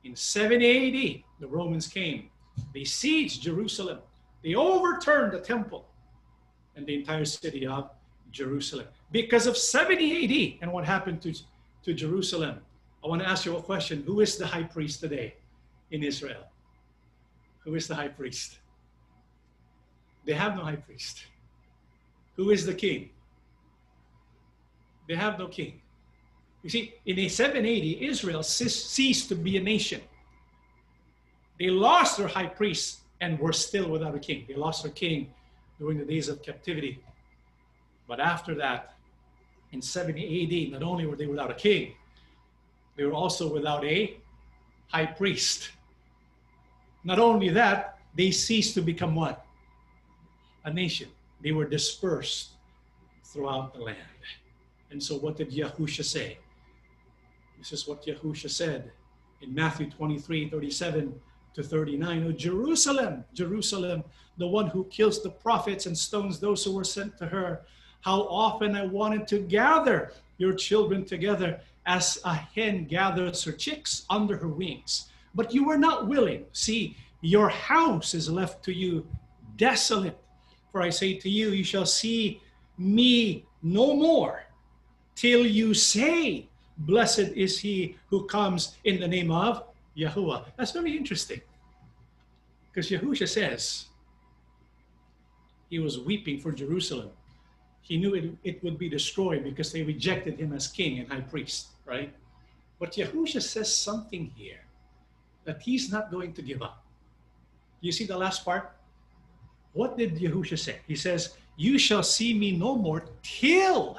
In 0.03 0.13
70 0.13 0.65
AD, 0.65 1.24
the 1.39 1.47
Romans 1.47 1.88
came, 1.88 2.30
they 2.74 2.82
sieged 2.82 3.39
Jerusalem, 3.39 3.99
they 4.43 4.55
overturned 4.55 5.32
the 5.32 5.39
temple 5.39 5.88
and 6.76 6.86
the 6.86 6.95
entire 6.95 7.24
city 7.24 7.65
of 7.65 7.89
Jerusalem. 8.30 8.88
Because 9.13 9.47
of 9.47 9.55
70 9.55 10.57
AD 10.57 10.61
and 10.61 10.74
what 10.74 10.84
happened 10.84 11.22
to, 11.22 11.34
to 11.84 11.93
Jerusalem, 11.93 12.59
I 13.05 13.07
want 13.07 13.22
to 13.22 13.30
ask 13.30 13.45
you 13.45 13.55
a 13.55 13.61
question. 13.61 14.03
Who 14.05 14.19
is 14.19 14.38
the 14.38 14.45
high 14.45 14.63
priest 14.63 14.99
today 14.99 15.36
in 15.91 16.03
Israel? 16.03 16.43
Who 17.59 17.76
is 17.76 17.88
the 17.88 17.95
high 17.95 18.09
priest? 18.09 18.59
They 20.26 20.34
have 20.34 20.57
no 20.57 20.63
high 20.63 20.76
priest. 20.76 21.24
Who 22.36 22.49
is 22.49 22.65
the 22.65 22.74
king? 22.74 23.11
They 25.07 25.15
have 25.15 25.39
no 25.39 25.47
king. 25.47 25.80
You 26.64 26.70
see, 26.70 26.93
in 27.05 27.30
780, 27.30 28.05
Israel 28.05 28.43
ceased 28.43 29.30
to 29.30 29.36
be 29.36 29.57
a 29.57 29.62
nation. 29.62 30.01
They 31.59 31.70
lost 31.70 32.18
their 32.18 32.28
high 32.28 32.47
priest 32.47 32.99
and 33.20 33.39
were 33.39 33.53
still 33.53 33.89
without 33.89 34.16
a 34.16 34.20
king. 34.20 34.45
They 34.47 34.55
lost 34.55 34.84
their 34.84 34.91
king 34.91 35.34
during 35.80 35.97
the 35.97 36.05
days 36.05 36.30
of 36.30 36.41
captivity. 36.43 36.99
But 38.07 38.20
after 38.20 38.55
that, 38.55 38.95
in 39.72 39.82
70 39.82 40.22
AD, 40.66 40.72
not 40.72 40.84
only 40.84 41.05
were 41.05 41.16
they 41.16 41.28
without 41.28 41.49
a 41.49 41.55
king, 41.55 41.93
they 42.95 43.05
were 43.05 43.14
also 43.14 43.51
without 43.51 43.84
a 43.86 44.18
high 44.89 45.05
priest. 45.05 45.72
Not 47.03 47.20
only 47.20 47.49
that, 47.49 47.97
they 48.16 48.32
ceased 48.32 48.76
to 48.76 48.82
become 48.82 49.16
what? 49.16 49.45
A 50.66 50.74
nation. 50.74 51.09
They 51.41 51.51
were 51.51 51.66
dispersed 51.66 52.49
throughout 53.24 53.74
the 53.74 53.80
land. 53.80 53.97
And 54.91 55.01
so, 55.01 55.16
what 55.16 55.38
did 55.38 55.51
Yahusha 55.51 56.03
say? 56.03 56.38
This 57.62 57.74
is 57.74 57.88
what 57.88 58.03
Yahusha 58.07 58.49
said 58.49 58.91
in 59.41 59.53
Matthew 59.53 59.88
23 59.88 60.49
37 60.49 61.14
to 61.53 61.62
39. 61.62 62.26
Oh, 62.28 62.32
Jerusalem, 62.32 63.24
Jerusalem, 63.36 64.03
the 64.39 64.47
one 64.47 64.66
who 64.66 64.86
kills 64.86 65.22
the 65.22 65.30
prophets 65.30 65.86
and 65.86 65.95
stones 65.95 66.39
those 66.39 66.64
who 66.64 66.74
were 66.74 66.84
sent 66.84 67.20
to 67.20 67.28
her. 67.28 67.62
How 68.01 68.22
often 68.22 68.76
I 68.76 68.88
wanted 68.88 69.28
to 69.28 69.38
gather 69.38 70.12
your 70.39 70.53
children 70.53 71.05
together 71.05 71.62
as 71.86 72.20
a 72.26 72.34
hen 72.34 72.86
gathers 72.86 73.43
her 73.43 73.51
chicks 73.51 74.05
under 74.09 74.38
her 74.38 74.47
wings. 74.47 75.12
But 75.36 75.53
you 75.53 75.64
were 75.64 75.78
not 75.78 76.07
willing. 76.07 76.45
See, 76.53 76.97
your 77.22 77.49
house 77.49 78.16
is 78.16 78.28
left 78.28 78.66
to 78.66 78.74
you 78.74 79.05
desolate. 79.57 80.18
For 80.72 80.82
I 80.82 80.89
say 80.89 81.14
to 81.14 81.30
you, 81.30 81.49
you 81.49 81.64
shall 81.64 81.86
see 81.86 82.41
me 82.80 83.45
no 83.62 83.95
more 83.95 84.45
till 85.14 85.45
you 85.45 85.76
say, 85.76 86.47
Blessed 86.86 87.32
is 87.36 87.59
he 87.59 87.95
who 88.09 88.25
comes 88.25 88.77
in 88.84 88.99
the 88.99 89.07
name 89.07 89.32
of 89.32 89.63
Yahuwah. 89.95 90.45
That's 90.57 90.71
very 90.71 90.97
interesting. 90.97 91.41
Because 92.71 92.89
Yahusha 92.89 93.27
says 93.27 93.86
he 95.69 95.79
was 95.79 95.99
weeping 95.99 96.39
for 96.39 96.51
Jerusalem. 96.51 97.09
He 97.82 97.97
knew 97.97 98.13
it, 98.15 98.32
it 98.43 98.63
would 98.63 98.77
be 98.77 98.89
destroyed 98.89 99.43
because 99.43 99.71
they 99.71 99.84
rejected 99.84 100.39
him 100.39 100.53
as 100.53 100.67
king 100.67 100.99
and 100.99 101.07
high 101.07 101.21
priest, 101.21 101.67
right? 101.86 102.13
But 102.79 102.93
Yahusha 102.93 103.41
says 103.41 103.73
something 103.73 104.32
here 104.36 104.61
that 105.43 105.61
he's 105.61 105.91
not 105.91 106.09
going 106.09 106.34
to 106.34 106.41
give 106.41 106.61
up. 106.61 106.84
You 107.82 107.91
see 107.91 108.05
the 108.05 108.17
last 108.17 108.45
part? 108.45 108.71
What 109.73 109.97
did 109.97 110.15
Yahusha 110.15 110.57
say? 110.57 110.79
He 110.88 110.95
says, 110.95 111.36
You 111.57 111.77
shall 111.77 112.03
see 112.03 112.34
me 112.34 112.51
no 112.55 112.75
more 112.75 113.05
till 113.23 113.97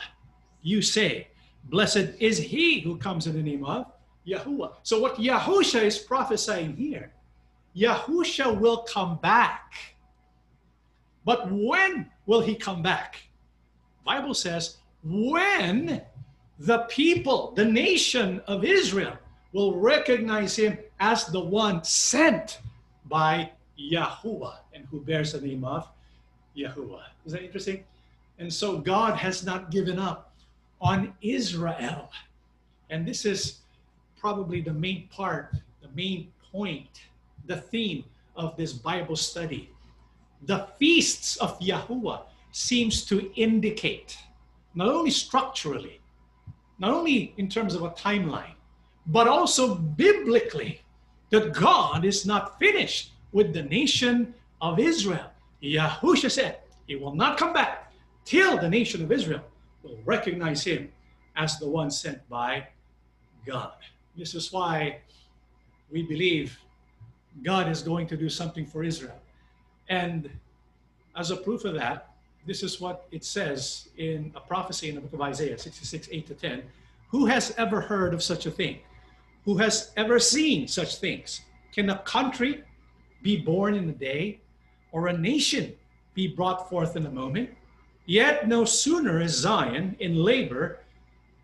you 0.62 0.82
say, 0.82 1.28
Blessed 1.64 2.10
is 2.18 2.38
he 2.38 2.80
who 2.80 2.96
comes 2.96 3.26
in 3.26 3.34
the 3.34 3.42
name 3.42 3.64
of 3.64 3.86
Yahuwah. 4.26 4.74
So, 4.82 5.00
what 5.00 5.16
Yahusha 5.16 5.82
is 5.82 5.98
prophesying 5.98 6.76
here, 6.76 7.12
Yahusha 7.76 8.58
will 8.58 8.78
come 8.78 9.18
back. 9.18 9.72
But 11.24 11.50
when 11.50 12.10
will 12.26 12.40
he 12.40 12.54
come 12.54 12.82
back? 12.82 13.16
Bible 14.04 14.34
says, 14.34 14.78
when 15.04 16.02
the 16.58 16.78
people, 16.88 17.52
the 17.56 17.64
nation 17.64 18.40
of 18.46 18.64
Israel, 18.64 19.16
will 19.52 19.76
recognize 19.76 20.56
him 20.56 20.78
as 21.00 21.26
the 21.26 21.40
one 21.40 21.82
sent 21.84 22.60
by 23.06 23.50
Yahuwah 23.78 24.56
and 24.72 24.86
who 24.90 25.00
bears 25.00 25.32
the 25.32 25.40
name 25.40 25.64
of 25.64 25.88
Yahuwah. 26.56 27.02
Is 27.26 27.32
that 27.32 27.42
interesting? 27.42 27.84
And 28.38 28.52
so 28.52 28.78
God 28.78 29.16
has 29.16 29.44
not 29.44 29.70
given 29.70 29.98
up 29.98 30.31
on 30.82 31.14
Israel. 31.22 32.10
And 32.90 33.06
this 33.06 33.24
is 33.24 33.60
probably 34.18 34.60
the 34.60 34.72
main 34.72 35.08
part, 35.08 35.54
the 35.80 35.88
main 35.94 36.32
point, 36.50 37.02
the 37.46 37.56
theme 37.56 38.04
of 38.36 38.56
this 38.56 38.72
Bible 38.72 39.16
study. 39.16 39.70
The 40.42 40.66
feasts 40.78 41.36
of 41.36 41.58
Yahuwah 41.60 42.24
seems 42.50 43.04
to 43.06 43.32
indicate, 43.40 44.18
not 44.74 44.88
only 44.88 45.10
structurally, 45.10 46.00
not 46.78 46.92
only 46.92 47.32
in 47.36 47.48
terms 47.48 47.74
of 47.74 47.82
a 47.84 47.90
timeline, 47.90 48.54
but 49.06 49.28
also 49.28 49.74
biblically, 49.74 50.82
that 51.30 51.52
God 51.52 52.04
is 52.04 52.26
not 52.26 52.58
finished 52.58 53.12
with 53.32 53.54
the 53.54 53.62
nation 53.62 54.34
of 54.60 54.78
Israel. 54.78 55.30
Yahusha 55.62 56.30
said, 56.30 56.58
He 56.86 56.96
will 56.96 57.14
not 57.14 57.38
come 57.38 57.52
back 57.52 57.92
till 58.24 58.58
the 58.58 58.68
nation 58.68 59.02
of 59.02 59.10
Israel 59.10 59.42
will 59.82 59.98
recognize 60.04 60.64
Him 60.64 60.90
as 61.36 61.58
the 61.58 61.68
one 61.68 61.90
sent 61.90 62.28
by 62.28 62.66
God. 63.46 63.74
This 64.16 64.34
is 64.34 64.52
why 64.52 64.98
we 65.90 66.02
believe 66.02 66.58
God 67.42 67.68
is 67.68 67.82
going 67.82 68.06
to 68.08 68.16
do 68.16 68.28
something 68.28 68.66
for 68.66 68.84
Israel. 68.84 69.18
And 69.88 70.30
as 71.16 71.30
a 71.30 71.36
proof 71.36 71.64
of 71.64 71.74
that, 71.74 72.08
this 72.46 72.62
is 72.62 72.80
what 72.80 73.06
it 73.12 73.24
says 73.24 73.88
in 73.96 74.32
a 74.34 74.40
prophecy 74.40 74.88
in 74.88 74.96
the 74.96 75.00
book 75.00 75.12
of 75.12 75.20
Isaiah 75.20 75.58
66, 75.58 76.08
8 76.10 76.26
to 76.26 76.34
10. 76.34 76.62
Who 77.10 77.26
has 77.26 77.54
ever 77.56 77.80
heard 77.80 78.14
of 78.14 78.22
such 78.22 78.46
a 78.46 78.50
thing? 78.50 78.78
Who 79.44 79.58
has 79.58 79.92
ever 79.96 80.18
seen 80.18 80.66
such 80.66 80.96
things? 80.96 81.42
Can 81.72 81.90
a 81.90 81.98
country 81.98 82.62
be 83.22 83.36
born 83.36 83.74
in 83.74 83.88
a 83.88 83.92
day, 83.92 84.40
or 84.90 85.08
a 85.08 85.16
nation 85.16 85.72
be 86.14 86.26
brought 86.26 86.68
forth 86.68 86.96
in 86.96 87.06
a 87.06 87.10
moment? 87.10 87.50
Yet 88.06 88.48
no 88.48 88.64
sooner 88.64 89.20
is 89.20 89.32
Zion 89.32 89.96
in 90.00 90.16
labor 90.16 90.78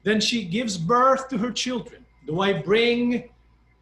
than 0.02 0.20
she 0.20 0.44
gives 0.44 0.76
birth 0.76 1.28
to 1.28 1.38
her 1.38 1.52
children. 1.52 2.04
Do 2.26 2.40
I 2.40 2.52
bring 2.52 3.30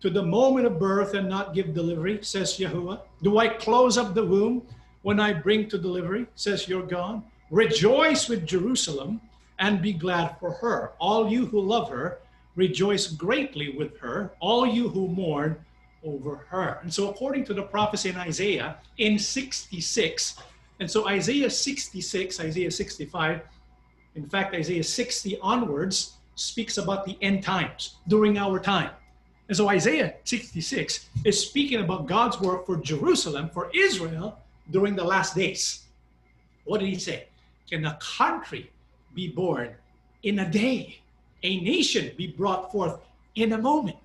to 0.01 0.11
the 0.11 0.22
moment 0.22 0.66
of 0.66 0.79
birth 0.79 1.14
and 1.14 1.29
not 1.29 1.55
give 1.55 1.74
delivery, 1.74 2.18
says 2.22 2.59
Yahuwah? 2.59 3.01
Do 3.22 3.39
I 3.39 3.49
close 3.49 3.97
up 3.97 4.14
the 4.14 4.24
womb 4.24 4.62
when 5.03 5.18
I 5.18 5.33
bring 5.33 5.68
to 5.68 5.79
delivery, 5.79 6.27
says 6.35 6.68
your 6.68 6.83
God? 6.83 7.22
Rejoice 7.51 8.29
with 8.29 8.47
Jerusalem 8.47 9.20
and 9.59 9.81
be 9.81 9.93
glad 9.93 10.37
for 10.39 10.53
her. 10.53 10.93
All 10.99 11.31
you 11.31 11.47
who 11.47 11.61
love 11.61 11.89
her, 11.91 12.18
rejoice 12.57 13.07
greatly 13.07 13.70
with 13.70 13.99
her. 13.99 14.33
All 14.41 14.66
you 14.66 14.89
who 14.89 15.09
mourn, 15.09 15.57
over 16.05 16.37
her. 16.49 16.79
And 16.83 16.93
so, 16.93 17.11
according 17.11 17.45
to 17.47 17.55
the 17.55 17.62
prophecy 17.62 18.11
in 18.11 18.16
Isaiah 18.16 18.77
in 18.99 19.18
66, 19.18 20.37
and 20.81 20.91
so 20.91 21.09
Isaiah 21.09 21.51
66, 21.51 22.41
Isaiah 22.41 22.70
65, 22.70 23.41
in 24.14 24.27
fact, 24.27 24.55
Isaiah 24.55 24.85
60 24.85 25.39
onwards 25.41 26.14
speaks 26.35 26.79
about 26.79 27.05
the 27.05 27.16
end 27.22 27.43
times 27.43 27.97
during 28.09 28.39
our 28.39 28.59
time. 28.59 28.91
And 29.49 29.57
so 29.57 29.68
Isaiah 29.68 30.14
66 30.24 31.09
is 31.24 31.41
speaking 31.41 31.81
about 31.81 32.07
God's 32.07 32.41
work 32.41 32.66
for 32.66 32.77
Jerusalem, 32.77 33.51
for 33.51 33.70
Israel 33.74 34.39
during 34.70 34.97
the 34.97 35.05
last 35.05 35.35
days. 35.35 35.85
What 36.64 36.81
did 36.81 36.89
he 36.89 36.99
say? 36.99 37.29
Can 37.70 37.85
a 37.85 37.97
country 38.01 38.70
be 39.14 39.29
born 39.29 39.74
in 40.24 40.41
a 40.41 40.51
day? 40.51 41.01
A 41.43 41.61
nation 41.61 42.11
be 42.16 42.27
brought 42.27 42.72
forth 42.72 42.99
in 43.35 43.53
a 43.53 43.59
moment? 43.59 43.97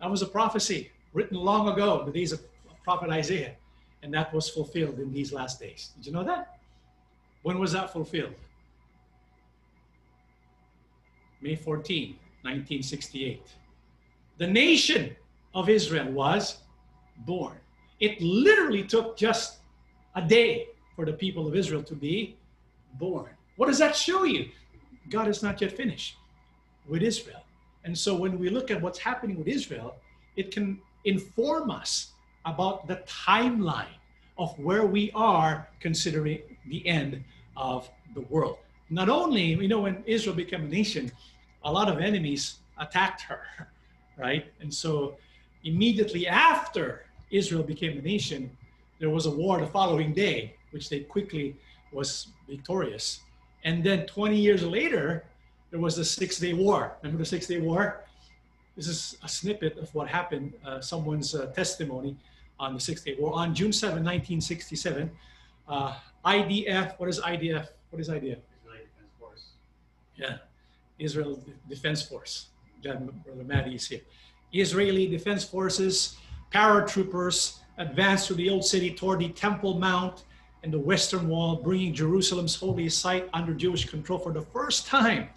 That 0.00 0.10
was 0.10 0.22
a 0.22 0.26
prophecy 0.26 0.90
written 1.12 1.36
long 1.36 1.68
ago, 1.68 2.02
the 2.04 2.12
days 2.12 2.32
of 2.32 2.40
prophet 2.84 3.10
Isaiah, 3.10 3.56
and 4.06 4.14
that 4.14 4.32
was 4.32 4.48
fulfilled 4.48 5.00
in 5.00 5.12
these 5.12 5.32
last 5.32 5.58
days. 5.58 5.90
Did 5.96 6.06
you 6.06 6.12
know 6.12 6.22
that? 6.22 6.60
When 7.42 7.58
was 7.58 7.72
that 7.72 7.92
fulfilled? 7.92 8.34
May 11.40 11.56
14, 11.56 12.10
1968. 12.42 13.42
The 14.38 14.46
nation 14.46 15.16
of 15.56 15.68
Israel 15.68 16.08
was 16.12 16.58
born. 17.26 17.56
It 17.98 18.20
literally 18.20 18.84
took 18.84 19.16
just 19.16 19.56
a 20.14 20.22
day 20.22 20.68
for 20.94 21.04
the 21.04 21.12
people 21.12 21.48
of 21.48 21.56
Israel 21.56 21.82
to 21.82 21.96
be 21.96 22.36
born. 23.00 23.30
What 23.56 23.66
does 23.66 23.78
that 23.78 23.96
show 23.96 24.22
you? 24.22 24.50
God 25.10 25.26
is 25.26 25.42
not 25.42 25.60
yet 25.60 25.72
finished 25.72 26.14
with 26.86 27.02
Israel. 27.02 27.42
And 27.82 27.98
so 27.98 28.14
when 28.14 28.38
we 28.38 28.50
look 28.50 28.70
at 28.70 28.80
what's 28.80 29.00
happening 29.00 29.36
with 29.36 29.48
Israel, 29.48 29.96
it 30.36 30.52
can 30.52 30.78
inform 31.04 31.72
us 31.72 32.12
about 32.44 32.86
the 32.86 33.02
timeline 33.08 33.95
of 34.38 34.58
where 34.58 34.84
we 34.86 35.10
are 35.12 35.68
considering 35.80 36.40
the 36.68 36.86
end 36.86 37.22
of 37.56 37.88
the 38.14 38.20
world. 38.22 38.58
Not 38.90 39.08
only, 39.08 39.42
you 39.42 39.68
know, 39.68 39.80
when 39.80 40.02
Israel 40.06 40.36
became 40.36 40.64
a 40.64 40.68
nation, 40.68 41.10
a 41.64 41.72
lot 41.72 41.88
of 41.88 41.98
enemies 41.98 42.58
attacked 42.78 43.22
her, 43.22 43.40
right? 44.18 44.46
And 44.60 44.72
so 44.72 45.16
immediately 45.64 46.26
after 46.26 47.04
Israel 47.30 47.62
became 47.62 47.98
a 47.98 48.02
nation, 48.02 48.50
there 48.98 49.10
was 49.10 49.26
a 49.26 49.30
war 49.30 49.58
the 49.60 49.66
following 49.66 50.12
day, 50.12 50.54
which 50.70 50.88
they 50.88 51.00
quickly 51.00 51.56
was 51.92 52.28
victorious. 52.48 53.20
And 53.64 53.82
then 53.82 54.06
20 54.06 54.36
years 54.36 54.62
later, 54.62 55.24
there 55.70 55.80
was 55.80 55.96
the 55.96 56.04
Six 56.04 56.38
Day 56.38 56.52
War. 56.52 56.96
Remember 57.02 57.18
the 57.18 57.26
Six 57.26 57.46
Day 57.46 57.60
War? 57.60 58.04
This 58.76 58.86
is 58.86 59.18
a 59.22 59.28
snippet 59.28 59.78
of 59.78 59.92
what 59.94 60.08
happened, 60.08 60.52
uh, 60.64 60.80
someone's 60.80 61.34
uh, 61.34 61.46
testimony 61.46 62.16
on 62.58 62.74
the 62.74 62.80
6th 62.80 63.04
Day 63.04 63.16
War. 63.18 63.34
On 63.34 63.54
June 63.54 63.72
7, 63.72 63.94
1967, 63.96 65.10
uh, 65.68 65.94
IDF. 66.24 66.98
What 66.98 67.08
is 67.08 67.20
IDF? 67.20 67.68
What 67.90 68.00
is 68.00 68.08
IDF? 68.08 68.38
Israeli 68.38 68.84
Defense 68.84 69.12
Force. 69.18 69.52
Yeah, 70.16 70.36
Israel 70.98 71.42
Defense 71.68 72.02
Force. 72.02 72.46
Brother 72.82 73.44
Maddie 73.44 73.74
is 73.74 73.88
here. 73.88 74.00
Israeli 74.52 75.08
Defense 75.08 75.44
Forces, 75.44 76.16
paratroopers 76.52 77.58
advanced 77.78 78.28
through 78.28 78.36
the 78.36 78.48
old 78.48 78.64
city 78.64 78.92
toward 78.92 79.18
the 79.18 79.28
Temple 79.30 79.78
Mount 79.78 80.24
and 80.62 80.72
the 80.72 80.78
Western 80.78 81.28
Wall, 81.28 81.56
bringing 81.56 81.92
Jerusalem's 81.92 82.54
holy 82.54 82.88
site 82.88 83.28
under 83.32 83.54
Jewish 83.54 83.84
control 83.84 84.18
for 84.18 84.32
the 84.32 84.42
first 84.42 84.86
time 84.86 85.28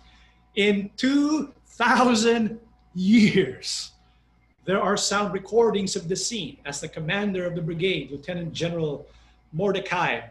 in 0.55 0.89
2,000 0.97 2.59
years. 2.95 3.91
There 4.66 4.82
are 4.82 4.97
sound 4.97 5.34
recordings 5.34 5.95
of 5.95 6.07
the 6.07 6.16
scene 6.16 6.57
as 6.66 6.82
the 6.82 6.88
commander 6.88 7.45
of 7.45 7.55
the 7.55 7.62
brigade, 7.62 8.12
Lieutenant 8.12 8.53
General 8.53 9.07
Mordecai 9.53 10.22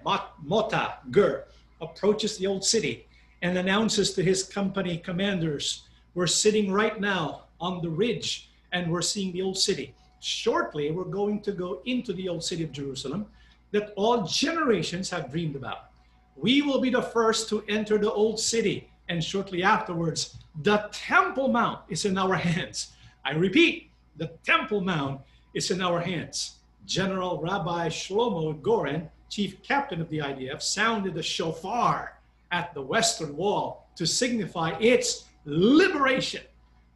Mota 0.45 0.95
Gur, 1.11 1.45
approaches 1.81 2.37
the 2.37 2.47
old 2.47 2.65
city 2.65 3.07
and 3.43 3.57
announces 3.57 4.13
to 4.15 4.23
his 4.23 4.43
company 4.43 4.99
commanders, 4.99 5.85
We're 6.15 6.27
sitting 6.27 6.73
right 6.73 7.01
now 7.01 7.45
on 7.61 7.83
the 7.83 7.91
ridge 7.91 8.51
and 8.73 8.91
we're 8.91 9.03
seeing 9.03 9.33
the 9.33 9.43
old 9.43 9.57
city. 9.57 9.95
Shortly, 10.21 10.91
we're 10.91 11.05
going 11.05 11.41
to 11.43 11.53
go 11.53 11.81
into 11.85 12.13
the 12.13 12.29
old 12.29 12.45
city 12.45 12.65
of 12.65 12.73
Jerusalem 12.73 13.27
that 13.71 13.93
all 13.97 14.23
generations 14.23 15.11
have 15.11 15.31
dreamed 15.31 15.57
about. 15.57 15.91
We 16.37 16.63
will 16.63 16.81
be 16.81 16.91
the 16.91 17.03
first 17.03 17.49
to 17.51 17.65
enter 17.69 17.99
the 17.99 18.13
old 18.13 18.41
city, 18.41 18.89
and 19.09 19.23
shortly 19.23 19.63
afterwards, 19.63 20.37
the 20.63 20.89
Temple 20.93 21.49
Mount 21.49 21.81
is 21.89 22.05
in 22.05 22.19
our 22.19 22.35
hands. 22.51 22.93
I 23.25 23.33
repeat, 23.33 23.88
the 24.19 24.31
Temple 24.45 24.81
Mount 24.81 25.21
is 25.55 25.71
in 25.71 25.81
our 25.81 26.01
hands. 26.01 26.57
General 26.87 27.41
Rabbi 27.41 27.89
Shlomo 27.89 28.61
Goren, 28.61 29.09
chief 29.31 29.63
captain 29.63 30.01
of 30.01 30.09
the 30.11 30.19
IDF, 30.19 30.61
sounded 30.61 31.15
the 31.15 31.23
shofar 31.23 32.19
at 32.51 32.75
the 32.75 32.83
Western 32.83 33.37
Wall 33.37 33.89
to 33.97 34.07
signify 34.07 34.77
its 34.81 35.27
liberation 35.45 36.43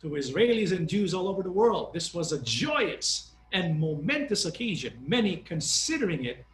to 0.01 0.09
Israelis 0.11 0.73
and 0.73 0.89
Jews 0.89 1.15
all 1.15 1.29
over 1.29 1.43
the 1.43 1.51
world. 1.51 1.93
This 1.93 2.13
was 2.13 2.33
a 2.33 2.43
joyous 2.43 3.31
and 3.53 3.79
momentous 3.79 4.47
occasion, 4.47 4.95
many 5.07 5.37
considering 5.37 6.25
it 6.25 6.45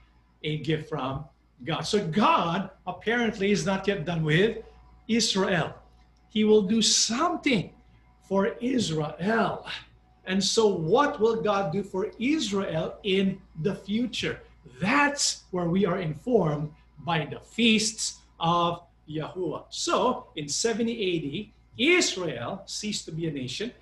a 0.42 0.58
gift 0.58 0.88
from 0.88 1.24
God. 1.64 1.82
So 1.82 2.06
God 2.06 2.70
apparently 2.86 3.50
is 3.52 3.64
not 3.64 3.86
yet 3.86 4.04
done 4.04 4.24
with 4.24 4.58
Israel. 5.06 5.74
He 6.28 6.44
will 6.44 6.62
do 6.62 6.82
something 6.82 7.70
for 8.22 8.48
Israel. 8.60 9.66
And 10.28 10.44
so, 10.44 10.66
what 10.68 11.18
will 11.18 11.40
God 11.40 11.72
do 11.72 11.82
for 11.82 12.12
Israel 12.18 12.98
in 13.02 13.40
the 13.62 13.74
future? 13.74 14.42
That's 14.78 15.44
where 15.52 15.70
we 15.70 15.86
are 15.86 15.98
informed 15.98 16.70
by 16.98 17.26
the 17.30 17.40
feasts 17.40 18.18
of 18.38 18.82
Yahuwah. 19.08 19.64
So, 19.70 20.26
in 20.36 20.46
70 20.46 20.92
AD, 20.92 21.82
Israel 21.82 22.62
ceased 22.66 23.06
to 23.06 23.12
be 23.12 23.26
a 23.26 23.30
nation, 23.30 23.72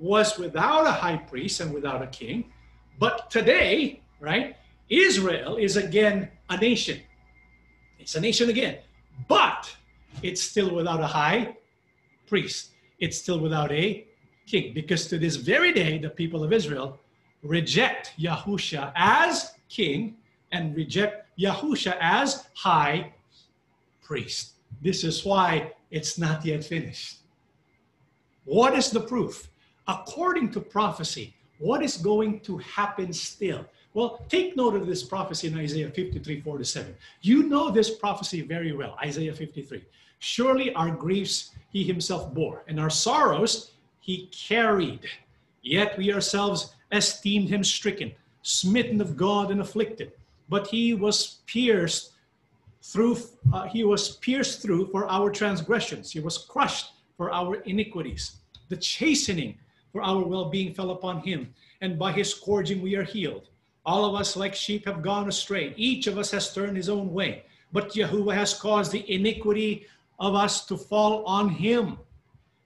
was 0.00 0.36
without 0.36 0.84
a 0.84 0.90
high 0.90 1.16
priest 1.16 1.60
and 1.60 1.72
without 1.72 2.02
a 2.02 2.08
king. 2.08 2.50
But 2.98 3.30
today, 3.30 4.00
right, 4.18 4.56
Israel 4.88 5.58
is 5.58 5.76
again 5.76 6.28
a 6.50 6.56
nation. 6.56 6.98
It's 8.00 8.16
a 8.16 8.20
nation 8.20 8.50
again, 8.50 8.78
but 9.28 9.72
it's 10.24 10.42
still 10.42 10.74
without 10.74 11.00
a 11.00 11.06
high 11.06 11.56
priest. 12.26 12.70
It's 12.98 13.16
still 13.16 13.38
without 13.38 13.70
a 13.70 14.07
king, 14.48 14.72
because 14.74 15.06
to 15.08 15.18
this 15.18 15.36
very 15.36 15.72
day, 15.72 15.98
the 15.98 16.10
people 16.10 16.42
of 16.42 16.52
Israel 16.52 16.98
reject 17.42 18.12
Yahusha 18.18 18.92
as 18.96 19.54
king 19.68 20.16
and 20.52 20.74
reject 20.74 21.26
Yahusha 21.38 21.96
as 22.00 22.46
high 22.54 23.12
priest. 24.02 24.54
This 24.82 25.04
is 25.04 25.24
why 25.24 25.72
it's 25.90 26.18
not 26.18 26.44
yet 26.44 26.64
finished. 26.64 27.18
What 28.44 28.74
is 28.74 28.90
the 28.90 29.00
proof? 29.00 29.50
According 29.86 30.50
to 30.52 30.60
prophecy, 30.60 31.34
what 31.58 31.82
is 31.82 31.96
going 31.96 32.40
to 32.40 32.58
happen 32.58 33.12
still? 33.12 33.64
Well, 33.94 34.24
take 34.28 34.56
note 34.56 34.74
of 34.74 34.86
this 34.86 35.02
prophecy 35.02 35.48
in 35.48 35.58
Isaiah 35.58 35.90
53, 35.90 36.40
4 36.40 36.58
to 36.58 36.64
7. 36.64 36.94
You 37.22 37.44
know 37.44 37.70
this 37.70 37.90
prophecy 37.90 38.42
very 38.42 38.72
well, 38.72 38.96
Isaiah 39.04 39.34
53. 39.34 39.84
Surely 40.20 40.72
our 40.74 40.90
griefs 40.90 41.50
he 41.70 41.84
himself 41.84 42.32
bore, 42.32 42.64
and 42.68 42.78
our 42.80 42.90
sorrows 42.90 43.72
he 44.08 44.26
carried. 44.28 45.00
Yet 45.60 45.98
we 45.98 46.14
ourselves 46.14 46.74
esteemed 46.90 47.50
him 47.50 47.62
stricken, 47.62 48.12
smitten 48.40 49.02
of 49.02 49.18
God, 49.18 49.50
and 49.50 49.60
afflicted. 49.60 50.12
But 50.48 50.66
he 50.66 50.94
was 50.94 51.40
pierced 51.44 52.12
through, 52.82 53.18
uh, 53.52 53.68
he 53.68 53.84
was 53.84 54.16
pierced 54.16 54.62
through 54.62 54.86
for 54.92 55.06
our 55.10 55.28
transgressions, 55.30 56.10
he 56.10 56.20
was 56.20 56.38
crushed 56.38 56.92
for 57.18 57.30
our 57.30 57.56
iniquities. 57.72 58.36
The 58.70 58.78
chastening 58.78 59.58
for 59.92 60.00
our 60.00 60.24
well 60.24 60.48
being 60.48 60.72
fell 60.72 60.92
upon 60.92 61.20
him, 61.20 61.52
and 61.82 61.98
by 61.98 62.12
his 62.12 62.30
scourging 62.34 62.80
we 62.80 62.96
are 62.96 63.04
healed. 63.04 63.50
All 63.84 64.06
of 64.06 64.18
us, 64.18 64.36
like 64.36 64.54
sheep, 64.54 64.86
have 64.86 65.02
gone 65.02 65.28
astray. 65.28 65.74
Each 65.76 66.06
of 66.06 66.16
us 66.16 66.30
has 66.30 66.54
turned 66.54 66.78
his 66.78 66.88
own 66.88 67.12
way. 67.12 67.44
But 67.74 67.92
Yahuwah 67.92 68.34
has 68.34 68.54
caused 68.54 68.92
the 68.92 69.04
iniquity 69.12 69.86
of 70.18 70.34
us 70.34 70.64
to 70.68 70.78
fall 70.78 71.26
on 71.26 71.50
him. 71.50 71.98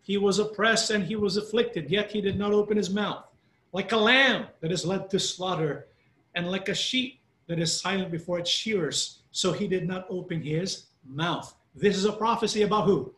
He 0.03 0.19
was 0.19 0.39
oppressed 0.39 0.91
and 0.91 1.05
he 1.05 1.17
was 1.17 1.37
afflicted, 1.37 1.91
yet 1.91 2.11
he 2.11 2.21
did 2.21 2.39
not 2.39 2.53
open 2.53 2.77
his 2.77 2.91
mouth. 2.91 3.25
Like 3.73 3.93
a 3.93 3.97
lamb 3.97 4.47
that 4.61 4.73
is 4.73 4.85
led 4.85 5.09
to 5.11 5.19
slaughter, 5.19 5.87
and 6.35 6.51
like 6.51 6.69
a 6.69 6.75
sheep 6.75 7.21
that 7.47 7.59
is 7.59 7.81
silent 7.81 8.11
before 8.11 8.39
its 8.39 8.51
shearers, 8.51 9.21
so 9.31 9.53
he 9.53 9.69
did 9.69 9.87
not 9.87 10.07
open 10.11 10.43
his 10.43 10.87
mouth. 11.07 11.55
This 11.75 11.97
is 11.97 12.05
a 12.05 12.13
prophecy 12.13 12.63
about 12.63 12.85
who? 12.85 13.15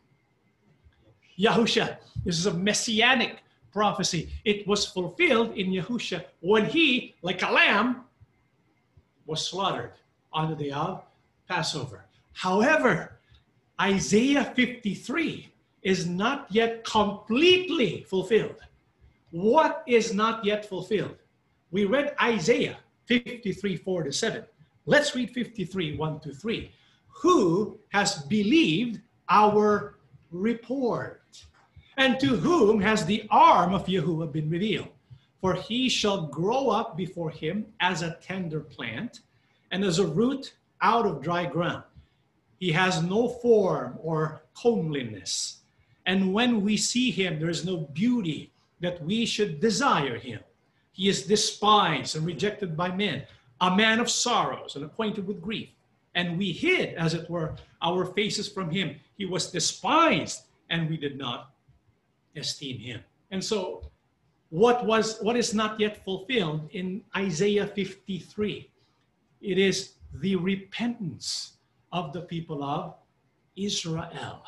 Yahusha. 1.37 1.97
This 2.23 2.39
is 2.39 2.45
a 2.45 2.53
messianic 2.53 3.39
prophecy. 3.71 4.29
It 4.45 4.65
was 4.67 4.85
fulfilled 4.85 5.57
in 5.57 5.67
Yahusha 5.71 6.23
when 6.39 6.65
he, 6.65 7.15
like 7.21 7.41
a 7.41 7.51
lamb, 7.51 8.05
was 9.25 9.45
slaughtered 9.45 9.91
on 10.31 10.49
the 10.49 10.55
day 10.55 10.71
of 10.71 11.03
Passover. 11.47 12.05
However, 12.33 13.17
Isaiah 13.79 14.45
53 14.55 15.51
is 15.85 16.07
not 16.07 16.47
yet 16.49 16.83
completely 16.83 18.03
fulfilled. 18.09 18.59
What 19.29 19.83
is 19.85 20.13
not 20.13 20.43
yet 20.43 20.65
fulfilled? 20.67 21.17
We 21.69 21.85
read 21.85 22.15
Isaiah 22.19 22.77
53, 23.05 23.77
4 23.77 24.03
to 24.03 24.11
7. 24.11 24.43
Let's 24.87 25.15
read 25.15 25.29
53, 25.29 25.95
1 25.95 26.19
to 26.21 26.33
3. 26.33 26.71
Who 27.21 27.77
has 27.89 28.23
believed 28.23 28.99
our 29.29 29.99
report? 30.31 31.45
And 31.97 32.19
to 32.19 32.35
whom 32.35 32.81
has 32.81 33.05
the 33.05 33.27
arm 33.29 33.75
of 33.75 33.85
Yahuwah 33.85 34.31
been 34.31 34.49
revealed? 34.49 34.89
For 35.39 35.53
he 35.53 35.87
shall 35.87 36.25
grow 36.25 36.69
up 36.69 36.97
before 36.97 37.29
him 37.29 37.67
as 37.79 38.01
a 38.01 38.17
tender 38.21 38.59
plant 38.59 39.19
and 39.69 39.83
as 39.83 39.99
a 39.99 40.07
root 40.07 40.55
out 40.81 41.05
of 41.05 41.21
dry 41.21 41.45
ground. 41.45 41.83
He 42.57 42.71
has 42.71 43.03
no 43.03 43.29
form 43.29 43.99
or 44.01 44.41
comeliness. 44.59 45.61
And 46.05 46.33
when 46.33 46.61
we 46.61 46.77
see 46.77 47.11
him, 47.11 47.39
there 47.39 47.49
is 47.49 47.65
no 47.65 47.77
beauty 47.77 48.51
that 48.79 49.03
we 49.03 49.25
should 49.25 49.59
desire 49.59 50.17
him. 50.17 50.39
He 50.91 51.09
is 51.09 51.25
despised 51.25 52.15
and 52.15 52.25
rejected 52.25 52.77
by 52.77 52.95
men, 52.95 53.23
a 53.61 53.75
man 53.75 53.99
of 53.99 54.09
sorrows 54.09 54.75
and 54.75 54.85
acquainted 54.85 55.27
with 55.27 55.41
grief. 55.41 55.69
And 56.13 56.37
we 56.37 56.51
hid, 56.51 56.95
as 56.95 57.13
it 57.13 57.29
were, 57.29 57.55
our 57.81 58.05
faces 58.05 58.47
from 58.47 58.69
him. 58.69 58.95
He 59.17 59.25
was 59.25 59.51
despised, 59.51 60.43
and 60.69 60.89
we 60.89 60.95
did 60.95 61.17
not 61.17 61.51
esteem 62.35 62.79
him. 62.79 63.01
And 63.31 63.43
so 63.43 63.89
what 64.49 64.85
was 64.85 65.19
what 65.21 65.35
is 65.35 65.53
not 65.53 65.79
yet 65.79 66.03
fulfilled 66.05 66.69
in 66.71 67.03
Isaiah 67.15 67.67
53 67.67 68.69
it 69.41 69.57
is 69.57 69.93
the 70.13 70.35
repentance 70.37 71.53
of 71.91 72.13
the 72.13 72.21
people 72.21 72.63
of 72.63 72.95
Israel 73.55 74.43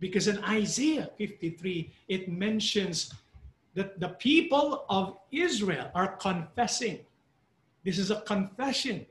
because 0.00 0.28
in 0.28 0.42
Isaiah 0.44 1.10
53 1.16 1.92
it 2.08 2.28
mentions 2.28 3.14
that 3.74 4.00
the 4.00 4.10
people 4.10 4.84
of 4.88 5.18
Israel 5.32 5.90
are 5.94 6.16
confessing 6.16 7.00
this 7.84 7.98
is 7.98 8.10
a 8.10 8.20
confession 8.22 9.06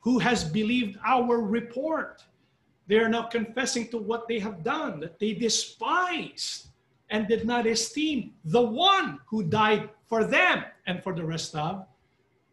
who 0.00 0.18
has 0.18 0.44
believed 0.44 0.98
our 1.04 1.40
report 1.40 2.22
they 2.86 2.98
are 2.98 3.08
now 3.08 3.22
confessing 3.22 3.88
to 3.88 3.98
what 3.98 4.28
they 4.28 4.38
have 4.38 4.62
done 4.62 5.00
that 5.00 5.18
they 5.18 5.32
despised 5.32 6.68
and 7.10 7.28
did 7.28 7.44
not 7.44 7.66
esteem 7.66 8.32
the 8.44 8.62
one 8.62 9.20
who 9.26 9.42
died 9.42 9.90
for 10.06 10.24
them 10.24 10.64
and 10.86 11.02
for 11.02 11.14
the 11.14 11.24
rest 11.24 11.54
of 11.54 11.86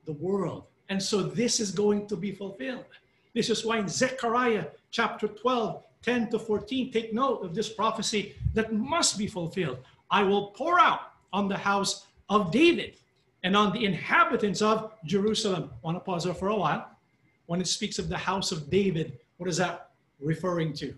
the 0.06 0.14
world. 0.14 0.66
And 0.90 1.02
so 1.02 1.24
this 1.24 1.60
is 1.60 1.72
going 1.72 2.08
to 2.08 2.16
be 2.16 2.32
fulfilled. 2.32 2.86
This 3.34 3.50
is 3.50 3.66
why 3.66 3.80
in 3.80 3.88
Zechariah 3.88 4.66
chapter 4.92 5.28
12, 5.28 5.84
10 6.04 6.30
to 6.32 6.40
14, 6.40 6.92
take 6.92 7.14
note 7.14 7.44
of 7.44 7.56
this 7.56 7.70
prophecy 7.70 8.36
that 8.54 8.74
must 8.74 9.18
be 9.18 9.28
fulfilled. 9.28 9.80
I 10.12 10.24
will 10.24 10.48
pour 10.48 10.80
out 10.80 11.14
on 11.32 11.48
the 11.48 11.58
house 11.58 12.06
of 12.30 12.52
David 12.52 12.98
and 13.44 13.56
on 13.56 13.74
the 13.74 13.86
inhabitants 13.86 14.62
of 14.62 14.92
Jerusalem. 15.06 15.72
I 15.72 15.78
Want 15.82 15.98
to 15.98 16.00
pause 16.02 16.26
there 16.26 16.34
for 16.34 16.50
a 16.50 16.56
while? 16.56 16.94
when 17.46 17.62
it 17.62 17.68
speaks 17.68 18.00
of 18.00 18.10
the 18.10 18.18
house 18.18 18.52
of 18.52 18.70
David, 18.70 19.20
what 19.38 19.50
is 19.50 19.58
that 19.58 19.90
referring 20.20 20.74
to? 20.74 20.94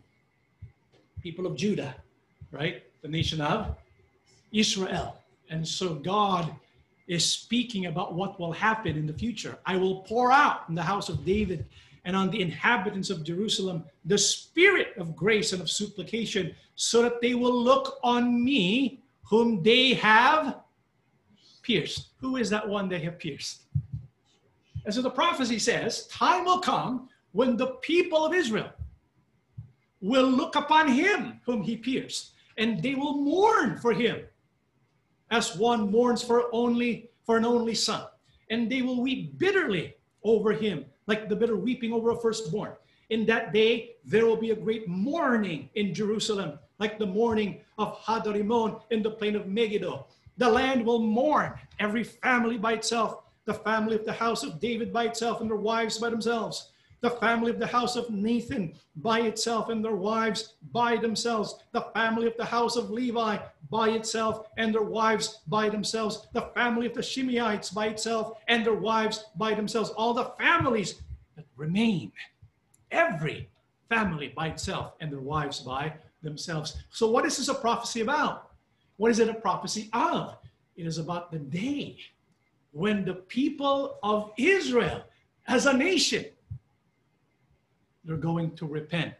People 1.21 1.47
of 1.47 1.55
Judah, 1.55 1.95
right? 2.51 2.83
The 3.01 3.07
nation 3.07 3.41
of 3.41 3.75
Israel. 4.51 5.17
And 5.49 5.67
so 5.67 5.95
God 5.95 6.53
is 7.07 7.25
speaking 7.25 7.87
about 7.87 8.13
what 8.13 8.39
will 8.39 8.51
happen 8.51 8.95
in 8.95 9.05
the 9.05 9.13
future. 9.13 9.57
I 9.65 9.77
will 9.77 9.97
pour 10.01 10.31
out 10.31 10.61
in 10.69 10.75
the 10.75 10.83
house 10.83 11.09
of 11.09 11.25
David 11.25 11.65
and 12.05 12.15
on 12.15 12.29
the 12.29 12.41
inhabitants 12.41 13.09
of 13.09 13.23
Jerusalem 13.23 13.83
the 14.05 14.17
spirit 14.17 14.93
of 14.97 15.15
grace 15.15 15.51
and 15.51 15.61
of 15.61 15.69
supplication, 15.69 16.55
so 16.75 17.01
that 17.01 17.21
they 17.21 17.33
will 17.33 17.55
look 17.55 17.97
on 18.03 18.43
me 18.43 19.01
whom 19.23 19.63
they 19.63 19.93
have 19.95 20.59
pierced. 21.63 22.09
Who 22.21 22.37
is 22.37 22.49
that 22.51 22.67
one 22.67 22.87
they 22.87 22.99
have 22.99 23.17
pierced? 23.17 23.63
And 24.85 24.93
so 24.93 25.01
the 25.01 25.09
prophecy 25.09 25.57
says, 25.57 26.05
time 26.07 26.45
will 26.45 26.59
come 26.59 27.09
when 27.31 27.57
the 27.57 27.67
people 27.81 28.23
of 28.23 28.33
Israel 28.33 28.69
will 29.99 30.27
look 30.27 30.55
upon 30.55 30.87
him 30.87 31.41
whom 31.45 31.63
he 31.63 31.75
pierced, 31.75 32.33
and 32.57 32.83
they 32.83 32.93
will 32.93 33.17
mourn 33.17 33.77
for 33.79 33.93
him 33.93 34.19
as 35.31 35.57
one 35.57 35.89
mourns 35.89 36.21
for 36.21 36.45
only 36.53 37.09
for 37.25 37.37
an 37.37 37.45
only 37.45 37.73
son. 37.73 38.05
And 38.51 38.71
they 38.71 38.83
will 38.83 39.01
weep 39.01 39.39
bitterly 39.39 39.95
over 40.23 40.53
him, 40.53 40.85
like 41.07 41.29
the 41.29 41.35
bitter 41.35 41.55
weeping 41.55 41.93
over 41.93 42.11
a 42.11 42.19
firstborn. 42.19 42.73
In 43.09 43.25
that 43.27 43.53
day, 43.53 43.95
there 44.03 44.25
will 44.25 44.37
be 44.37 44.51
a 44.51 44.55
great 44.55 44.87
mourning 44.87 45.69
in 45.75 45.93
Jerusalem, 45.93 46.57
like 46.79 46.97
the 46.97 47.05
mourning 47.05 47.61
of 47.77 47.97
Hadadrimmon 47.99 48.81
in 48.89 49.03
the 49.03 49.11
plain 49.11 49.35
of 49.35 49.47
Megiddo. 49.47 50.05
The 50.37 50.49
land 50.49 50.85
will 50.85 50.99
mourn, 50.99 51.53
every 51.79 52.03
family 52.03 52.57
by 52.57 52.73
itself, 52.73 53.23
the 53.45 53.53
family 53.53 53.95
of 53.95 54.05
the 54.05 54.13
house 54.13 54.43
of 54.43 54.59
David 54.59 54.91
by 54.91 55.05
itself, 55.05 55.41
and 55.41 55.49
their 55.49 55.57
wives 55.57 55.99
by 55.99 56.09
themselves 56.09 56.71
the 57.05 57.11
family 57.11 57.51
of 57.51 57.59
the 57.59 57.67
house 57.67 57.95
of 57.95 58.09
Nathan 58.09 58.73
by 58.95 59.19
itself 59.21 59.69
and 59.69 59.85
their 59.85 59.95
wives 59.95 60.53
by 60.71 60.97
themselves, 60.97 61.59
the 61.71 61.85
family 61.93 62.25
of 62.25 62.35
the 62.35 62.45
house 62.45 62.75
of 62.75 62.89
Levi 62.89 63.37
by 63.69 63.89
itself 63.89 64.47
and 64.57 64.73
their 64.73 64.81
wives 64.81 65.41
by 65.47 65.69
themselves, 65.69 66.27
the 66.33 66.49
family 66.55 66.87
of 66.87 66.95
the 66.95 67.01
Shimeites 67.01 67.71
by 67.71 67.87
itself 67.89 68.39
and 68.47 68.65
their 68.65 68.73
wives 68.73 69.25
by 69.35 69.53
themselves, 69.53 69.91
all 69.91 70.15
the 70.15 70.31
families 70.39 70.95
that 71.35 71.45
remain, 71.57 72.11
every 72.89 73.47
family 73.87 74.33
by 74.35 74.47
itself 74.47 74.93
and 74.99 75.11
their 75.11 75.19
wives 75.19 75.59
by 75.59 75.93
themselves. 76.23 76.75
So, 76.89 77.07
what 77.11 77.23
is 77.23 77.37
this 77.37 77.49
a 77.49 77.53
prophecy 77.53 78.01
about? 78.01 78.49
What 78.97 79.11
is 79.11 79.19
it 79.19 79.29
a 79.29 79.35
prophecy 79.35 79.91
of? 79.93 80.37
It 80.75 80.87
is 80.87 80.97
about 80.97 81.31
the 81.31 81.37
day 81.37 81.97
when 82.71 83.05
the 83.05 83.13
people 83.13 83.99
of 84.01 84.31
Israel 84.37 85.03
as 85.47 85.67
a 85.67 85.73
nation 85.73 86.25
they're 88.05 88.17
going 88.17 88.55
to 88.55 88.65
repent 88.65 89.13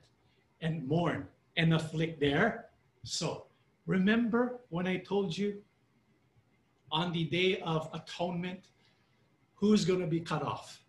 and 0.62 0.88
mourn 0.88 1.28
and 1.58 1.74
afflict 1.74 2.20
there. 2.20 2.66
So 3.04 3.46
Remember 3.86 4.60
when 4.70 4.88
I 4.88 4.98
told 4.98 5.38
you 5.38 5.62
on 6.92 7.12
the 7.12 7.26
day 7.26 7.60
of 7.62 7.90
atonement, 7.94 8.62
who's 9.56 9.86
going 9.86 10.00
to 10.00 10.08
be 10.08 10.20
cut 10.20 10.42
off? 10.42 10.82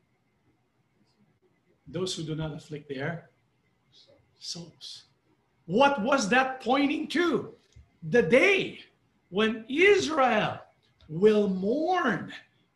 Those 1.89 2.15
who 2.15 2.23
do 2.23 2.35
not 2.35 2.55
afflict 2.55 2.89
their 2.89 3.31
souls. 4.39 5.05
What 5.67 6.01
was 6.03 6.29
that 6.31 6.61
pointing 6.61 7.09
to? 7.09 7.53
The 8.11 8.23
day 8.23 8.81
when 9.31 9.65
Israel 9.69 10.61
will 11.09 11.49
mourn 11.49 12.33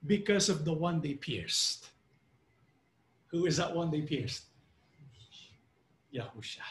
because 0.06 0.48
of 0.48 0.64
the 0.64 0.72
one 0.72 1.00
they 1.00 1.14
pierced. 1.14 1.90
Who 3.28 3.46
is 3.46 3.56
that 3.56 3.74
one 3.74 3.90
they 3.90 4.02
pierced? 4.02 4.44
Yahusha. 6.14 6.66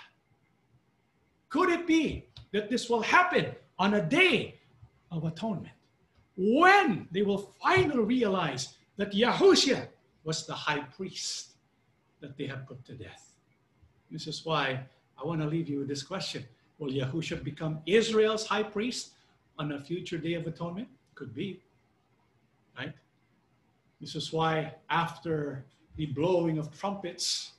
Could 1.50 1.70
it 1.70 1.88
be 1.88 2.26
that 2.52 2.70
this 2.70 2.90
will 2.90 3.02
happen 3.02 3.48
on 3.78 3.96
a 3.96 4.02
day 4.02 4.60
of 5.12 5.26
atonement 5.26 5.74
when 6.38 7.08
they 7.12 7.22
will 7.22 7.54
finally 7.62 8.00
realize 8.00 8.76
that 8.98 9.12
Yahusha 9.14 9.88
was 10.24 10.46
the 10.46 10.54
high 10.54 10.82
priest 10.96 11.54
that 12.22 12.38
they 12.38 12.46
have 12.46 12.68
put 12.68 12.84
to 12.86 12.94
death? 12.94 13.34
This 14.12 14.28
is 14.28 14.46
why 14.46 14.82
I 15.22 15.26
want 15.26 15.42
to 15.42 15.48
leave 15.48 15.70
you 15.70 15.80
with 15.80 15.88
this 15.88 16.04
question 16.04 16.46
Will 16.78 16.92
Yahusha 16.92 17.44
become 17.44 17.80
Israel's 17.86 18.46
high 18.48 18.64
priest 18.64 19.12
on 19.58 19.74
a 19.74 19.80
future 19.80 20.18
day 20.18 20.36
of 20.36 20.48
atonement? 20.48 20.88
Could 21.14 21.36
be, 21.36 21.62
right? 22.78 22.94
This 24.00 24.16
is 24.16 24.32
why 24.32 24.76
after 24.90 25.66
the 25.98 26.06
blowing 26.06 26.58
of 26.58 26.72
trumpets 26.78 27.52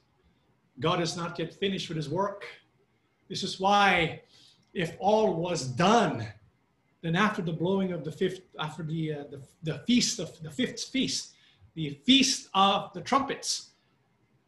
God 0.81 1.01
is 1.01 1.17
not 1.17 1.39
yet 1.39 1.53
finished 1.55 1.89
with 1.89 1.97
his 1.97 2.09
work. 2.09 2.45
This 3.29 3.43
is 3.43 3.61
why, 3.61 4.23
if 4.75 4.97
all 4.99 5.35
was 5.35 5.67
done, 5.67 6.27
then 7.03 7.17
after 7.17 7.43
the 7.43 7.53
blowing 7.53 7.93
of 7.93 8.05
the 8.05 8.13
fifth, 8.13 8.41
after 8.59 8.83
the, 8.83 9.13
uh, 9.13 9.25
the, 9.31 9.41
the 9.63 9.79
feast 9.87 10.19
of 10.19 10.43
the 10.43 10.51
fifth 10.51 10.85
feast, 10.85 11.35
the 11.75 12.01
feast 12.05 12.49
of 12.55 12.93
the 12.95 13.01
trumpets, 13.01 13.71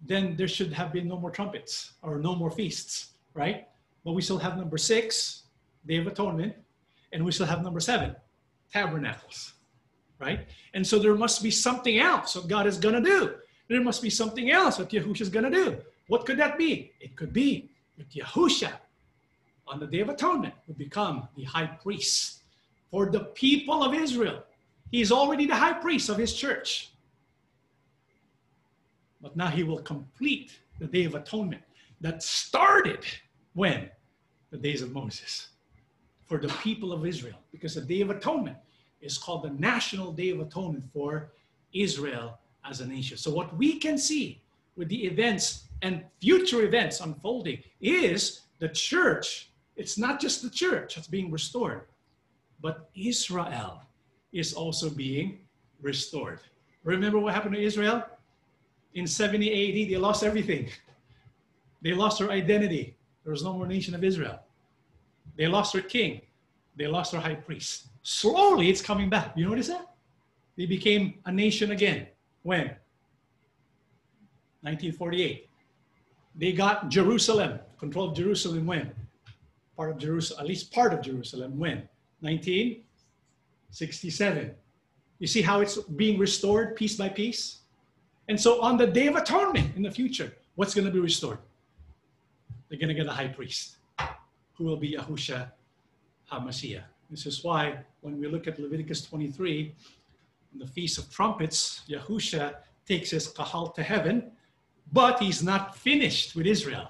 then 0.04 0.34
there 0.36 0.48
should 0.48 0.72
have 0.72 0.92
been 0.92 1.06
no 1.06 1.18
more 1.18 1.30
trumpets 1.30 1.92
or 2.02 2.18
no 2.18 2.34
more 2.34 2.50
feasts, 2.50 3.12
right? 3.34 3.68
But 4.04 4.12
we 4.12 4.22
still 4.22 4.38
have 4.38 4.56
number 4.56 4.76
six, 4.76 5.44
Day 5.86 5.98
of 5.98 6.06
Atonement, 6.06 6.54
and 7.12 7.24
we 7.24 7.30
still 7.30 7.46
have 7.46 7.62
number 7.62 7.78
seven, 7.80 8.16
Tabernacles, 8.72 9.52
right? 10.18 10.48
And 10.74 10.84
so 10.84 10.98
there 10.98 11.14
must 11.14 11.42
be 11.42 11.50
something 11.50 11.98
else 11.98 12.34
that 12.34 12.48
God 12.48 12.66
is 12.66 12.78
going 12.78 12.96
to 12.96 13.00
do. 13.00 13.34
There 13.68 13.80
must 13.80 14.02
be 14.02 14.10
something 14.10 14.50
else 14.50 14.76
that 14.78 14.90
Yahushua 14.90 15.20
is 15.20 15.28
going 15.28 15.50
to 15.50 15.50
do. 15.50 15.78
What 16.12 16.26
could 16.26 16.38
that 16.40 16.58
be? 16.58 16.92
It 17.00 17.16
could 17.16 17.32
be 17.32 17.70
that 17.96 18.10
Yahusha 18.10 18.74
on 19.66 19.80
the 19.80 19.86
Day 19.86 20.00
of 20.00 20.10
Atonement 20.10 20.52
would 20.66 20.76
become 20.76 21.26
the 21.36 21.44
high 21.44 21.64
priest 21.64 22.42
for 22.90 23.08
the 23.10 23.20
people 23.44 23.82
of 23.82 23.94
Israel. 23.94 24.44
He 24.90 25.00
is 25.00 25.10
already 25.10 25.46
the 25.46 25.56
high 25.56 25.72
priest 25.72 26.10
of 26.10 26.18
his 26.18 26.34
church. 26.34 26.90
But 29.22 29.38
now 29.38 29.46
he 29.46 29.62
will 29.62 29.80
complete 29.80 30.58
the 30.80 30.86
Day 30.86 31.04
of 31.04 31.14
Atonement 31.14 31.62
that 32.02 32.22
started 32.22 33.06
when? 33.54 33.88
The 34.50 34.58
days 34.58 34.82
of 34.82 34.92
Moses. 34.92 35.48
For 36.26 36.36
the 36.36 36.52
people 36.62 36.92
of 36.92 37.06
Israel. 37.06 37.38
Because 37.52 37.74
the 37.74 37.80
Day 37.80 38.02
of 38.02 38.10
Atonement 38.10 38.58
is 39.00 39.16
called 39.16 39.44
the 39.44 39.50
National 39.58 40.12
Day 40.12 40.28
of 40.28 40.40
Atonement 40.40 40.84
for 40.92 41.32
Israel 41.72 42.38
as 42.68 42.82
a 42.82 42.86
nation. 42.86 43.16
So, 43.16 43.30
what 43.32 43.56
we 43.56 43.78
can 43.78 43.96
see 43.96 44.41
with 44.76 44.88
the 44.88 45.04
events 45.04 45.64
and 45.82 46.04
future 46.20 46.62
events 46.62 47.00
unfolding 47.00 47.58
is 47.80 48.42
the 48.58 48.68
church. 48.68 49.50
It's 49.76 49.98
not 49.98 50.20
just 50.20 50.42
the 50.42 50.50
church 50.50 50.94
that's 50.94 51.08
being 51.08 51.30
restored, 51.30 51.82
but 52.60 52.88
Israel 52.94 53.82
is 54.32 54.54
also 54.54 54.88
being 54.88 55.38
restored. 55.80 56.40
Remember 56.84 57.18
what 57.18 57.34
happened 57.34 57.54
to 57.54 57.62
Israel? 57.62 58.04
In 58.94 59.06
70 59.06 59.46
AD, 59.48 59.90
they 59.90 59.96
lost 59.96 60.22
everything. 60.22 60.68
They 61.80 61.92
lost 61.92 62.18
their 62.18 62.30
identity. 62.30 62.96
There 63.24 63.32
was 63.32 63.42
no 63.42 63.52
more 63.52 63.66
nation 63.66 63.94
of 63.94 64.04
Israel. 64.04 64.38
They 65.36 65.46
lost 65.46 65.72
their 65.72 65.82
king. 65.82 66.20
They 66.76 66.86
lost 66.86 67.12
their 67.12 67.20
high 67.20 67.34
priest. 67.34 67.88
Slowly, 68.02 68.68
it's 68.68 68.82
coming 68.82 69.08
back. 69.08 69.36
You 69.36 69.48
notice 69.48 69.68
that? 69.68 69.94
They 70.56 70.66
became 70.66 71.14
a 71.24 71.32
nation 71.32 71.70
again. 71.70 72.06
When? 72.42 72.70
1948. 74.62 75.48
They 76.34 76.52
got 76.52 76.88
Jerusalem, 76.88 77.60
control 77.78 78.08
of 78.10 78.16
Jerusalem 78.16 78.66
when? 78.66 78.90
Part 79.76 79.90
of 79.90 79.98
Jerusalem, 79.98 80.40
at 80.40 80.46
least 80.46 80.72
part 80.72 80.94
of 80.94 81.02
Jerusalem 81.02 81.58
when? 81.58 81.86
1967. 82.20 84.54
You 85.18 85.26
see 85.26 85.42
how 85.42 85.60
it's 85.60 85.78
being 85.78 86.18
restored 86.18 86.76
piece 86.76 86.96
by 86.96 87.08
piece? 87.08 87.58
And 88.28 88.40
so 88.40 88.62
on 88.62 88.76
the 88.76 88.86
Day 88.86 89.08
of 89.08 89.16
Atonement 89.16 89.74
in 89.76 89.82
the 89.82 89.90
future, 89.90 90.32
what's 90.54 90.74
going 90.74 90.86
to 90.86 90.92
be 90.92 91.00
restored? 91.00 91.38
They're 92.68 92.78
going 92.78 92.88
to 92.88 92.94
get 92.94 93.06
a 93.06 93.12
high 93.12 93.28
priest 93.28 93.76
who 94.54 94.64
will 94.64 94.76
be 94.76 94.92
Yahusha 94.92 95.50
HaMashiach. 96.30 96.84
This 97.10 97.26
is 97.26 97.42
why 97.44 97.78
when 98.00 98.18
we 98.18 98.28
look 98.28 98.46
at 98.46 98.58
Leviticus 98.58 99.02
23, 99.02 99.74
the 100.54 100.66
Feast 100.66 100.98
of 100.98 101.10
Trumpets, 101.10 101.82
Yahusha 101.88 102.54
takes 102.86 103.10
his 103.10 103.28
kahal 103.28 103.68
to 103.68 103.82
heaven 103.82 104.32
but 104.92 105.20
he's 105.20 105.42
not 105.42 105.76
finished 105.76 106.36
with 106.36 106.46
Israel. 106.46 106.88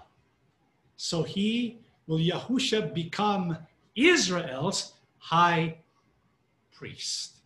So 0.96 1.22
he 1.22 1.78
will 2.06 2.18
Yahusha 2.18 2.92
become 2.92 3.56
Israel's 3.94 4.92
high 5.18 5.76
priest. 6.74 7.36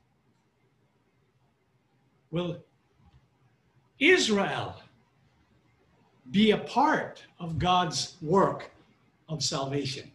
Will 2.30 2.58
Israel 3.98 4.76
be 6.30 6.50
a 6.50 6.58
part 6.58 7.22
of 7.38 7.58
God's 7.58 8.16
work 8.20 8.70
of 9.28 9.42
salvation? 9.42 10.10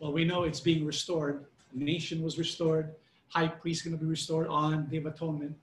Well, 0.00 0.12
we 0.12 0.24
know 0.24 0.44
it's 0.44 0.60
being 0.60 0.84
restored. 0.84 1.44
The 1.74 1.84
nation 1.84 2.22
was 2.22 2.38
restored. 2.38 2.94
High 3.28 3.48
priest 3.48 3.84
going 3.84 3.96
to 3.96 4.02
be 4.02 4.08
restored 4.08 4.48
on 4.48 4.86
Day 4.86 4.98
of 4.98 5.06
Atonement. 5.06 5.56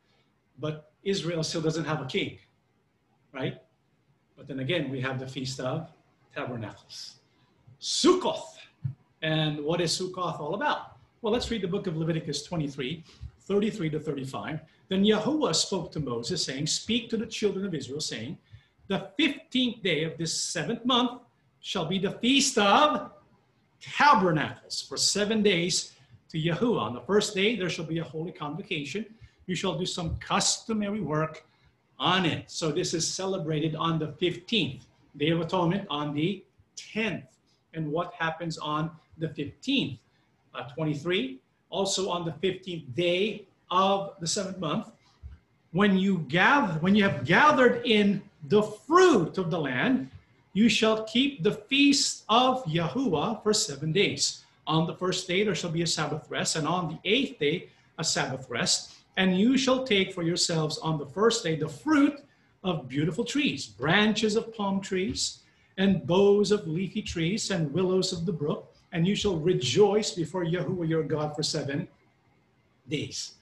But 0.60 0.92
Israel 1.04 1.44
still 1.44 1.62
doesn't 1.62 1.86
have 1.86 2.02
a 2.02 2.06
king, 2.06 2.38
right? 3.34 3.62
But 4.42 4.48
then 4.48 4.62
again, 4.62 4.90
we 4.90 5.00
have 5.02 5.20
the 5.20 5.28
Feast 5.28 5.60
of 5.60 5.88
Tabernacles. 6.34 7.18
Sukkoth. 7.80 8.58
And 9.22 9.64
what 9.64 9.80
is 9.80 9.92
Sukkoth 9.92 10.40
all 10.40 10.56
about? 10.56 10.98
Well, 11.22 11.32
let's 11.32 11.52
read 11.52 11.62
the 11.62 11.68
book 11.68 11.86
of 11.86 11.96
Leviticus 11.96 12.42
23, 12.42 13.04
33 13.42 13.90
to 13.92 14.00
35. 14.00 14.62
Then 14.90 15.04
Yahuwah 15.04 15.54
spoke 15.54 15.92
to 15.92 16.00
Moses, 16.00 16.44
saying, 16.44 16.66
Speak 16.66 17.08
to 17.12 17.18
the 17.18 17.28
children 17.28 17.68
of 17.68 17.76
Israel, 17.76 18.02
saying, 18.02 18.36
The 18.88 19.10
15th 19.20 19.84
day 19.84 20.06
of 20.06 20.18
this 20.18 20.34
seventh 20.34 20.84
month 20.86 21.22
shall 21.60 21.86
be 21.86 22.00
the 22.00 22.14
feast 22.14 22.58
of 22.58 23.12
tabernacles 23.80 24.82
for 24.82 24.98
seven 24.98 25.44
days 25.44 25.94
to 26.30 26.42
Yahuwah. 26.42 26.82
On 26.82 26.94
the 26.96 27.02
first 27.02 27.36
day, 27.36 27.56
there 27.56 27.70
shall 27.70 27.86
be 27.86 28.00
a 28.00 28.04
holy 28.04 28.32
convocation. 28.32 29.06
You 29.46 29.54
shall 29.54 29.78
do 29.78 29.86
some 29.86 30.16
customary 30.16 31.02
work 31.02 31.46
on 32.02 32.26
it. 32.26 32.50
So 32.50 32.72
this 32.72 32.94
is 32.94 33.08
celebrated 33.08 33.76
on 33.76 34.00
the 34.00 34.08
15th, 34.08 34.82
Day 35.18 35.30
of 35.30 35.40
Atonement 35.40 35.88
on 35.90 36.14
the 36.14 36.44
10th. 36.76 37.28
And 37.74 37.90
what 37.92 38.14
happens 38.14 38.58
on 38.58 38.92
the 39.20 39.28
15th? 39.28 40.00
Uh, 40.54 40.64
23, 40.76 41.40
also 41.70 42.10
on 42.10 42.26
the 42.26 42.32
15th 42.46 42.94
day 42.96 43.46
of 43.70 44.16
the 44.20 44.28
seventh 44.28 44.60
month, 44.60 44.92
when 45.72 45.98
you 45.98 46.26
gather, 46.28 46.74
when 46.80 46.96
you 46.96 47.04
have 47.04 47.24
gathered 47.24 47.86
in 47.86 48.22
the 48.50 48.62
fruit 48.62 49.38
of 49.38 49.50
the 49.50 49.60
land, 49.60 50.10
you 50.54 50.68
shall 50.68 51.06
keep 51.06 51.44
the 51.44 51.54
feast 51.54 52.26
of 52.28 52.66
Yahuwah 52.66 53.42
for 53.42 53.54
seven 53.54 53.94
days. 53.94 54.44
On 54.68 54.86
the 54.86 54.96
first 54.96 55.28
day 55.28 55.44
there 55.46 55.56
shall 55.56 55.70
be 55.70 55.84
a 55.84 55.88
Sabbath 55.88 56.30
rest, 56.30 56.58
and 56.58 56.68
on 56.68 56.90
the 56.90 57.10
eighth 57.10 57.40
day 57.40 57.70
a 57.98 58.04
Sabbath 58.04 58.50
rest. 58.50 58.96
And 59.22 59.38
you 59.38 59.56
shall 59.56 59.84
take 59.84 60.12
for 60.12 60.24
yourselves 60.24 60.80
on 60.80 60.98
the 60.98 61.06
first 61.06 61.44
day 61.44 61.56
the 61.56 61.70
fruit 61.70 62.24
of 62.64 62.90
beautiful 62.90 63.24
trees, 63.24 63.68
branches 63.68 64.36
of 64.36 64.52
palm 64.52 64.82
trees, 64.82 65.44
and 65.78 66.08
boughs 66.08 66.52
of 66.52 66.66
leafy 66.66 67.04
trees, 67.04 67.52
and 67.52 67.72
willows 67.72 68.12
of 68.14 68.26
the 68.26 68.34
brook. 68.34 68.74
And 68.92 69.06
you 69.06 69.14
shall 69.14 69.38
rejoice 69.38 70.10
before 70.10 70.44
Yahuwah 70.44 70.90
your 70.90 71.04
God 71.04 71.36
for 71.36 71.44
seven 71.44 71.88
days. 72.90 73.34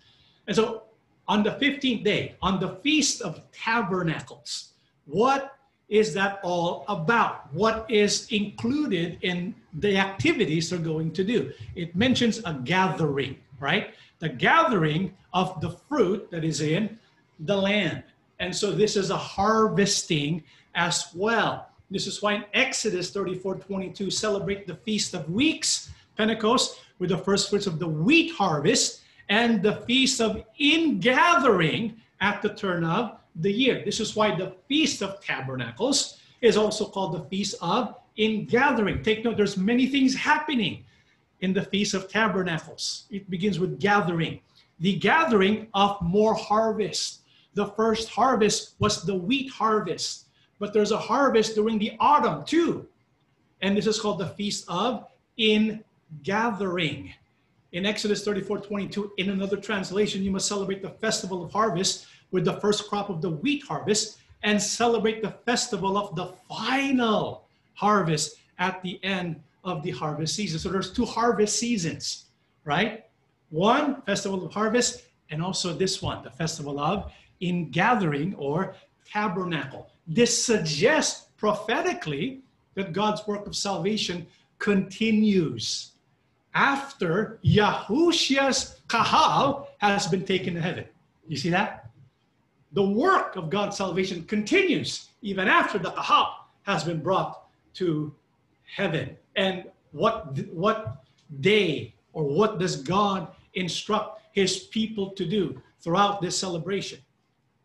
And 0.47 0.55
so 0.57 0.83
on 1.29 1.43
the 1.43 1.51
15th 1.51 2.03
day, 2.03 2.35
on 2.41 2.59
the 2.59 2.75
Feast 2.83 3.21
of 3.21 3.41
Tabernacles, 3.53 4.73
what 5.05 5.55
is 5.87 6.13
that 6.13 6.41
all 6.43 6.83
about? 6.89 7.53
What 7.53 7.89
is 7.89 8.27
included 8.31 9.17
in 9.21 9.55
the 9.71 9.95
activities 9.95 10.71
they're 10.71 10.79
going 10.79 11.13
to 11.13 11.23
do? 11.23 11.53
It 11.75 11.95
mentions 11.95 12.39
a 12.43 12.53
gathering, 12.65 13.37
right? 13.61 13.93
The 14.19 14.29
gathering 14.29 15.15
of 15.33 15.59
the 15.61 15.71
fruit 15.71 16.29
that 16.31 16.43
is 16.43 16.61
in 16.61 16.99
the 17.39 17.55
land. 17.55 18.03
And 18.39 18.55
so 18.55 18.71
this 18.71 18.95
is 18.95 19.09
a 19.09 19.17
harvesting 19.17 20.43
as 20.75 21.07
well. 21.15 21.69
This 21.91 22.05
is 22.05 22.21
why 22.21 22.33
in 22.35 22.45
Exodus 22.53 23.11
34 23.11 23.55
22 23.55 24.11
celebrate 24.11 24.67
the 24.67 24.75
Feast 24.75 25.13
of 25.13 25.29
Weeks, 25.29 25.89
Pentecost, 26.15 26.81
with 26.99 27.09
the 27.09 27.17
first 27.17 27.49
fruits 27.49 27.65
of 27.65 27.79
the 27.79 27.87
wheat 27.87 28.31
harvest, 28.33 29.01
and 29.29 29.61
the 29.61 29.77
Feast 29.87 30.21
of 30.21 30.43
Ingathering 30.59 31.95
at 32.21 32.41
the 32.41 32.53
turn 32.53 32.83
of 32.83 33.17
the 33.35 33.51
year. 33.51 33.83
This 33.83 33.99
is 33.99 34.15
why 34.15 34.35
the 34.35 34.55
Feast 34.67 35.01
of 35.01 35.21
Tabernacles 35.21 36.19
is 36.41 36.57
also 36.57 36.85
called 36.85 37.13
the 37.13 37.23
Feast 37.29 37.55
of 37.61 37.95
Ingathering. 38.17 39.01
Take 39.01 39.23
note, 39.23 39.37
there's 39.37 39.57
many 39.57 39.87
things 39.87 40.15
happening 40.15 40.83
in 41.41 41.53
the 41.53 41.63
Feast 41.63 41.93
of 41.93 42.09
Tabernacles. 42.09 43.05
It 43.09 43.29
begins 43.29 43.59
with 43.59 43.79
gathering, 43.79 44.41
the 44.79 44.95
gathering 44.95 45.67
of 45.73 46.01
more 46.01 46.33
harvest. 46.33 47.21
The 47.53 47.67
first 47.67 48.09
harvest 48.09 48.75
was 48.79 49.03
the 49.03 49.15
wheat 49.15 49.51
harvest, 49.51 50.25
but 50.59 50.73
there's 50.73 50.91
a 50.91 50.97
harvest 50.97 51.55
during 51.55 51.79
the 51.79 51.93
autumn 51.99 52.45
too. 52.45 52.87
And 53.61 53.75
this 53.75 53.87
is 53.87 53.99
called 53.99 54.19
the 54.19 54.29
Feast 54.29 54.65
of 54.67 55.07
In 55.37 55.83
Gathering. 56.23 57.13
In 57.71 57.85
Exodus 57.85 58.23
34 58.23 58.59
22, 58.59 59.11
in 59.17 59.29
another 59.29 59.57
translation, 59.57 60.23
you 60.23 60.31
must 60.31 60.47
celebrate 60.47 60.81
the 60.81 60.89
festival 60.89 61.43
of 61.43 61.51
harvest 61.51 62.07
with 62.31 62.45
the 62.45 62.59
first 62.59 62.87
crop 62.89 63.09
of 63.09 63.21
the 63.21 63.29
wheat 63.29 63.63
harvest 63.63 64.19
and 64.43 64.61
celebrate 64.61 65.21
the 65.21 65.31
festival 65.45 65.97
of 65.97 66.15
the 66.15 66.33
final 66.47 67.45
harvest 67.73 68.37
at 68.57 68.81
the 68.81 68.99
end 69.03 69.41
of 69.69 69.83
the 69.83 69.91
harvest 69.91 70.35
season. 70.35 70.59
So 70.59 70.69
there's 70.69 70.91
two 70.91 71.05
harvest 71.05 71.59
seasons, 71.59 72.25
right? 72.65 73.05
One, 73.49 74.01
festival 74.03 74.45
of 74.45 74.53
harvest, 74.53 75.03
and 75.31 75.41
also 75.41 75.73
this 75.73 76.01
one, 76.01 76.23
the 76.23 76.29
festival 76.29 76.79
of 76.79 77.11
ingathering 77.39 78.35
or 78.35 78.75
tabernacle. 79.05 79.89
This 80.07 80.45
suggests 80.45 81.27
prophetically 81.37 82.41
that 82.75 82.93
God's 82.93 83.25
work 83.27 83.47
of 83.47 83.55
salvation 83.55 84.27
continues 84.57 85.91
after 86.53 87.39
Yahushua's 87.45 88.81
kahal 88.87 89.69
has 89.77 90.07
been 90.07 90.25
taken 90.25 90.55
to 90.55 90.61
heaven. 90.61 90.85
You 91.27 91.37
see 91.37 91.49
that? 91.51 91.89
the 92.73 92.83
work 92.83 93.35
of 93.35 93.49
God's 93.49 93.77
salvation 93.77 94.23
continues 94.25 95.09
even 95.21 95.47
after 95.47 95.79
the 95.79 95.91
kahal 95.91 96.47
has 96.63 96.83
been 96.83 97.01
brought 97.01 97.47
to 97.75 98.13
heaven. 98.75 99.17
And 99.39 99.63
what, 99.93 100.37
what 100.51 101.05
day 101.39 101.95
or 102.11 102.25
what 102.25 102.59
does 102.59 102.75
God 102.75 103.29
instruct 103.53 104.21
his 104.33 104.59
people 104.65 105.11
to 105.11 105.25
do 105.25 105.61
throughout 105.79 106.21
this 106.21 106.37
celebration? 106.37 106.99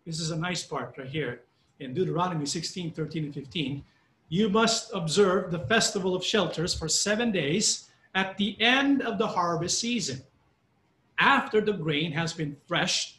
This 0.07 0.21
is 0.21 0.31
a 0.31 0.37
nice 0.37 0.63
part 0.63 0.95
right 0.97 1.09
here 1.09 1.41
in 1.81 1.93
Deuteronomy 1.93 2.47
16, 2.47 2.93
13, 2.93 3.25
and 3.25 3.35
15. 3.35 3.83
You 4.29 4.49
must 4.51 4.95
observe 4.95 5.51
the 5.51 5.67
festival 5.67 6.15
of 6.15 6.25
shelters 6.25 6.75
for 6.75 6.89
seven 6.89 7.33
days 7.33 7.91
at 8.15 8.37
the 8.37 8.57
end 8.61 9.03
of 9.03 9.19
the 9.19 9.27
harvest 9.27 9.81
season, 9.81 10.23
after 11.19 11.61
the 11.61 11.73
grain 11.73 12.13
has 12.13 12.33
been 12.33 12.57
threshed 12.69 13.19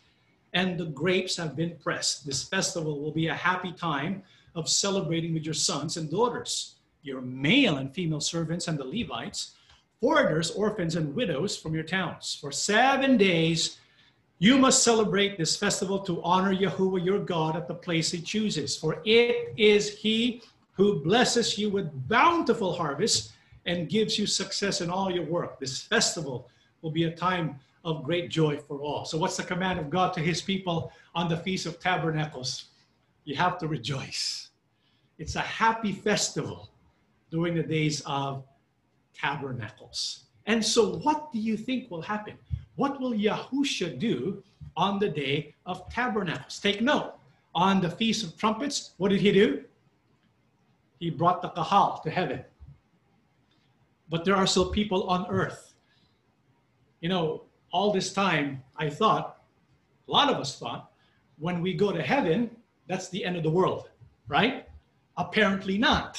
and 0.53 0.77
the 0.77 0.85
grapes 0.85 1.35
have 1.35 1.57
been 1.57 1.75
pressed. 1.83 2.25
This 2.25 2.47
festival 2.47 3.01
will 3.01 3.11
be 3.11 3.27
a 3.27 3.33
happy 3.33 3.73
time 3.73 4.23
of 4.55 4.69
celebrating 4.69 5.33
with 5.33 5.43
your 5.43 5.53
sons 5.53 5.97
and 5.97 6.09
daughters, 6.09 6.74
your 7.05 7.21
male 7.21 7.77
and 7.77 7.93
female 7.93 8.19
servants 8.19 8.67
and 8.67 8.77
the 8.77 8.83
Levites, 8.83 9.55
foreigners, 10.01 10.51
orphans, 10.51 10.95
and 10.95 11.15
widows 11.15 11.55
from 11.57 11.73
your 11.73 11.83
towns. 11.83 12.37
For 12.41 12.51
seven 12.51 13.17
days, 13.17 13.77
you 14.39 14.57
must 14.57 14.83
celebrate 14.83 15.37
this 15.37 15.55
festival 15.55 15.99
to 15.99 16.21
honor 16.23 16.53
Yahuwah 16.53 17.05
your 17.05 17.19
God 17.19 17.55
at 17.55 17.67
the 17.67 17.75
place 17.75 18.11
he 18.11 18.21
chooses. 18.21 18.75
For 18.75 19.01
it 19.05 19.53
is 19.55 19.97
he 19.97 20.41
who 20.73 21.01
blesses 21.01 21.57
you 21.57 21.69
with 21.69 22.07
bountiful 22.09 22.73
harvest 22.73 23.31
and 23.65 23.89
gives 23.89 24.19
you 24.19 24.27
success 24.27 24.81
in 24.81 24.89
all 24.89 25.09
your 25.09 25.25
work. 25.25 25.59
This 25.59 25.81
festival 25.81 26.49
will 26.81 26.91
be 26.91 27.05
a 27.05 27.11
time 27.11 27.59
of 27.85 28.03
great 28.03 28.29
joy 28.29 28.57
for 28.57 28.79
all. 28.79 29.05
So, 29.05 29.17
what's 29.17 29.37
the 29.37 29.43
command 29.43 29.79
of 29.79 29.89
God 29.89 30.13
to 30.13 30.19
his 30.19 30.41
people 30.41 30.91
on 31.13 31.29
the 31.29 31.37
Feast 31.37 31.65
of 31.65 31.79
Tabernacles? 31.79 32.65
You 33.23 33.35
have 33.35 33.57
to 33.59 33.67
rejoice. 33.67 34.49
It's 35.17 35.35
a 35.35 35.41
happy 35.41 35.93
festival 35.93 36.69
during 37.35 37.53
the 37.53 37.63
days 37.77 38.01
of 38.05 38.45
tabernacles. 39.13 40.23
And 40.45 40.63
so, 40.63 40.99
what 40.99 41.33
do 41.33 41.39
you 41.39 41.57
think 41.57 41.91
will 41.91 42.01
happen? 42.01 42.35
What 42.75 43.01
will 43.01 43.11
Yahusha 43.11 43.99
do 43.99 44.41
on 44.77 44.99
the 44.99 45.09
day 45.09 45.53
of 45.65 45.89
tabernacles? 45.89 46.59
Take 46.59 46.81
note. 46.81 47.13
On 47.53 47.81
the 47.81 47.89
Feast 47.89 48.23
of 48.23 48.37
Trumpets, 48.37 48.91
what 48.97 49.09
did 49.09 49.19
he 49.19 49.31
do? 49.33 49.63
He 50.99 51.09
brought 51.09 51.41
the 51.41 51.49
kahal 51.49 51.99
to 52.03 52.09
heaven. 52.09 52.41
But 54.09 54.23
there 54.23 54.35
are 54.35 54.47
still 54.47 54.69
people 54.71 55.03
on 55.09 55.25
earth. 55.29 55.73
You 57.01 57.09
know, 57.09 57.43
all 57.71 57.91
this 57.91 58.13
time, 58.13 58.63
I 58.77 58.89
thought, 58.89 59.41
a 60.07 60.11
lot 60.11 60.29
of 60.29 60.37
us 60.37 60.57
thought, 60.57 60.91
when 61.37 61.61
we 61.61 61.73
go 61.73 61.91
to 61.91 62.01
heaven, 62.01 62.49
that's 62.87 63.09
the 63.09 63.25
end 63.25 63.35
of 63.35 63.43
the 63.43 63.49
world, 63.49 63.89
right? 64.27 64.67
Apparently 65.17 65.77
not. 65.77 66.13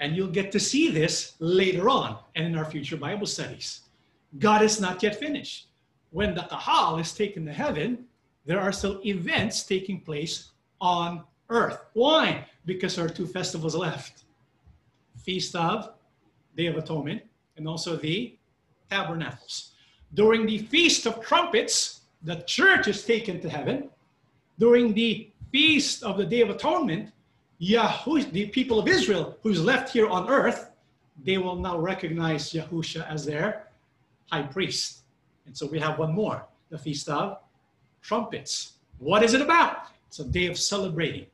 And 0.00 0.14
you'll 0.14 0.28
get 0.28 0.52
to 0.52 0.60
see 0.60 0.90
this 0.90 1.34
later 1.40 1.88
on 1.88 2.18
and 2.36 2.46
in 2.46 2.56
our 2.56 2.64
future 2.64 2.96
Bible 2.96 3.26
studies. 3.26 3.82
God 4.38 4.62
is 4.62 4.80
not 4.80 5.02
yet 5.02 5.18
finished. 5.18 5.68
When 6.10 6.34
the 6.34 6.42
Kahal 6.42 6.98
is 6.98 7.12
taken 7.12 7.44
to 7.46 7.52
heaven, 7.52 8.04
there 8.44 8.60
are 8.60 8.72
still 8.72 9.00
events 9.04 9.64
taking 9.64 10.00
place 10.00 10.50
on 10.80 11.24
earth. 11.50 11.78
Why? 11.92 12.46
Because 12.64 12.96
there 12.96 13.04
are 13.04 13.10
two 13.10 13.26
festivals 13.26 13.74
left 13.74 14.24
Feast 15.16 15.54
of 15.56 15.90
Day 16.56 16.66
of 16.66 16.76
Atonement 16.76 17.22
and 17.56 17.68
also 17.68 17.96
the 17.96 18.36
Tabernacles. 18.90 19.72
During 20.14 20.46
the 20.46 20.58
Feast 20.58 21.06
of 21.06 21.20
Trumpets, 21.20 22.02
the 22.22 22.36
church 22.46 22.88
is 22.88 23.04
taken 23.04 23.40
to 23.40 23.48
heaven. 23.48 23.90
During 24.58 24.94
the 24.94 25.30
Feast 25.52 26.02
of 26.02 26.16
the 26.16 26.24
Day 26.24 26.40
of 26.40 26.50
Atonement, 26.50 27.10
Yahush, 27.58 28.30
the 28.30 28.46
people 28.46 28.78
of 28.78 28.88
Israel 28.88 29.36
who's 29.42 29.62
left 29.62 29.92
here 29.92 30.08
on 30.08 30.28
earth, 30.28 30.70
they 31.24 31.38
will 31.38 31.56
now 31.56 31.78
recognize 31.78 32.52
Yahusha 32.52 33.08
as 33.10 33.24
their 33.24 33.68
high 34.30 34.42
priest. 34.42 35.00
And 35.46 35.56
so 35.56 35.66
we 35.66 35.78
have 35.80 35.98
one 35.98 36.12
more, 36.12 36.44
the 36.70 36.78
Feast 36.78 37.08
of 37.08 37.38
Trumpets. 38.02 38.74
What 38.98 39.22
is 39.22 39.34
it 39.34 39.40
about? 39.40 39.88
It's 40.06 40.20
a 40.20 40.24
day 40.24 40.46
of 40.46 40.58
celebrating, 40.58 41.26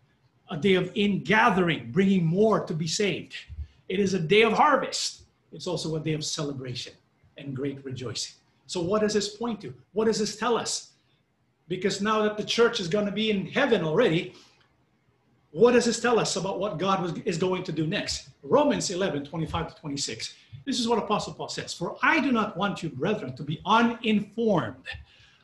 a 0.50 0.56
day 0.56 0.74
of 0.74 0.90
ingathering, 0.94 1.90
bringing 1.92 2.24
more 2.24 2.64
to 2.64 2.74
be 2.74 2.86
saved. 2.86 3.34
It 3.88 4.00
is 4.00 4.14
a 4.14 4.18
day 4.18 4.42
of 4.42 4.52
harvest. 4.52 5.22
It's 5.52 5.66
also 5.66 5.94
a 5.96 6.00
day 6.00 6.14
of 6.14 6.24
celebration 6.24 6.94
and 7.36 7.54
great 7.54 7.84
rejoicing. 7.84 8.34
So, 8.66 8.80
what 8.80 9.02
does 9.02 9.12
this 9.12 9.36
point 9.36 9.60
to? 9.60 9.74
What 9.92 10.06
does 10.06 10.18
this 10.18 10.36
tell 10.36 10.56
us? 10.56 10.92
Because 11.68 12.00
now 12.00 12.22
that 12.22 12.36
the 12.36 12.44
church 12.44 12.80
is 12.80 12.88
going 12.88 13.06
to 13.06 13.12
be 13.12 13.30
in 13.30 13.46
heaven 13.46 13.84
already, 13.84 14.34
what 15.54 15.70
does 15.70 15.84
this 15.84 16.00
tell 16.00 16.18
us 16.18 16.34
about 16.34 16.58
what 16.58 16.78
God 16.78 17.00
was, 17.00 17.12
is 17.24 17.38
going 17.38 17.62
to 17.62 17.70
do 17.70 17.86
next? 17.86 18.30
Romans 18.42 18.90
11, 18.90 19.24
25 19.24 19.72
to 19.72 19.80
26. 19.80 20.34
This 20.64 20.80
is 20.80 20.88
what 20.88 20.98
Apostle 20.98 21.32
Paul 21.32 21.48
says 21.48 21.72
For 21.72 21.96
I 22.02 22.18
do 22.18 22.32
not 22.32 22.56
want 22.56 22.82
you, 22.82 22.88
brethren, 22.88 23.36
to 23.36 23.44
be 23.44 23.60
uninformed 23.64 24.84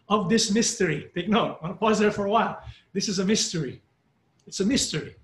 of 0.09 0.29
this 0.29 0.51
mystery. 0.51 1.09
Take 1.15 1.29
note, 1.29 1.59
I'm 1.63 1.69
going 1.69 1.75
to 1.75 1.79
pause 1.79 2.01
there 2.01 2.11
for 2.11 2.27
a 2.27 2.31
while. 2.31 2.61
This 2.93 3.09
is 3.09 3.21
a 3.21 3.25
mystery. 3.25 3.81
It's 4.49 4.59
a 4.59 4.65
mystery, 4.65 5.15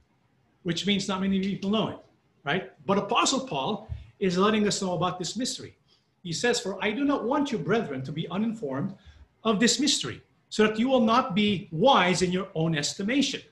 which 0.63 0.87
means 0.87 1.09
not 1.09 1.21
many 1.21 1.41
people 1.41 1.71
know 1.71 1.89
it, 1.89 1.99
right? 2.45 2.71
But 2.87 2.97
Apostle 2.97 3.41
Paul 3.41 3.91
is 4.21 4.39
letting 4.39 4.69
us 4.69 4.81
know 4.81 4.93
about 4.93 5.19
this 5.19 5.37
mystery. 5.37 5.77
He 6.23 6.33
says, 6.33 6.61
For 6.61 6.79
I 6.81 6.93
do 6.93 7.05
not 7.05 7.25
want 7.25 7.51
you, 7.51 7.59
brethren, 7.59 8.05
to 8.05 8.13
be 8.13 8.29
uninformed 8.29 8.95
of 9.43 9.59
this 9.59 9.81
mystery, 9.81 10.23
so 10.49 10.65
that 10.65 10.79
you 10.79 10.89
will 10.89 11.01
not 11.01 11.35
be 11.35 11.69
wise 11.73 12.23
in 12.23 12.31
your 12.31 12.47
own 12.55 12.79
estimation. 12.79 13.43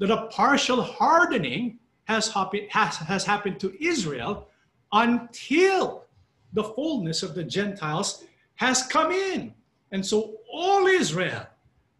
That 0.00 0.10
a 0.10 0.26
partial 0.26 0.82
hardening 0.82 1.78
has, 2.04 2.32
has, 2.70 2.96
has 2.96 3.24
happened 3.24 3.60
to 3.60 3.76
Israel 3.80 4.48
until 4.92 6.06
the 6.52 6.64
fullness 6.64 7.22
of 7.22 7.34
the 7.34 7.44
Gentiles 7.44 8.24
has 8.56 8.82
come 8.82 9.12
in. 9.12 9.54
And 9.92 10.04
so 10.04 10.34
all 10.52 10.86
Israel 10.88 11.46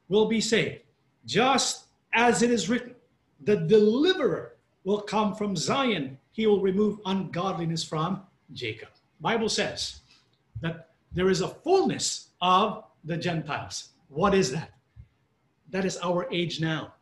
will 0.09 0.27
be 0.27 0.41
saved, 0.41 0.81
just 1.25 1.85
as 2.13 2.43
it 2.43 2.51
is 2.51 2.69
written 2.69 2.95
the 3.43 3.57
deliverer 3.57 4.57
will 4.85 5.01
come 5.01 5.35
from 5.35 5.57
Zion. 5.57 6.19
He 6.33 6.47
will 6.47 6.61
remove 6.61 7.01
ungodliness 7.07 7.83
from 7.85 8.23
Jacob. 8.53 8.89
Bible 9.21 9.49
says 9.49 10.01
that 10.61 10.91
there 11.13 11.31
is 11.31 11.41
a 11.41 11.49
fullness 11.49 12.29
of 12.41 12.85
the 13.05 13.17
Gentiles. 13.17 13.91
What 14.09 14.35
is 14.35 14.53
that? 14.53 14.71
That 15.71 15.85
is 15.85 15.99
our 15.99 16.31
age 16.33 16.61
now. 16.61 16.95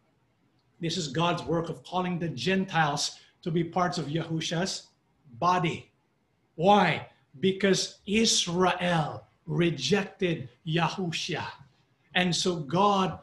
This 0.80 0.96
is 0.96 1.08
God's 1.08 1.42
work 1.42 1.68
of 1.68 1.82
calling 1.84 2.18
the 2.18 2.28
Gentiles 2.28 3.18
to 3.42 3.50
be 3.50 3.64
parts 3.64 3.98
of 3.98 4.06
Yahusha's 4.06 4.88
body. 5.38 5.90
Why? 6.54 7.08
Because 7.40 7.98
Israel 8.06 9.24
rejected 9.46 10.48
Yahusha. 10.66 11.44
And 12.14 12.34
so 12.34 12.56
God 12.56 13.18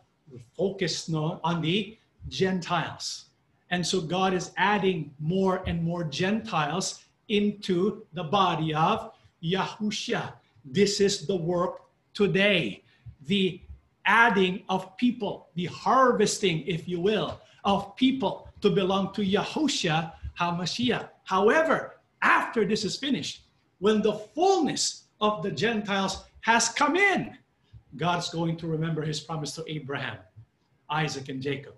focused 0.57 1.13
on 1.13 1.61
the 1.61 1.97
Gentiles. 2.27 3.25
And 3.69 3.85
so 3.85 4.01
God 4.01 4.33
is 4.33 4.51
adding 4.57 5.13
more 5.19 5.63
and 5.65 5.83
more 5.83 6.03
Gentiles 6.03 7.03
into 7.29 8.05
the 8.13 8.23
body 8.23 8.73
of 8.73 9.11
Yahusha. 9.43 10.33
This 10.63 10.99
is 10.99 11.25
the 11.25 11.35
work 11.35 11.81
today. 12.13 12.83
The 13.27 13.61
adding 14.05 14.63
of 14.69 14.95
people, 14.97 15.47
the 15.55 15.65
harvesting, 15.65 16.65
if 16.67 16.87
you 16.87 16.99
will, 16.99 17.41
of 17.65 17.95
people 17.95 18.47
to 18.61 18.69
belong 18.69 19.13
to 19.13 19.21
Yahusha 19.21 20.13
HaMashiach. 20.39 21.09
However, 21.23 21.97
after 22.21 22.65
this 22.65 22.85
is 22.85 22.95
finished, 22.95 23.41
when 23.79 24.01
the 24.01 24.13
fullness 24.13 25.05
of 25.19 25.43
the 25.43 25.51
Gentiles 25.51 26.23
has 26.41 26.69
come 26.69 26.95
in, 26.95 27.37
God's 27.97 28.29
going 28.29 28.57
to 28.57 28.67
remember 28.67 29.03
his 29.03 29.19
promise 29.19 29.53
to 29.55 29.63
Abraham, 29.67 30.17
Isaac, 30.89 31.29
and 31.29 31.41
Jacob. 31.41 31.73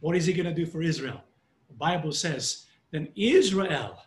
What 0.00 0.16
is 0.16 0.26
he 0.26 0.32
going 0.32 0.46
to 0.46 0.54
do 0.54 0.66
for 0.66 0.82
Israel? 0.82 1.20
The 1.68 1.74
Bible 1.74 2.12
says, 2.12 2.66
then 2.90 3.08
Israel 3.16 3.98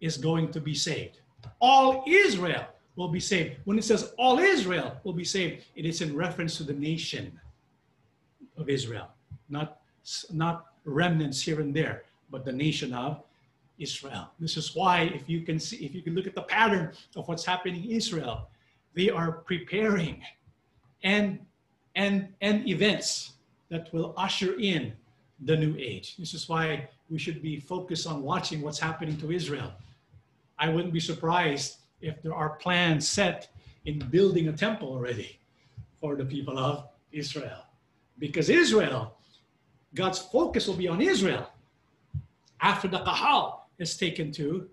is 0.00 0.16
going 0.16 0.50
to 0.52 0.60
be 0.60 0.74
saved. 0.74 1.20
All 1.60 2.04
Israel 2.06 2.66
will 2.96 3.08
be 3.08 3.20
saved. 3.20 3.56
When 3.64 3.78
it 3.78 3.84
says 3.84 4.12
all 4.18 4.38
Israel 4.38 4.96
will 5.02 5.12
be 5.12 5.24
saved, 5.24 5.64
it 5.74 5.86
is 5.86 6.02
in 6.02 6.14
reference 6.14 6.56
to 6.58 6.62
the 6.62 6.74
nation 6.74 7.40
of 8.56 8.68
Israel, 8.68 9.08
not, 9.48 9.81
not 10.32 10.66
remnants 10.84 11.40
here 11.40 11.60
and 11.60 11.74
there, 11.74 12.04
but 12.30 12.44
the 12.44 12.52
nation 12.52 12.92
of 12.92 13.22
Israel. 13.78 14.28
This 14.38 14.56
is 14.56 14.74
why, 14.74 15.02
if 15.02 15.28
you 15.28 15.42
can 15.42 15.58
see, 15.58 15.76
if 15.84 15.94
you 15.94 16.02
can 16.02 16.14
look 16.14 16.26
at 16.26 16.34
the 16.34 16.42
pattern 16.42 16.92
of 17.16 17.28
what's 17.28 17.44
happening 17.44 17.84
in 17.84 17.90
Israel, 17.90 18.48
they 18.94 19.10
are 19.10 19.32
preparing 19.32 20.22
and 21.02 21.38
and 21.94 22.28
and 22.40 22.68
events 22.68 23.32
that 23.68 23.92
will 23.92 24.14
usher 24.16 24.58
in 24.58 24.92
the 25.44 25.56
new 25.56 25.74
age. 25.78 26.16
This 26.16 26.34
is 26.34 26.48
why 26.48 26.88
we 27.10 27.18
should 27.18 27.42
be 27.42 27.58
focused 27.58 28.06
on 28.06 28.22
watching 28.22 28.62
what's 28.62 28.78
happening 28.78 29.16
to 29.18 29.32
Israel. 29.32 29.72
I 30.58 30.68
wouldn't 30.68 30.92
be 30.92 31.00
surprised 31.00 31.78
if 32.00 32.22
there 32.22 32.34
are 32.34 32.50
plans 32.50 33.08
set 33.08 33.48
in 33.84 33.98
building 34.10 34.48
a 34.48 34.52
temple 34.52 34.88
already 34.88 35.38
for 36.00 36.16
the 36.16 36.24
people 36.24 36.58
of 36.58 36.84
Israel. 37.10 37.64
Because 38.18 38.48
Israel, 38.48 39.14
God's 39.94 40.18
focus 40.18 40.66
will 40.66 40.74
be 40.74 40.88
on 40.88 41.00
Israel 41.00 41.48
after 42.60 42.88
the 42.88 42.98
Kahal 42.98 43.68
is 43.78 43.96
taken 43.96 44.32
to 44.32 44.68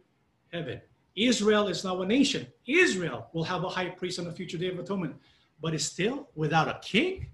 heaven. 0.53 0.81
Israel 1.15 1.67
is 1.67 1.83
now 1.83 2.01
a 2.01 2.05
nation. 2.05 2.47
Israel 2.65 3.27
will 3.33 3.43
have 3.43 3.63
a 3.63 3.69
high 3.69 3.89
priest 3.89 4.19
on 4.19 4.25
the 4.25 4.31
future 4.31 4.57
day 4.57 4.69
of 4.69 4.79
atonement, 4.79 5.15
but 5.61 5.73
is 5.73 5.85
still 5.85 6.29
without 6.35 6.67
a 6.67 6.79
king. 6.81 7.27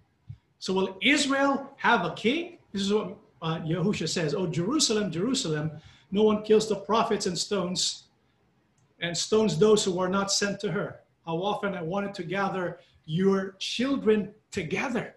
So 0.60 0.74
will 0.74 0.98
Israel 1.02 1.72
have 1.78 2.06
a 2.06 2.14
king? 2.14 2.58
This 2.72 2.82
is 2.82 2.94
what 2.94 3.18
uh, 3.42 3.60
Yahusha 3.60 4.10
says, 4.10 4.34
Oh, 4.34 4.48
Jerusalem, 4.48 5.12
Jerusalem, 5.12 5.72
no 6.12 6.24
one 6.24 6.44
kills 6.44 6.68
the 6.68 6.78
prophets 6.78 7.26
and 7.28 7.38
stones, 7.38 8.06
and 9.00 9.16
stones 9.16 9.58
those 9.58 9.84
who 9.84 10.00
are 10.00 10.10
not 10.10 10.32
sent 10.32 10.60
to 10.62 10.72
her. 10.72 11.02
How 11.26 11.38
often 11.38 11.76
I 11.76 11.84
wanted 11.84 12.14
to 12.16 12.24
gather 12.24 12.80
your 13.06 13.56
children 13.60 14.34
together. 14.52 15.16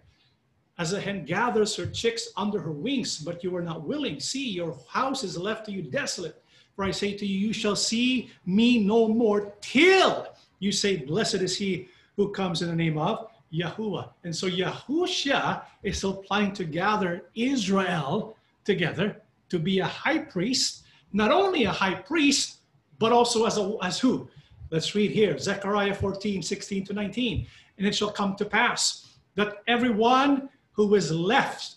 As 0.79 0.93
a 0.93 1.01
hen 1.01 1.25
gathers 1.25 1.75
her 1.75 1.85
chicks 1.85 2.29
under 2.37 2.57
her 2.57 2.71
wings, 2.71 3.19
but 3.19 3.43
you 3.43 3.53
are 3.53 3.61
not 3.61 3.83
willing. 3.83 4.17
See, 4.17 4.49
your 4.49 4.77
house 4.87 5.25
is 5.25 5.37
left 5.37 5.65
to 5.65 5.73
you 5.73 5.81
desolate. 5.81 6.41
For 6.73 6.85
I 6.85 6.91
say 6.91 7.13
to 7.15 7.25
you, 7.25 7.47
you 7.47 7.51
shall 7.51 7.75
see 7.75 8.31
me 8.45 8.79
no 8.79 9.09
more 9.09 9.51
till 9.59 10.25
you 10.59 10.71
say, 10.71 10.95
Blessed 10.95 11.35
is 11.35 11.57
he 11.57 11.89
who 12.15 12.31
comes 12.31 12.61
in 12.61 12.69
the 12.69 12.75
name 12.75 12.97
of 12.97 13.27
Yahuwah. 13.53 14.11
And 14.23 14.33
so 14.33 14.47
Yahusha 14.47 15.63
is 15.83 15.97
still 15.97 16.15
planning 16.15 16.53
to 16.53 16.63
gather 16.63 17.25
Israel 17.35 18.37
together 18.63 19.21
to 19.49 19.59
be 19.59 19.79
a 19.79 19.85
high 19.85 20.19
priest, 20.19 20.83
not 21.11 21.31
only 21.31 21.65
a 21.65 21.71
high 21.71 21.95
priest, 21.95 22.59
but 22.99 23.11
also 23.11 23.45
as, 23.45 23.57
a, 23.57 23.75
as 23.81 23.99
who? 23.99 24.29
Let's 24.69 24.95
read 24.95 25.11
here 25.11 25.37
Zechariah 25.37 25.93
14, 25.93 26.41
16 26.41 26.85
to 26.85 26.93
19. 26.93 27.47
And 27.77 27.85
it 27.85 27.93
shall 27.93 28.11
come 28.11 28.37
to 28.37 28.45
pass 28.45 29.09
that 29.35 29.57
everyone 29.67 30.49
who 30.87 30.95
is 30.95 31.11
left 31.11 31.75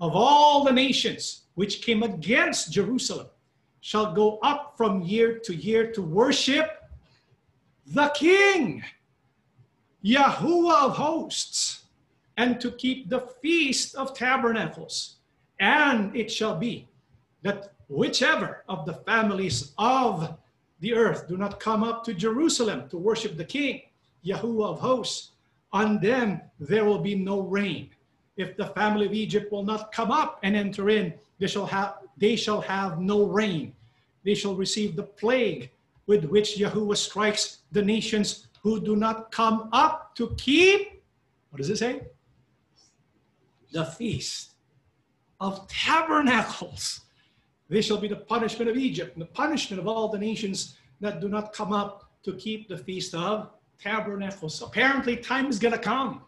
of 0.00 0.12
all 0.14 0.64
the 0.64 0.72
nations 0.72 1.42
which 1.54 1.82
came 1.82 2.02
against 2.02 2.72
Jerusalem 2.72 3.28
shall 3.80 4.12
go 4.12 4.38
up 4.42 4.74
from 4.76 5.02
year 5.02 5.38
to 5.38 5.54
year 5.54 5.90
to 5.92 6.02
worship 6.02 6.82
the 7.86 8.08
King 8.10 8.84
Yahuwah 10.04 10.84
of 10.84 10.96
hosts, 10.96 11.84
and 12.36 12.60
to 12.60 12.70
keep 12.70 13.08
the 13.08 13.20
feast 13.42 13.96
of 13.96 14.14
tabernacles. 14.14 15.16
And 15.58 16.14
it 16.14 16.30
shall 16.30 16.56
be 16.56 16.86
that 17.42 17.72
whichever 17.88 18.62
of 18.68 18.86
the 18.86 18.94
families 18.94 19.72
of 19.76 20.36
the 20.80 20.94
earth 20.94 21.26
do 21.26 21.36
not 21.36 21.58
come 21.58 21.82
up 21.82 22.04
to 22.04 22.14
Jerusalem 22.14 22.88
to 22.90 22.96
worship 22.96 23.36
the 23.36 23.44
King, 23.44 23.82
Yahuwah 24.24 24.70
of 24.70 24.80
hosts, 24.80 25.32
on 25.72 26.00
them 26.00 26.40
there 26.60 26.84
will 26.84 27.00
be 27.00 27.16
no 27.16 27.40
rain. 27.40 27.90
If 28.38 28.56
the 28.56 28.66
family 28.66 29.04
of 29.04 29.12
Egypt 29.12 29.50
will 29.50 29.64
not 29.64 29.90
come 29.90 30.12
up 30.12 30.38
and 30.44 30.54
enter 30.54 30.88
in, 30.90 31.12
they 31.40 31.48
shall 31.48 31.66
have, 31.66 31.96
they 32.16 32.36
shall 32.36 32.60
have 32.60 33.00
no 33.00 33.24
rain. 33.26 33.74
They 34.24 34.34
shall 34.34 34.54
receive 34.54 34.94
the 34.94 35.02
plague 35.02 35.70
with 36.06 36.24
which 36.24 36.56
Yahuwah 36.56 36.96
strikes 36.96 37.58
the 37.72 37.82
nations 37.82 38.46
who 38.62 38.80
do 38.80 38.94
not 38.94 39.32
come 39.32 39.68
up 39.72 40.14
to 40.14 40.34
keep, 40.38 41.02
what 41.50 41.58
does 41.58 41.68
it 41.68 41.78
say? 41.78 42.02
The 43.72 43.84
feast 43.84 44.52
of 45.40 45.66
tabernacles. 45.68 47.02
This 47.68 47.86
shall 47.86 47.98
be 47.98 48.08
the 48.08 48.16
punishment 48.16 48.70
of 48.70 48.76
Egypt 48.76 49.14
and 49.14 49.22
the 49.22 49.26
punishment 49.26 49.80
of 49.80 49.88
all 49.88 50.08
the 50.08 50.18
nations 50.18 50.76
that 51.00 51.20
do 51.20 51.28
not 51.28 51.52
come 51.52 51.72
up 51.72 52.10
to 52.22 52.34
keep 52.34 52.68
the 52.68 52.78
feast 52.78 53.14
of 53.14 53.50
tabernacles. 53.80 54.62
Apparently, 54.62 55.16
time 55.16 55.46
is 55.46 55.58
going 55.58 55.74
to 55.74 55.78
come 55.78 56.22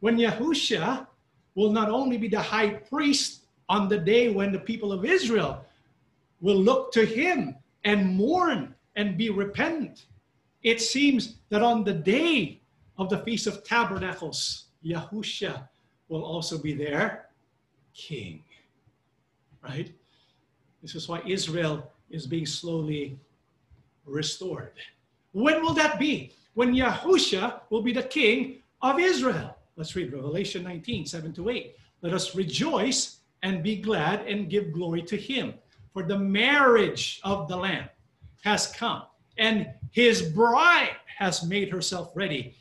when 0.00 0.16
Yahusha 0.16 1.06
will 1.54 1.72
not 1.72 1.88
only 1.88 2.16
be 2.18 2.28
the 2.28 2.40
high 2.40 2.70
priest 2.70 3.42
on 3.68 3.88
the 3.88 3.98
day 3.98 4.30
when 4.30 4.52
the 4.52 4.58
people 4.58 4.92
of 4.92 5.04
Israel 5.04 5.64
will 6.40 6.56
look 6.56 6.92
to 6.92 7.04
him 7.04 7.56
and 7.84 8.14
mourn 8.16 8.74
and 8.96 9.18
be 9.18 9.30
repentant, 9.30 10.06
it 10.62 10.80
seems 10.80 11.36
that 11.50 11.62
on 11.62 11.84
the 11.84 11.92
day 11.92 12.60
of 12.96 13.08
the 13.08 13.18
Feast 13.18 13.46
of 13.46 13.64
Tabernacles, 13.64 14.66
Yahusha 14.84 15.68
will 16.08 16.24
also 16.24 16.58
be 16.58 16.74
their 16.74 17.26
king. 17.94 18.42
right? 19.62 19.92
This 20.82 20.94
is 20.94 21.08
why 21.08 21.20
Israel 21.26 21.90
is 22.10 22.26
being 22.26 22.46
slowly 22.46 23.18
restored. 24.06 24.72
When 25.32 25.60
will 25.62 25.74
that 25.74 25.98
be? 25.98 26.32
When 26.54 26.74
Yahusha 26.74 27.60
will 27.70 27.82
be 27.82 27.92
the 27.92 28.02
king 28.02 28.62
of 28.80 28.98
Israel. 28.98 29.57
Let's 29.78 29.94
read 29.94 30.12
Revelation 30.12 30.64
19, 30.64 31.06
7 31.06 31.32
to 31.34 31.50
8. 31.50 31.76
Let 32.02 32.12
us 32.12 32.34
rejoice 32.34 33.20
and 33.44 33.62
be 33.62 33.76
glad 33.76 34.26
and 34.26 34.50
give 34.50 34.72
glory 34.72 35.02
to 35.02 35.16
him. 35.16 35.54
For 35.92 36.02
the 36.02 36.18
marriage 36.18 37.20
of 37.22 37.46
the 37.46 37.56
Lamb 37.56 37.88
has 38.42 38.66
come, 38.66 39.02
and 39.38 39.70
his 39.92 40.20
bride 40.20 40.96
has 41.16 41.44
made 41.44 41.70
herself 41.70 42.10
ready. 42.16 42.56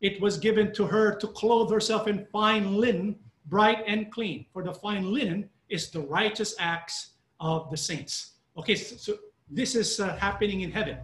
It 0.00 0.20
was 0.20 0.38
given 0.38 0.72
to 0.74 0.86
her 0.86 1.16
to 1.16 1.26
clothe 1.26 1.72
herself 1.72 2.06
in 2.06 2.24
fine 2.26 2.76
linen, 2.76 3.16
bright 3.46 3.82
and 3.88 4.10
clean. 4.12 4.46
For 4.52 4.62
the 4.62 4.72
fine 4.72 5.12
linen 5.12 5.50
is 5.70 5.90
the 5.90 6.00
righteous 6.00 6.54
acts 6.60 7.14
of 7.40 7.68
the 7.72 7.76
saints. 7.76 8.34
Okay, 8.56 8.76
so, 8.76 8.94
so 8.94 9.18
this 9.50 9.74
is 9.74 9.98
uh, 9.98 10.16
happening 10.16 10.60
in 10.60 10.70
heaven. 10.70 10.98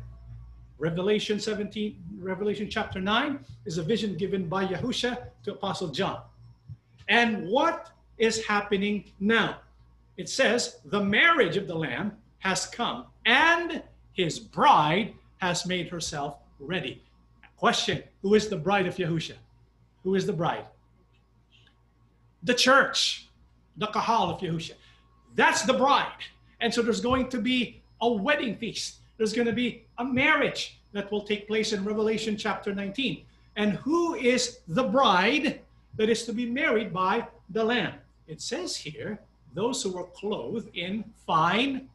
Revelation 0.79 1.41
17, 1.41 1.97
Revelation 2.19 2.69
chapter 2.69 3.01
9 3.01 3.39
is 3.65 3.79
a 3.79 3.83
vision 3.83 4.15
given 4.17 4.47
by 4.47 4.67
Yahusha 4.67 5.19
to 5.45 5.53
Apostle 5.53 5.89
John. 5.89 6.21
And 7.09 7.49
what 7.49 7.91
is 8.19 8.45
happening 8.45 9.05
now? 9.19 9.59
It 10.19 10.29
says, 10.29 10.81
the 10.85 11.03
marriage 11.03 11.57
of 11.57 11.67
the 11.67 11.75
Lamb 11.75 12.13
has 12.39 12.67
come, 12.67 13.07
and 13.25 13.83
his 14.13 14.39
bride 14.39 15.15
has 15.39 15.67
made 15.67 15.89
herself 15.89 16.39
ready. 16.59 17.03
Question 17.57 18.03
Who 18.23 18.35
is 18.35 18.49
the 18.49 18.57
bride 18.57 18.87
of 18.87 18.97
Yahusha? 18.97 19.35
Who 20.05 20.15
is 20.15 20.27
the 20.27 20.33
bride? 20.33 20.67
The 22.43 22.55
church, 22.55 23.29
the 23.77 23.87
Kahal 23.87 24.31
of 24.31 24.41
Yahusha. 24.41 24.73
That's 25.35 25.63
the 25.63 25.75
bride. 25.75 26.25
And 26.61 26.73
so 26.73 26.83
there's 26.83 27.01
going 27.01 27.29
to 27.31 27.41
be 27.41 27.83
a 28.01 28.11
wedding 28.11 28.57
feast. 28.57 28.97
There's 29.17 29.33
going 29.33 29.47
to 29.47 29.53
be 29.53 29.85
a 29.99 30.05
marriage 30.05 30.79
that 30.93 31.11
will 31.11 31.23
take 31.23 31.47
place 31.47 31.73
in 31.73 31.85
Revelation 31.85 32.37
chapter 32.37 32.75
19. 32.75 33.25
And 33.57 33.73
who 33.73 34.15
is 34.15 34.61
the 34.69 34.85
bride 34.85 35.61
that 35.97 36.09
is 36.09 36.25
to 36.25 36.33
be 36.33 36.47
married 36.47 36.93
by 36.93 37.27
the 37.51 37.65
Lamb? 37.65 37.95
It 38.27 38.41
says 38.41 38.77
here, 38.77 39.19
those 39.55 39.83
who 39.83 39.93
were 39.93 40.05
clothed 40.05 40.69
in 40.75 41.05
fine 41.27 41.89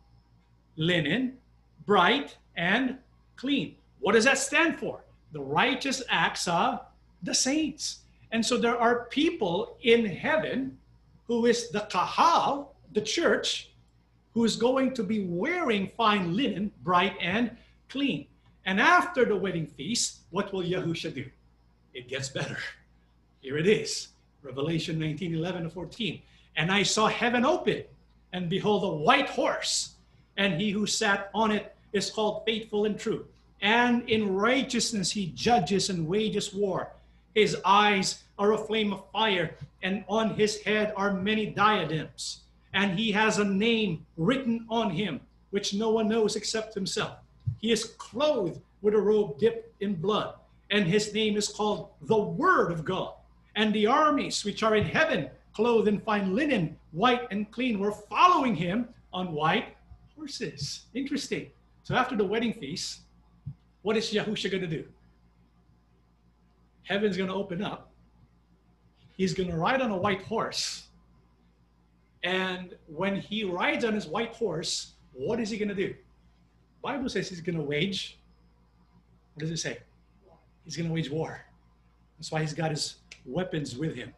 linen, 0.76 1.38
bright 1.86 2.38
and 2.56 2.98
clean. 3.36 3.76
What 4.00 4.14
does 4.14 4.26
that 4.26 4.40
stand 4.40 4.80
for? 4.80 5.04
The 5.32 5.42
righteous 5.42 6.02
acts 6.10 6.48
of 6.48 6.82
the 7.22 7.36
saints. 7.36 8.00
And 8.32 8.44
so 8.44 8.58
there 8.58 8.78
are 8.78 9.06
people 9.06 9.78
in 9.84 10.06
heaven 10.06 10.78
who 11.28 11.46
is 11.46 11.70
the 11.70 11.82
kahal, 11.82 12.76
the 12.94 13.02
church, 13.02 13.71
who 14.34 14.46
is 14.46 14.56
going 14.56 14.94
to 14.94 15.04
be 15.04 15.26
wearing 15.26 15.92
fine 15.98 16.36
linen, 16.36 16.72
bright 16.84 17.16
and 17.20 17.52
clean. 17.90 18.26
And 18.66 18.80
after 18.80 19.26
the 19.26 19.36
wedding 19.36 19.68
feast, 19.68 20.20
what 20.30 20.54
will 20.54 20.64
Yahusha 20.64 21.14
do? 21.14 21.26
It 21.94 22.08
gets 22.08 22.30
better. 22.30 22.58
Here 23.42 23.58
it 23.58 23.68
is 23.68 24.10
Revelation 24.44 24.98
19 25.00 25.36
11 25.36 25.64
to 25.64 25.70
14. 25.70 26.22
And 26.56 26.72
I 26.72 26.84
saw 26.84 27.08
heaven 27.08 27.46
open, 27.46 27.84
and 28.34 28.50
behold, 28.50 28.84
a 28.84 29.04
white 29.04 29.30
horse, 29.30 29.96
and 30.38 30.60
he 30.60 30.72
who 30.72 30.86
sat 30.86 31.30
on 31.34 31.52
it 31.52 31.76
is 31.94 32.10
called 32.10 32.46
faithful 32.46 32.86
and 32.86 32.98
true. 32.98 33.26
And 33.62 34.10
in 34.10 34.34
righteousness 34.34 35.12
he 35.12 35.28
judges 35.28 35.90
and 35.90 36.08
wages 36.08 36.54
war. 36.54 36.90
His 37.36 37.58
eyes 37.64 38.24
are 38.38 38.54
a 38.54 38.58
flame 38.58 38.94
of 38.94 39.10
fire, 39.12 39.56
and 39.82 40.04
on 40.08 40.36
his 40.36 40.62
head 40.62 40.94
are 40.96 41.14
many 41.14 41.46
diadems 41.46 42.42
and 42.74 42.98
he 42.98 43.12
has 43.12 43.38
a 43.38 43.44
name 43.44 44.06
written 44.18 44.66
on 44.70 44.90
him, 44.90 45.20
which 45.50 45.74
no 45.74 45.90
one 45.90 46.08
knows 46.08 46.36
except 46.36 46.74
himself. 46.74 47.18
He 47.60 47.72
is 47.72 47.84
clothed 47.84 48.62
with 48.82 48.96
a 48.96 49.02
robe 49.02 49.38
dipped 49.38 49.82
in 49.82 49.96
blood, 49.96 50.36
and 50.70 50.86
his 50.86 51.14
name 51.14 51.38
is 51.38 51.48
called 51.48 51.90
the 52.04 52.18
Word 52.18 52.72
of 52.72 52.86
God. 52.86 53.14
And 53.56 53.74
the 53.74 53.88
armies 53.88 54.46
which 54.46 54.64
are 54.64 54.76
in 54.76 54.86
heaven, 54.86 55.30
clothed 55.54 55.88
in 55.88 56.00
fine 56.00 56.34
linen, 56.34 56.78
white 56.92 57.28
and 57.32 57.52
clean, 57.52 57.80
were 57.80 57.92
following 57.92 58.56
him 58.56 58.88
on 59.12 59.34
white 59.34 59.76
horses. 60.16 60.86
Interesting. 60.94 61.52
So 61.84 61.96
after 61.96 62.16
the 62.16 62.24
wedding 62.24 62.54
feast, 62.54 63.02
what 63.82 63.98
is 63.98 64.12
Yahusha 64.12 64.50
going 64.50 64.62
to 64.62 64.68
do? 64.68 64.86
Heaven's 66.84 67.18
going 67.18 67.30
to 67.30 67.36
open 67.36 67.62
up. 67.62 67.92
He's 69.18 69.34
going 69.34 69.50
to 69.50 69.56
ride 69.56 69.82
on 69.82 69.92
a 69.92 69.98
white 69.98 70.22
horse 70.24 70.88
and 72.24 72.76
when 72.88 73.16
he 73.16 73.44
rides 73.44 73.84
on 73.84 73.94
his 73.94 74.06
white 74.06 74.34
horse, 74.34 74.94
what 75.14 75.40
is 75.40 75.50
he 75.50 75.58
going 75.58 75.70
to 75.70 75.76
do? 75.76 75.94
Bible 76.82 77.10
says 77.10 77.30
he's 77.30 77.42
going 77.42 77.58
to 77.58 77.64
wage. 77.64 78.20
What 79.34 79.42
does 79.42 79.52
it 79.52 79.58
say? 79.58 79.80
He's 80.66 80.76
going 80.76 80.88
to 80.88 80.94
wage 80.94 81.10
war. 81.10 81.44
That's 82.18 82.32
why 82.32 82.42
he's 82.42 82.54
got 82.54 82.72
his 82.72 82.96
weapons 83.26 83.76
with 83.76 83.96
him. 83.96 84.14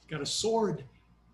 He's 0.00 0.10
got 0.10 0.20
a 0.20 0.26
sword 0.26 0.84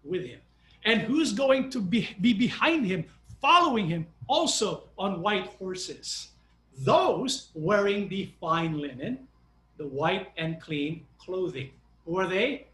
with 0.05 0.25
him. 0.25 0.41
And 0.85 1.01
who's 1.01 1.33
going 1.33 1.71
to 1.71 1.81
be, 1.81 2.09
be 2.21 2.33
behind 2.33 2.87
him, 2.87 3.05
following 3.41 3.87
him, 3.87 4.07
also 4.29 4.85
on 4.99 5.23
white 5.23 5.47
horses? 5.59 6.29
Those 6.79 7.49
wearing 7.55 8.09
the 8.09 8.33
fine 8.41 8.79
linen, 8.79 9.27
the 9.79 9.87
white 9.87 10.29
and 10.37 10.61
clean 10.61 11.07
clothing. 11.19 11.71
Who 12.07 12.19
are 12.19 12.27
they? 12.27 12.67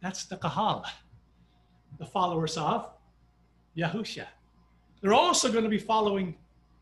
That's 0.00 0.24
the 0.24 0.36
Kahal 0.36 0.84
the 2.02 2.08
followers 2.10 2.56
of 2.58 2.90
Yahusha. 3.76 4.26
They're 5.00 5.14
also 5.14 5.52
going 5.52 5.62
to 5.62 5.70
be 5.70 5.78
following 5.78 6.34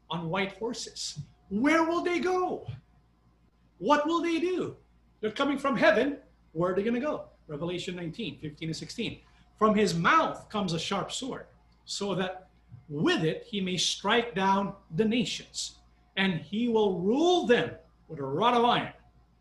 on 0.08 0.30
white 0.30 0.52
horses. 0.52 1.18
Where 1.50 1.84
will 1.84 2.02
they 2.02 2.20
go? 2.20 2.66
What 3.76 4.06
will 4.06 4.22
they 4.22 4.40
do? 4.40 4.76
They're 5.20 5.30
coming 5.30 5.58
from 5.58 5.76
heaven. 5.76 6.16
Where 6.52 6.72
are 6.72 6.74
they 6.74 6.82
going 6.82 6.94
to 6.94 7.00
go? 7.00 7.24
Revelation 7.48 7.96
19, 7.96 8.38
15 8.38 8.68
and 8.70 8.76
16. 8.76 9.18
From 9.58 9.74
his 9.74 9.94
mouth 9.94 10.48
comes 10.48 10.72
a 10.72 10.78
sharp 10.78 11.12
sword, 11.12 11.44
so 11.84 12.14
that 12.14 12.48
with 12.88 13.22
it 13.22 13.44
he 13.46 13.60
may 13.60 13.76
strike 13.76 14.34
down 14.34 14.72
the 14.96 15.04
nations, 15.04 15.76
and 16.16 16.40
he 16.40 16.68
will 16.68 16.98
rule 16.98 17.46
them 17.46 17.72
with 18.08 18.20
a 18.20 18.24
rod 18.24 18.54
of 18.54 18.64
iron. 18.64 18.94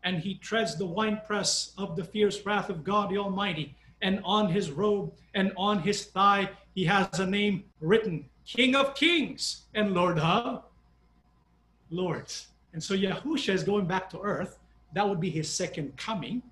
And 0.04 0.18
he 0.18 0.34
treads 0.34 0.76
the 0.76 0.84
winepress 0.84 1.72
of 1.78 1.96
the 1.96 2.04
fierce 2.04 2.44
wrath 2.44 2.68
of 2.68 2.84
God 2.84 3.08
the 3.08 3.16
Almighty 3.16 3.76
and 4.02 4.20
on 4.24 4.48
his 4.48 4.70
robe 4.70 5.12
and 5.34 5.52
on 5.56 5.80
his 5.80 6.04
thigh 6.04 6.50
he 6.74 6.84
has 6.84 7.18
a 7.18 7.26
name 7.26 7.64
written 7.80 8.24
King 8.44 8.74
of 8.74 8.94
Kings 8.94 9.62
and 9.74 9.94
Lord 9.94 10.18
of 10.18 10.64
Lords. 11.90 12.48
And 12.72 12.82
so 12.82 12.94
Yahusha 12.94 13.52
is 13.52 13.62
going 13.62 13.86
back 13.86 14.08
to 14.10 14.20
earth. 14.20 14.58
That 14.92 15.08
would 15.08 15.20
be 15.20 15.30
his 15.30 15.48
second 15.48 15.96
coming. 15.96 16.42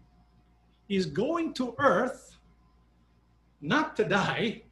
He's 0.86 1.06
going 1.06 1.54
to 1.54 1.74
earth 1.78 2.36
not 3.60 3.96
to 3.96 4.04
die, 4.04 4.62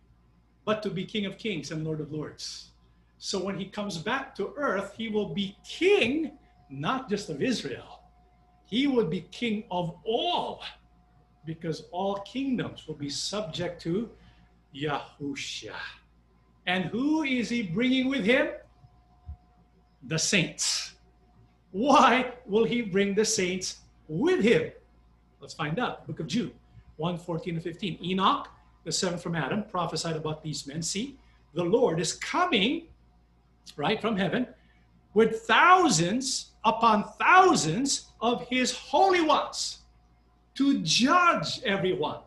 but 0.65 0.83
to 0.83 0.91
be 0.91 1.05
King 1.05 1.27
of 1.27 1.39
Kings 1.39 1.71
and 1.71 1.85
Lord 1.85 2.01
of 2.01 2.13
Lords. 2.13 2.71
So 3.19 3.43
when 3.43 3.59
he 3.59 3.67
comes 3.67 3.99
back 3.99 4.35
to 4.37 4.53
earth, 4.57 4.95
he 4.97 5.09
will 5.09 5.29
be 5.29 5.57
king 5.65 6.33
not 6.69 7.09
just 7.09 7.31
of 7.31 7.43
Israel, 7.43 8.03
he 8.65 8.87
would 8.87 9.09
be 9.09 9.23
king 9.31 9.65
of 9.71 9.97
all 10.05 10.63
because 11.47 11.85
all 11.93 12.17
kingdoms 12.21 12.87
will 12.87 12.95
be 12.95 13.09
subject 13.09 13.81
to 13.83 14.11
Yahusha. 14.75 15.75
And 16.67 16.87
who 16.87 17.23
is 17.23 17.49
he 17.49 17.63
bringing 17.63 18.09
with 18.09 18.25
him? 18.25 18.49
The 20.03 20.19
saints. 20.19 20.95
Why 21.71 22.33
will 22.45 22.65
he 22.65 22.83
bring 22.83 23.15
the 23.15 23.25
saints 23.25 23.79
with 24.09 24.43
him? 24.43 24.73
Let's 25.41 25.55
find 25.55 25.79
out. 25.79 26.07
Book 26.07 26.21
of 26.21 26.27
Jude 26.27 26.53
1 26.97 27.19
14 27.19 27.55
and 27.55 27.63
15. 27.63 27.99
Enoch, 28.03 28.49
the 28.85 28.93
seventh 28.93 29.23
from 29.23 29.37
Adam, 29.37 29.63
prophesied 29.65 30.17
about 30.17 30.43
these 30.43 30.67
men. 30.67 30.83
See, 30.83 31.19
the 31.55 31.65
Lord 31.65 32.01
is 32.01 32.13
coming 32.13 32.89
right 33.77 34.01
from 34.01 34.17
heaven 34.17 34.47
with 35.15 35.43
thousands 35.43 36.53
upon 36.65 37.05
thousands 37.19 38.09
of 38.21 38.47
his 38.49 38.73
holy 38.73 39.23
ones 39.23 39.79
to 40.57 40.81
judge 40.81 41.63
everyone 41.65 42.21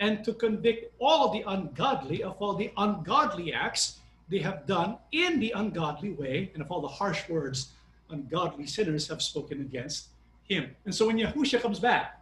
and 0.00 0.24
to 0.24 0.32
convict 0.32 0.92
all 0.98 1.32
the 1.32 1.44
ungodly 1.46 2.22
of 2.22 2.36
all 2.40 2.54
the 2.54 2.72
ungodly 2.76 3.52
acts 3.52 4.00
they 4.28 4.38
have 4.38 4.66
done 4.66 4.96
in 5.12 5.38
the 5.38 5.52
ungodly 5.52 6.10
way 6.12 6.50
and 6.54 6.62
of 6.62 6.70
all 6.70 6.80
the 6.80 6.88
harsh 6.88 7.28
words 7.28 7.68
ungodly 8.10 8.66
sinners 8.66 9.08
have 9.08 9.22
spoken 9.22 9.60
against 9.60 10.08
him. 10.48 10.74
And 10.84 10.94
so 10.94 11.06
when 11.06 11.18
Yahusha 11.18 11.60
comes 11.60 11.78
back, 11.78 12.20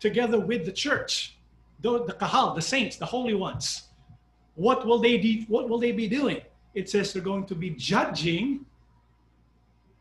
together 0.00 0.38
with 0.40 0.64
the 0.64 0.72
church, 0.72 1.36
the, 1.80 2.04
the 2.04 2.14
kahal, 2.14 2.54
the 2.54 2.62
saints, 2.62 2.96
the 2.96 3.06
holy 3.06 3.34
ones, 3.34 3.84
what 4.54 4.86
will 4.86 4.98
they 4.98 5.18
do, 5.18 5.44
what 5.48 5.68
will 5.68 5.78
they 5.78 5.92
be 5.92 6.08
doing? 6.08 6.40
It 6.74 6.88
says 6.88 7.12
they're 7.12 7.22
going 7.22 7.46
to 7.46 7.54
be 7.54 7.70
judging 7.70 8.66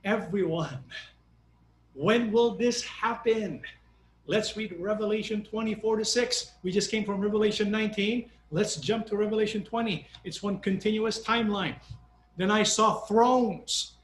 everyone. 0.03 0.79
When 1.93 2.31
will 2.31 2.55
this 2.55 2.83
happen? 2.83 3.61
Let's 4.25 4.55
read 4.55 4.73
Revelation 4.79 5.43
24 5.43 5.97
to 5.97 6.05
6. 6.05 6.51
We 6.63 6.71
just 6.71 6.89
came 6.89 7.03
from 7.03 7.19
Revelation 7.19 7.69
19. 7.69 8.29
Let's 8.51 8.77
jump 8.77 9.05
to 9.07 9.17
Revelation 9.17 9.65
20. 9.65 10.07
It's 10.23 10.41
one 10.41 10.59
continuous 10.59 11.21
timeline. 11.21 11.75
Then 12.37 12.49
I 12.49 12.63
saw 12.63 13.01
thrones, 13.01 13.95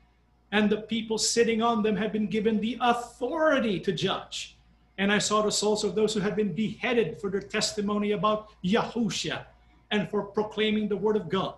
and 0.52 0.70
the 0.70 0.82
people 0.82 1.18
sitting 1.18 1.62
on 1.62 1.84
them 1.84 1.96
had 1.96 2.12
been 2.12 2.28
given 2.28 2.60
the 2.60 2.78
authority 2.82 3.80
to 3.80 3.94
judge. 3.94 4.58
And 4.98 5.10
I 5.10 5.20
saw 5.20 5.42
the 5.42 5.52
souls 5.52 5.86
of 5.86 5.96
those 5.96 6.14
who 6.14 6.20
had 6.20 6.36
been 6.36 6.52
beheaded 6.52 7.22
for 7.22 7.30
their 7.30 7.40
testimony 7.40 8.12
about 8.12 8.50
Yahusha 8.62 9.46
and 9.92 10.10
for 10.10 10.24
proclaiming 10.24 10.90
the 10.90 10.98
word 10.98 11.16
of 11.16 11.30
God. 11.30 11.54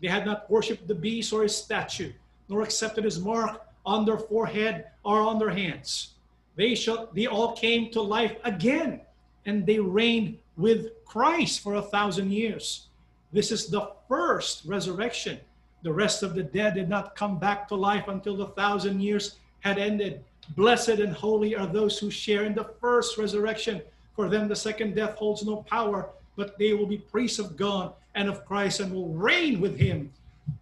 They 0.00 0.08
had 0.08 0.24
not 0.24 0.50
worshipped 0.50 0.88
the 0.88 0.94
beast 0.94 1.34
or 1.34 1.42
his 1.42 1.54
statue, 1.54 2.12
nor 2.48 2.62
accepted 2.62 3.04
his 3.04 3.20
mark 3.20 3.66
on 3.84 4.06
their 4.06 4.18
forehead 4.18 4.86
or 5.04 5.20
on 5.20 5.38
their 5.38 5.50
hands 5.50 6.15
they 6.56 6.74
shall 6.74 7.08
they 7.12 7.26
all 7.26 7.52
came 7.52 7.90
to 7.92 8.00
life 8.00 8.36
again 8.44 9.00
and 9.44 9.64
they 9.64 9.78
reigned 9.78 10.38
with 10.56 11.04
Christ 11.04 11.60
for 11.60 11.74
a 11.74 11.82
thousand 11.82 12.32
years. 12.32 12.86
This 13.32 13.52
is 13.52 13.68
the 13.68 13.92
first 14.08 14.64
resurrection. 14.64 15.38
The 15.82 15.92
rest 15.92 16.22
of 16.22 16.34
the 16.34 16.42
dead 16.42 16.74
did 16.74 16.88
not 16.88 17.14
come 17.14 17.38
back 17.38 17.68
to 17.68 17.74
life 17.74 18.08
until 18.08 18.36
the 18.36 18.48
thousand 18.48 19.00
years 19.00 19.36
had 19.60 19.78
ended. 19.78 20.24
Blessed 20.56 21.00
and 21.00 21.12
holy 21.12 21.54
are 21.54 21.66
those 21.66 21.98
who 21.98 22.10
share 22.10 22.44
in 22.44 22.54
the 22.54 22.70
first 22.80 23.18
resurrection. 23.18 23.82
For 24.14 24.28
them, 24.28 24.48
the 24.48 24.56
second 24.56 24.94
death 24.94 25.16
holds 25.16 25.44
no 25.44 25.56
power, 25.68 26.08
but 26.36 26.58
they 26.58 26.72
will 26.72 26.86
be 26.86 26.98
priests 26.98 27.38
of 27.38 27.56
God 27.56 27.92
and 28.14 28.28
of 28.28 28.46
Christ 28.46 28.80
and 28.80 28.92
will 28.92 29.10
reign 29.10 29.60
with 29.60 29.76
him 29.76 30.10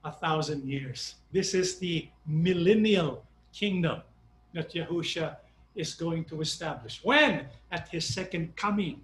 a 0.04 0.10
thousand 0.10 0.64
years. 0.64 1.14
This 1.32 1.54
is 1.54 1.78
the 1.78 2.08
millennial 2.26 3.22
kingdom 3.52 4.02
that 4.54 4.72
Yahusha 4.72 5.36
is 5.74 5.94
going 5.94 6.24
to 6.26 6.40
establish. 6.40 7.00
When? 7.02 7.46
At 7.70 7.88
his 7.88 8.06
second 8.06 8.56
coming. 8.56 9.02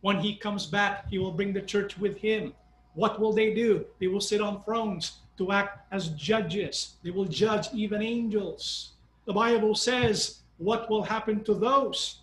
When 0.00 0.18
he 0.18 0.36
comes 0.36 0.66
back, 0.66 1.08
he 1.08 1.18
will 1.18 1.32
bring 1.32 1.52
the 1.52 1.62
church 1.62 1.98
with 1.98 2.16
him. 2.16 2.54
What 2.94 3.20
will 3.20 3.32
they 3.32 3.54
do? 3.54 3.84
They 3.98 4.08
will 4.08 4.20
sit 4.20 4.40
on 4.40 4.62
thrones 4.64 5.18
to 5.38 5.52
act 5.52 5.86
as 5.92 6.08
judges. 6.10 6.96
They 7.02 7.10
will 7.10 7.26
judge 7.26 7.68
even 7.72 8.02
angels. 8.02 8.92
The 9.26 9.32
Bible 9.32 9.74
says 9.74 10.40
what 10.58 10.90
will 10.90 11.02
happen 11.02 11.42
to 11.44 11.54
those 11.54 12.20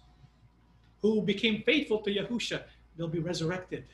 who 1.02 1.22
became 1.22 1.64
faithful 1.64 2.00
to 2.00 2.14
Yahusha? 2.14 2.64
They'll 2.96 3.08
be 3.08 3.20
resurrected. 3.20 3.86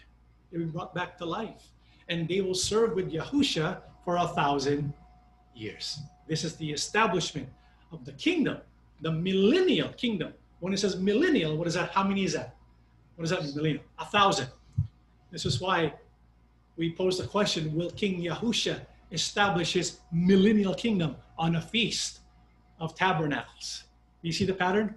They'll 0.51 0.61
be 0.61 0.67
brought 0.67 0.93
back 0.93 1.17
to 1.19 1.25
life. 1.25 1.69
And 2.09 2.27
they 2.27 2.41
will 2.41 2.55
serve 2.55 2.93
with 2.93 3.11
Yahusha 3.11 3.81
for 4.03 4.17
a 4.17 4.27
thousand 4.27 4.93
years. 5.55 5.99
This 6.27 6.43
is 6.43 6.55
the 6.55 6.71
establishment 6.71 7.47
of 7.91 8.03
the 8.05 8.13
kingdom 8.13 8.57
the 9.03 9.11
millennial 9.11 9.89
kingdom. 9.89 10.33
When 10.59 10.73
it 10.73 10.79
says 10.79 10.97
millennial, 10.97 11.55
what 11.57 11.67
is 11.67 11.75
that? 11.75 11.91
How 11.91 12.03
many 12.03 12.23
is 12.23 12.33
that? 12.33 12.55
What 13.15 13.23
does 13.23 13.31
that 13.31 13.43
mean, 13.43 13.55
millennial? 13.55 13.83
A 13.99 14.05
thousand. 14.05 14.47
This 15.29 15.45
is 15.45 15.59
why 15.59 15.93
we 16.77 16.93
pose 16.93 17.17
the 17.17 17.27
question 17.27 17.75
Will 17.75 17.91
King 17.91 18.23
Yahusha 18.23 18.79
establish 19.11 19.73
his 19.73 19.99
millennial 20.11 20.73
kingdom 20.73 21.17
on 21.37 21.57
a 21.57 21.61
feast 21.61 22.21
of 22.79 22.95
tabernacles? 22.95 23.83
You 24.21 24.31
see 24.31 24.45
the 24.45 24.53
pattern? 24.53 24.95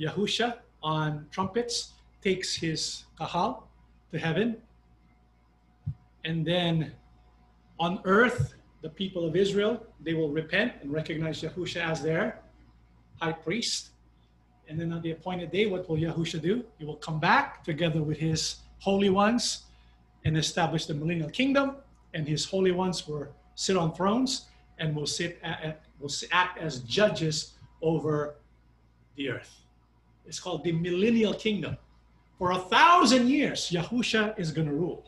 Yahusha 0.00 0.58
on 0.82 1.26
trumpets 1.30 1.94
takes 2.22 2.54
his 2.54 3.04
kahal 3.18 3.68
to 4.12 4.18
heaven. 4.18 4.56
And 6.24 6.46
then 6.46 6.92
on 7.80 8.00
earth, 8.04 8.54
the 8.82 8.88
people 8.88 9.26
of 9.26 9.34
Israel, 9.34 9.84
they 10.00 10.14
will 10.14 10.30
repent 10.30 10.74
and 10.82 10.92
recognize 10.92 11.42
Yahusha 11.42 11.80
as 11.80 12.00
their 12.00 12.43
high 13.20 13.32
priest. 13.32 13.90
And 14.68 14.80
then 14.80 14.92
on 14.92 15.02
the 15.02 15.10
appointed 15.10 15.50
day, 15.50 15.66
what 15.66 15.88
will 15.88 15.96
Yahusha 15.96 16.40
do? 16.40 16.64
He 16.78 16.84
will 16.84 16.96
come 16.96 17.20
back 17.20 17.62
together 17.64 18.02
with 18.02 18.18
his 18.18 18.56
holy 18.78 19.10
ones 19.10 19.64
and 20.24 20.36
establish 20.36 20.86
the 20.86 20.94
millennial 20.94 21.30
kingdom. 21.30 21.76
And 22.14 22.26
his 22.26 22.44
holy 22.44 22.70
ones 22.70 23.06
will 23.06 23.28
sit 23.54 23.76
on 23.76 23.94
thrones 23.94 24.46
and 24.78 24.94
will 24.94 25.06
sit 25.06 25.38
at, 25.42 25.82
will 26.00 26.10
act 26.32 26.58
as 26.58 26.80
judges 26.80 27.54
over 27.82 28.36
the 29.16 29.30
earth. 29.30 29.52
It's 30.26 30.40
called 30.40 30.64
the 30.64 30.72
millennial 30.72 31.34
kingdom. 31.34 31.76
For 32.38 32.52
a 32.52 32.58
thousand 32.58 33.28
years, 33.28 33.70
Yahusha 33.70 34.38
is 34.38 34.50
going 34.50 34.68
to 34.68 34.74
rule. 34.74 35.04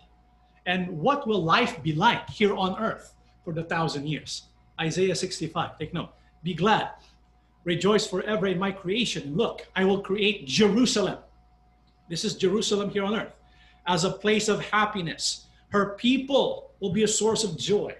And 0.66 0.88
what 0.88 1.26
will 1.26 1.42
life 1.42 1.82
be 1.82 1.92
like 1.92 2.28
here 2.28 2.54
on 2.54 2.78
earth 2.78 3.14
for 3.44 3.52
the 3.52 3.64
thousand 3.64 4.06
years? 4.06 4.42
Isaiah 4.80 5.14
65. 5.14 5.78
Take 5.78 5.94
note. 5.94 6.10
Be 6.42 6.54
glad 6.54 6.90
Rejoice 7.66 8.06
forever 8.06 8.46
in 8.46 8.60
my 8.60 8.70
creation. 8.70 9.36
Look, 9.36 9.66
I 9.74 9.84
will 9.84 10.00
create 10.00 10.46
Jerusalem. 10.46 11.18
This 12.08 12.24
is 12.24 12.36
Jerusalem 12.36 12.90
here 12.90 13.02
on 13.02 13.16
earth 13.16 13.34
as 13.88 14.04
a 14.04 14.10
place 14.10 14.46
of 14.48 14.64
happiness. 14.64 15.46
Her 15.70 15.96
people 15.96 16.70
will 16.78 16.92
be 16.92 17.02
a 17.02 17.08
source 17.08 17.42
of 17.42 17.58
joy. 17.58 17.92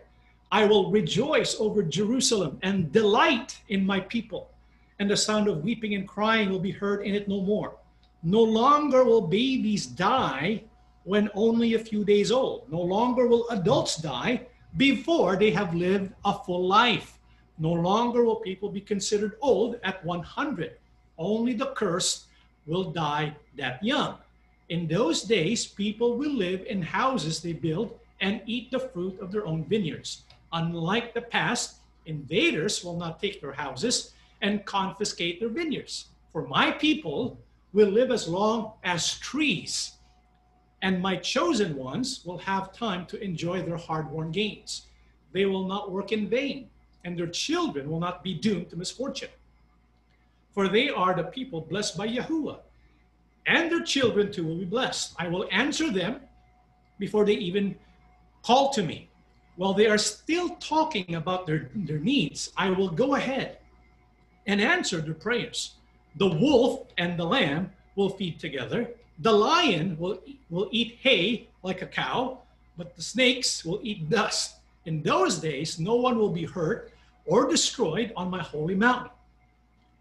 I 0.53 0.67
will 0.67 0.93
rejoice 0.93 1.57
over 1.59 1.83
Jerusalem 1.83 2.61
and 2.63 2.93
delight 2.93 3.59
in 3.69 3.85
my 3.85 3.99
people. 3.99 4.53
And 5.01 5.11
the 5.11 5.17
sound 5.17 5.49
of 5.49 5.65
weeping 5.65 5.95
and 5.95 6.07
crying 6.07 6.49
will 6.49 6.61
be 6.61 6.71
heard 6.71 7.05
in 7.05 7.17
it 7.17 7.27
no 7.27 7.41
more. 7.41 7.75
No 8.23 8.43
longer 8.45 9.03
will 9.03 9.27
babies 9.27 9.85
die 9.85 10.63
when 11.03 11.29
only 11.35 11.75
a 11.75 11.81
few 11.81 12.05
days 12.05 12.31
old. 12.31 12.71
No 12.71 12.81
longer 12.81 13.27
will 13.27 13.49
adults 13.49 13.97
die 13.97 14.47
before 14.77 15.35
they 15.35 15.51
have 15.51 15.75
lived 15.75 16.13
a 16.25 16.39
full 16.45 16.69
life. 16.69 17.16
No 17.59 17.73
longer 17.73 18.25
will 18.25 18.37
people 18.37 18.69
be 18.69 18.81
considered 18.81 19.37
old 19.41 19.81
at 19.83 20.05
100. 20.05 20.77
Only 21.19 21.55
the 21.55 21.73
cursed 21.73 22.27
will 22.67 22.91
die 22.91 23.35
that 23.57 23.83
young. 23.83 24.19
In 24.69 24.87
those 24.87 25.23
days, 25.23 25.67
people 25.67 26.17
will 26.17 26.33
live 26.33 26.67
in 26.67 26.83
houses 26.83 27.41
they 27.41 27.53
build 27.53 27.99
and 28.21 28.43
eat 28.47 28.71
the 28.71 28.81
fruit 28.81 29.19
of 29.21 29.33
their 29.33 29.47
own 29.47 29.65
vineyards. 29.65 30.23
Unlike 30.53 31.15
the 31.15 31.23
past, 31.23 31.77
invaders 32.07 32.85
will 32.85 32.97
not 32.97 33.21
take 33.21 33.41
their 33.41 33.53
houses 33.53 34.13
and 34.43 34.65
confiscate 34.65 35.41
their 35.41 35.49
vineyards. 35.49 36.07
For 36.33 36.47
my 36.47 36.71
people 36.71 37.39
will 37.73 37.89
live 37.89 38.11
as 38.11 38.29
long 38.29 38.73
as 38.85 39.19
trees, 39.19 39.93
and 40.83 41.01
my 41.01 41.17
chosen 41.17 41.77
ones 41.77 42.23
will 42.25 42.39
have 42.39 42.73
time 42.73 43.07
to 43.07 43.23
enjoy 43.23 43.63
their 43.63 43.77
hard 43.77 44.11
won 44.11 44.31
gains. 44.31 44.87
They 45.33 45.47
will 45.47 45.67
not 45.67 45.91
work 45.91 46.13
in 46.13 46.29
vain 46.29 46.69
and 47.07 47.17
their 47.17 47.29
children 47.29 47.89
will 47.89 48.01
not 48.01 48.25
be 48.25 48.35
doomed 48.35 48.69
to 48.69 48.77
misfortune. 48.77 49.29
For 50.53 50.69
they 50.69 50.91
are 50.91 51.15
the 51.15 51.23
people 51.23 51.61
blessed 51.61 51.97
by 51.97 52.09
Yahuwah, 52.09 52.59
and 53.47 53.71
their 53.71 53.85
children 53.85 54.33
too 54.33 54.45
will 54.45 54.59
be 54.59 54.65
blessed. 54.65 55.15
I 55.17 55.29
will 55.29 55.47
answer 55.53 55.89
them 55.93 56.21
before 56.99 57.25
they 57.25 57.35
even 57.35 57.77
call 58.43 58.71
to 58.73 58.83
me. 58.83 59.09
While 59.55 59.73
they 59.73 59.87
are 59.87 59.99
still 59.99 60.51
talking 60.57 61.15
about 61.15 61.47
their, 61.47 61.71
their 61.77 62.01
needs, 62.01 62.53
I 62.57 62.71
will 62.71 62.89
go 62.89 63.15
ahead 63.15 63.59
and 64.49 64.61
answer 64.61 65.01
their 65.01 65.15
prayers. 65.15 65.77
The 66.17 66.29
wolf 66.29 66.89
and 66.99 67.17
the 67.17 67.25
lamb 67.25 67.71
will 67.95 68.11
feed 68.11 68.41
together. 68.41 68.91
The 69.21 69.33
lion 69.33 69.97
will, 69.97 70.21
will 70.51 70.69
eat 70.73 70.99
hay 71.03 71.49
like 71.63 71.83
a 71.83 71.87
cow, 71.87 72.41
but 72.77 72.97
the 72.97 73.03
snakes 73.03 73.65
will 73.65 73.79
eat 73.83 74.11
dust. 74.11 74.57
In 74.87 75.03
those 75.03 75.39
days, 75.39 75.79
no 75.79 75.95
one 75.95 76.19
will 76.19 76.31
be 76.31 76.45
hurt 76.45 76.93
or 77.27 77.49
destroyed 77.49 78.13
on 78.17 78.31
my 78.31 78.43
holy 78.43 78.75
mountain. 78.75 79.11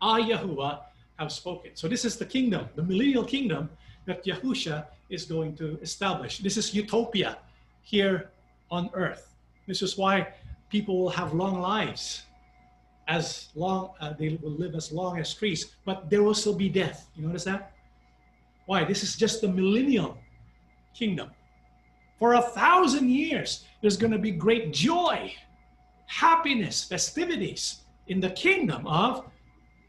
I, 0.02 0.22
Yahuwah, 0.22 0.82
have 1.18 1.32
spoken. 1.32 1.72
So 1.74 1.88
this 1.88 2.06
is 2.06 2.18
the 2.18 2.26
kingdom, 2.26 2.68
the 2.76 2.84
millennial 2.84 3.24
kingdom 3.24 3.70
that 4.06 4.24
Yahusha 4.26 4.86
is 5.10 5.26
going 5.26 5.56
to 5.58 5.80
establish. 5.82 6.40
This 6.40 6.58
is 6.58 6.74
utopia 6.74 7.38
here 7.82 8.30
on 8.70 8.90
earth. 8.94 9.34
This 9.68 9.82
is 9.82 9.98
why 9.98 10.28
people 10.70 11.00
will 11.00 11.10
have 11.10 11.34
long 11.34 11.60
lives, 11.60 12.24
as 13.08 13.50
long 13.56 13.92
uh, 14.00 14.14
they 14.14 14.38
will 14.42 14.52
live 14.52 14.76
as 14.76 14.92
long 14.92 15.20
as 15.20 15.34
trees, 15.34 15.74
but 15.86 16.10
there 16.10 16.24
will 16.24 16.34
still 16.34 16.56
be 16.56 16.70
death. 16.70 17.08
You 17.16 17.26
notice 17.26 17.46
that? 17.46 17.72
Why? 18.66 18.84
This 18.84 19.04
is 19.04 19.16
just 19.16 19.42
the 19.42 19.48
millennial 19.48 20.18
kingdom. 20.94 21.30
For 22.20 22.36
a 22.36 22.42
thousand 22.42 23.10
years, 23.10 23.66
there's 23.82 23.98
going 23.98 24.12
to 24.12 24.18
be 24.18 24.32
great 24.32 24.74
joy 24.74 25.34
happiness, 26.06 26.84
festivities 26.84 27.82
in 28.08 28.20
the 28.20 28.30
kingdom 28.32 28.86
of 28.88 29.26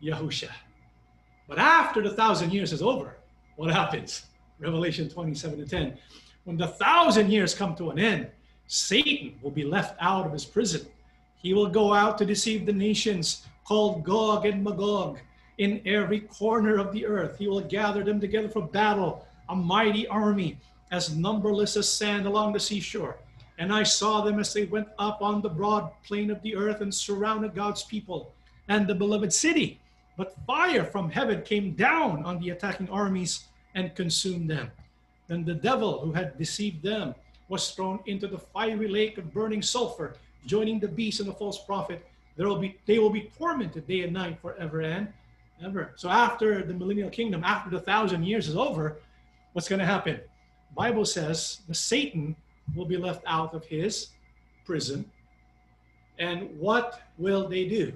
Yahusha. 0.02 0.50
But 1.48 1.58
after 1.58 2.02
the 2.02 2.10
thousand 2.10 2.52
years 2.52 2.72
is 2.72 2.82
over, 2.82 3.16
what 3.56 3.72
happens? 3.72 4.26
Revelation 4.58 5.08
27 5.08 5.58
to 5.58 5.66
10. 5.66 5.98
When 6.44 6.56
the 6.56 6.68
thousand 6.68 7.30
years 7.30 7.54
come 7.54 7.74
to 7.76 7.90
an 7.90 7.98
end, 7.98 8.28
Satan 8.66 9.38
will 9.42 9.50
be 9.50 9.64
left 9.64 9.96
out 10.00 10.26
of 10.26 10.32
his 10.32 10.44
prison. 10.44 10.86
He 11.36 11.54
will 11.54 11.68
go 11.68 11.92
out 11.92 12.18
to 12.18 12.26
deceive 12.26 12.66
the 12.66 12.72
nations 12.72 13.46
called 13.64 14.04
Gog 14.04 14.46
and 14.46 14.64
Magog 14.64 15.18
in 15.58 15.80
every 15.86 16.20
corner 16.20 16.78
of 16.78 16.92
the 16.92 17.06
earth. 17.06 17.38
He 17.38 17.48
will 17.48 17.60
gather 17.60 18.02
them 18.02 18.20
together 18.20 18.48
for 18.48 18.62
battle, 18.62 19.26
a 19.48 19.56
mighty 19.56 20.06
army, 20.08 20.58
as 20.90 21.14
numberless 21.16 21.76
as 21.76 21.88
sand 21.88 22.26
along 22.26 22.52
the 22.52 22.60
seashore. 22.60 23.18
And 23.58 23.72
I 23.72 23.82
saw 23.82 24.20
them 24.20 24.38
as 24.38 24.52
they 24.52 24.64
went 24.64 24.88
up 24.98 25.22
on 25.22 25.40
the 25.40 25.48
broad 25.48 25.90
plain 26.04 26.30
of 26.30 26.42
the 26.42 26.56
earth 26.56 26.80
and 26.82 26.94
surrounded 26.94 27.54
God's 27.54 27.82
people 27.82 28.32
and 28.68 28.86
the 28.86 28.94
beloved 28.94 29.32
city. 29.32 29.80
But 30.16 30.36
fire 30.46 30.84
from 30.84 31.10
heaven 31.10 31.42
came 31.42 31.72
down 31.72 32.24
on 32.24 32.38
the 32.38 32.50
attacking 32.50 32.88
armies 32.90 33.44
and 33.74 33.94
consumed 33.94 34.50
them. 34.50 34.70
Then 35.28 35.44
the 35.44 35.54
devil 35.54 36.00
who 36.00 36.12
had 36.12 36.38
deceived 36.38 36.82
them 36.82 37.14
was 37.48 37.70
thrown 37.70 38.00
into 38.06 38.26
the 38.26 38.38
fiery 38.38 38.88
lake 38.88 39.18
of 39.18 39.32
burning 39.32 39.62
sulfur, 39.62 40.16
joining 40.46 40.80
the 40.80 40.88
beast 40.88 41.20
and 41.20 41.28
the 41.28 41.34
false 41.34 41.64
prophet. 41.64 42.04
There 42.36 42.48
will 42.48 42.58
be 42.58 42.76
they 42.86 42.98
will 42.98 43.10
be 43.10 43.30
tormented 43.38 43.86
day 43.86 44.02
and 44.02 44.12
night 44.12 44.38
forever 44.40 44.80
and 44.80 45.08
ever. 45.64 45.92
So 45.96 46.08
after 46.08 46.62
the 46.62 46.74
millennial 46.74 47.10
kingdom, 47.10 47.42
after 47.44 47.70
the 47.70 47.80
thousand 47.80 48.24
years 48.24 48.48
is 48.48 48.56
over, 48.56 48.98
what's 49.52 49.68
going 49.68 49.78
to 49.78 49.86
happen? 49.86 50.20
Bible 50.74 51.04
says 51.04 51.60
the 51.68 51.74
Satan 51.74 52.36
will 52.74 52.86
be 52.86 52.96
left 52.96 53.22
out 53.26 53.54
of 53.54 53.64
his 53.64 54.08
prison. 54.64 55.04
And 56.18 56.48
what 56.58 57.02
will 57.18 57.48
they 57.48 57.66
do? 57.66 57.92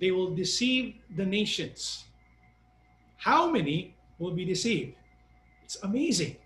They 0.00 0.10
will 0.10 0.34
deceive 0.34 0.94
the 1.16 1.24
nations. 1.24 2.04
How 3.16 3.50
many 3.50 3.94
will 4.18 4.32
be 4.32 4.44
deceived? 4.44 4.94
It's 5.64 5.82
amazing. 5.82 6.36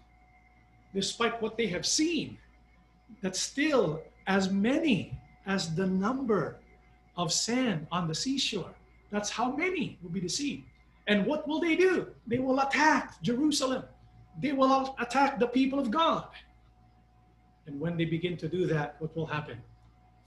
Despite 0.95 1.41
what 1.43 1.57
they 1.57 1.67
have 1.67 1.87
seen, 1.87 2.39
that 3.23 3.37
still 3.37 4.03
as 4.27 4.51
many 4.51 5.19
as 5.47 5.75
the 5.75 5.87
number 5.87 6.59
of 7.17 7.33
sand 7.33 7.87
on 7.91 8.07
the 8.07 8.15
seashore. 8.15 8.73
That's 9.11 9.31
how 9.31 9.57
many 9.57 9.99
will 10.03 10.11
be 10.11 10.21
deceived. 10.21 10.65
And 11.09 11.27
what 11.27 11.49
will 11.49 11.61
they 11.61 11.75
do? 11.75 12.09
They 12.27 12.39
will 12.39 12.61
attack 12.61 13.21
Jerusalem. 13.23 13.85
They 14.41 14.53
will 14.53 14.95
attack 15.01 15.41
the 15.41 15.49
people 15.49 15.79
of 15.79 15.91
God. 15.91 16.29
And 17.69 17.79
when 17.79 17.99
they 17.99 18.07
begin 18.07 18.39
to 18.39 18.49
do 18.49 18.67
that, 18.67 18.97
what 18.99 19.15
will 19.15 19.27
happen? 19.27 19.59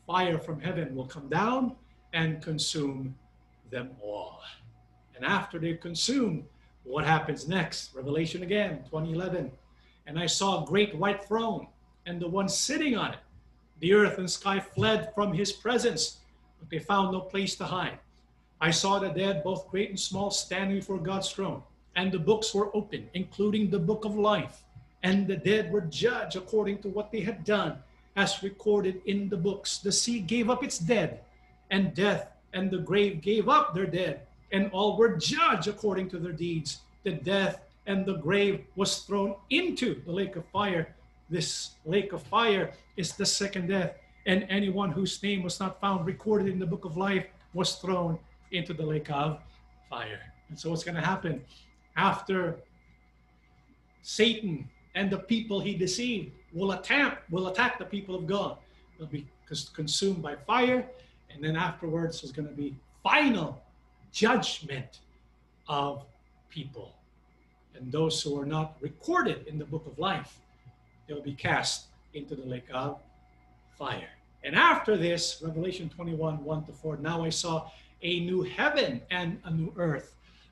Fire 0.06 0.38
from 0.38 0.62
heaven 0.62 0.96
will 0.96 1.08
come 1.08 1.28
down 1.28 1.76
and 2.14 2.40
consume 2.40 3.16
them 3.72 3.90
all. 4.00 4.42
And 5.16 5.26
after 5.26 5.58
they're 5.58 5.76
consumed, 5.76 6.44
what 6.84 7.04
happens 7.04 7.48
next? 7.48 7.96
Revelation 7.96 8.44
again, 8.44 8.84
2011. 8.86 9.52
And 10.06 10.20
I 10.20 10.28
saw 10.28 10.62
a 10.62 10.68
great 10.68 10.96
white 10.96 11.26
throne 11.26 11.66
and 12.06 12.22
the 12.22 12.28
one 12.28 12.48
sitting 12.48 12.96
on 12.96 13.14
it. 13.14 13.20
The 13.80 13.94
earth 13.94 14.20
and 14.20 14.30
sky 14.30 14.60
fled 14.60 15.12
from 15.16 15.34
his 15.34 15.52
presence, 15.52 16.20
but 16.60 16.70
they 16.70 16.78
found 16.78 17.12
no 17.12 17.22
place 17.22 17.56
to 17.56 17.66
hide. 17.66 17.98
I 18.60 18.70
saw 18.70 19.00
the 19.00 19.10
dead, 19.10 19.44
both 19.44 19.68
great 19.70 19.90
and 19.90 20.00
small, 20.00 20.30
standing 20.30 20.78
before 20.78 21.00
God's 21.00 21.32
throne, 21.32 21.64
and 21.96 22.12
the 22.12 22.20
books 22.20 22.54
were 22.54 22.76
open, 22.76 23.10
including 23.16 23.72
the 23.72 23.80
book 23.80 24.06
of 24.06 24.16
life. 24.16 24.64
And 25.04 25.28
the 25.28 25.38
dead 25.38 25.72
were 25.72 25.82
judged 25.82 26.36
according 26.36 26.80
to 26.80 26.90
what 26.90 27.12
they 27.12 27.22
had 27.22 27.44
done, 27.44 27.78
as 28.16 28.44
recorded 28.44 29.02
in 29.06 29.30
the 29.30 29.38
books. 29.38 29.80
The 29.80 29.92
sea 29.92 30.20
gave 30.20 30.50
up 30.50 30.64
its 30.64 30.78
dead, 30.78 31.22
and 31.70 31.94
death 31.94 32.28
and 32.54 32.70
the 32.70 32.80
grave 32.80 33.22
gave 33.22 33.50
up 33.50 33.74
their 33.74 33.86
dead, 33.86 34.22
and 34.52 34.70
all 34.72 34.98
were 34.98 35.16
judged 35.16 35.68
according 35.68 36.10
to 36.10 36.20
their 36.20 36.34
deeds. 36.34 36.82
The 37.04 37.14
death 37.14 37.62
and 37.88 38.06
the 38.06 38.18
grave 38.18 38.66
was 38.76 39.00
thrown 39.00 39.36
into 39.50 40.02
the 40.04 40.12
lake 40.12 40.36
of 40.36 40.46
fire. 40.48 40.94
This 41.30 41.72
lake 41.86 42.14
of 42.14 42.22
fire 42.24 42.74
is 42.98 43.14
the 43.14 43.26
second 43.26 43.68
death, 43.68 43.96
and 44.26 44.46
anyone 44.50 44.92
whose 44.92 45.22
name 45.24 45.44
was 45.44 45.60
not 45.60 45.80
found 45.80 46.06
recorded 46.06 46.48
in 46.48 46.60
the 46.60 46.66
book 46.66 46.86
of 46.86 46.98
life 46.98 47.26
was 47.54 47.76
thrown 47.76 48.20
into 48.52 48.74
the 48.74 48.86
lake 48.86 49.10
of 49.10 49.40
fire. 49.90 50.20
And 50.50 50.60
so, 50.60 50.70
what's 50.70 50.84
going 50.84 50.96
to 50.96 51.02
happen 51.02 51.42
after 51.96 52.58
Satan 54.02 54.70
and 54.96 55.10
the 55.10 55.18
people 55.18 55.60
he 55.60 55.74
deceived 55.74 56.32
will 56.54 56.72
attack 56.72 57.24
will 57.30 57.48
attack 57.48 57.80
the 57.80 57.86
people 57.86 58.16
of 58.16 58.28
God? 58.28 58.58
They'll 58.98 59.08
be 59.08 59.28
consumed 59.74 60.22
by 60.22 60.36
fire, 60.36 60.86
and 61.34 61.44
then 61.44 61.56
afterwards 61.56 62.22
there's 62.22 62.32
going 62.32 62.48
to 62.48 62.54
be 62.54 62.76
final 63.04 63.62
judgment 64.12 65.00
of 65.68 66.04
people. 66.50 66.94
And 67.76 67.92
those 67.92 68.22
who 68.22 68.40
are 68.40 68.46
not 68.46 68.76
recorded 68.82 69.48
in 69.48 69.58
the 69.58 69.66
book 69.66 69.86
of 69.88 69.98
life, 69.98 70.38
they'll 71.08 71.22
be 71.22 71.34
cast 71.34 71.88
into 72.14 72.36
the 72.36 72.46
lake 72.46 72.68
of 72.74 73.00
fire. 73.78 74.10
And 74.44 74.56
after 74.56 74.98
this, 74.98 75.42
Revelation 75.44 75.90
21 75.90 76.44
1 76.44 76.66
to 76.66 76.74
4, 76.74 76.98
now 76.98 77.24
I 77.24 77.30
saw 77.30 77.70
a 78.02 78.20
new 78.22 78.42
heaven 78.42 79.02
and 79.12 79.40
a 79.46 79.52
new 79.52 79.74
earth. 79.78 80.16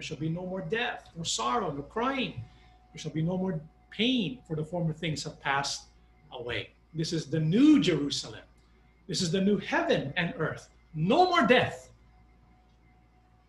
There 0.00 0.06
shall 0.06 0.16
be 0.16 0.30
no 0.30 0.46
more 0.46 0.62
death, 0.62 1.10
nor 1.14 1.26
sorrow, 1.26 1.70
nor 1.70 1.82
crying. 1.82 2.42
There 2.90 2.98
shall 2.98 3.10
be 3.12 3.20
no 3.20 3.36
more 3.36 3.60
pain, 3.90 4.38
for 4.48 4.56
the 4.56 4.64
former 4.64 4.94
things 4.94 5.22
have 5.24 5.38
passed 5.42 5.88
away. 6.32 6.70
This 6.94 7.12
is 7.12 7.26
the 7.26 7.38
new 7.38 7.80
Jerusalem. 7.80 8.40
This 9.06 9.20
is 9.20 9.30
the 9.30 9.42
new 9.42 9.58
heaven 9.58 10.14
and 10.16 10.32
earth. 10.38 10.70
No 10.94 11.28
more 11.28 11.46
death, 11.46 11.90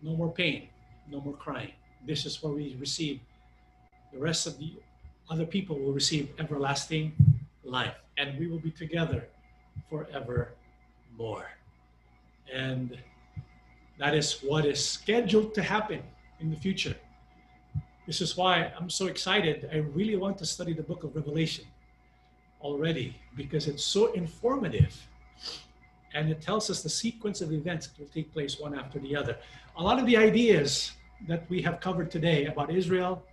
no 0.02 0.14
more 0.18 0.30
pain, 0.30 0.68
no 1.10 1.22
more 1.22 1.38
crying. 1.38 1.72
This 2.06 2.26
is 2.26 2.44
where 2.44 2.52
we 2.52 2.76
receive. 2.78 3.22
The 4.12 4.20
rest 4.20 4.46
of 4.46 4.60
the 4.60 4.74
other 5.30 5.46
people 5.46 5.80
will 5.80 5.94
receive 5.94 6.34
everlasting 6.38 7.14
life, 7.64 7.96
and 8.18 8.38
we 8.38 8.48
will 8.48 8.60
be 8.60 8.72
together 8.72 9.26
forevermore. 9.90 11.50
And 12.54 12.98
that 13.98 14.14
is 14.14 14.42
what 14.42 14.66
is 14.66 14.86
scheduled 14.86 15.54
to 15.54 15.64
happen 15.64 16.04
in 16.42 16.50
the 16.50 16.58
future. 16.58 16.96
This 18.08 18.20
is 18.20 18.36
why 18.36 18.72
I'm 18.78 18.90
so 18.90 19.08
excited. 19.08 19.70
I 19.72 19.78
really 19.78 20.16
want 20.16 20.38
to 20.40 20.46
study 20.46 20.74
the 20.74 20.84
book 20.84 21.04
of 21.04 21.16
Revelation 21.16 21.66
already 22.62 23.16
because 23.36 23.68
it's 23.68 23.84
so 23.84 24.12
informative 24.14 24.96
and 26.14 26.30
it 26.30 26.42
tells 26.42 26.70
us 26.70 26.84
the 26.84 26.90
sequence 26.90 27.42
of 27.42 27.54
events 27.54 27.88
that 27.88 28.00
will 28.00 28.10
take 28.10 28.34
place 28.34 28.60
one 28.60 28.78
after 28.78 29.00
the 29.00 29.16
other. 29.16 29.38
A 29.78 29.84
lot 29.84 29.98
of 30.00 30.06
the 30.06 30.18
ideas 30.18 30.92
that 31.28 31.50
we 31.50 31.62
have 31.62 31.80
covered 31.80 32.12
today 32.12 32.48
about 32.48 32.70
Israel, 32.70 33.24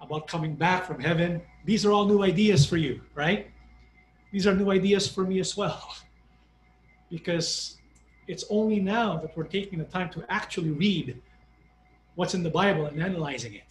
about 0.00 0.26
coming 0.26 0.54
back 0.54 0.84
from 0.84 1.00
heaven, 1.00 1.40
these 1.64 1.86
are 1.86 1.92
all 1.92 2.06
new 2.06 2.22
ideas 2.22 2.66
for 2.66 2.76
you, 2.76 3.00
right? 3.14 3.50
These 4.32 4.46
are 4.46 4.54
new 4.54 4.70
ideas 4.70 5.08
for 5.08 5.22
me 5.24 5.40
as 5.40 5.56
well. 5.56 5.94
Because 7.10 7.78
it's 8.28 8.44
only 8.50 8.78
now 8.78 9.16
that 9.16 9.36
we're 9.36 9.50
taking 9.58 9.80
the 9.80 9.84
time 9.84 10.10
to 10.10 10.24
actually 10.28 10.70
read 10.70 11.20
what's 12.20 12.34
in 12.34 12.42
the 12.42 12.50
Bible 12.50 12.84
and 12.84 13.02
analyzing 13.02 13.54
it. 13.54 13.70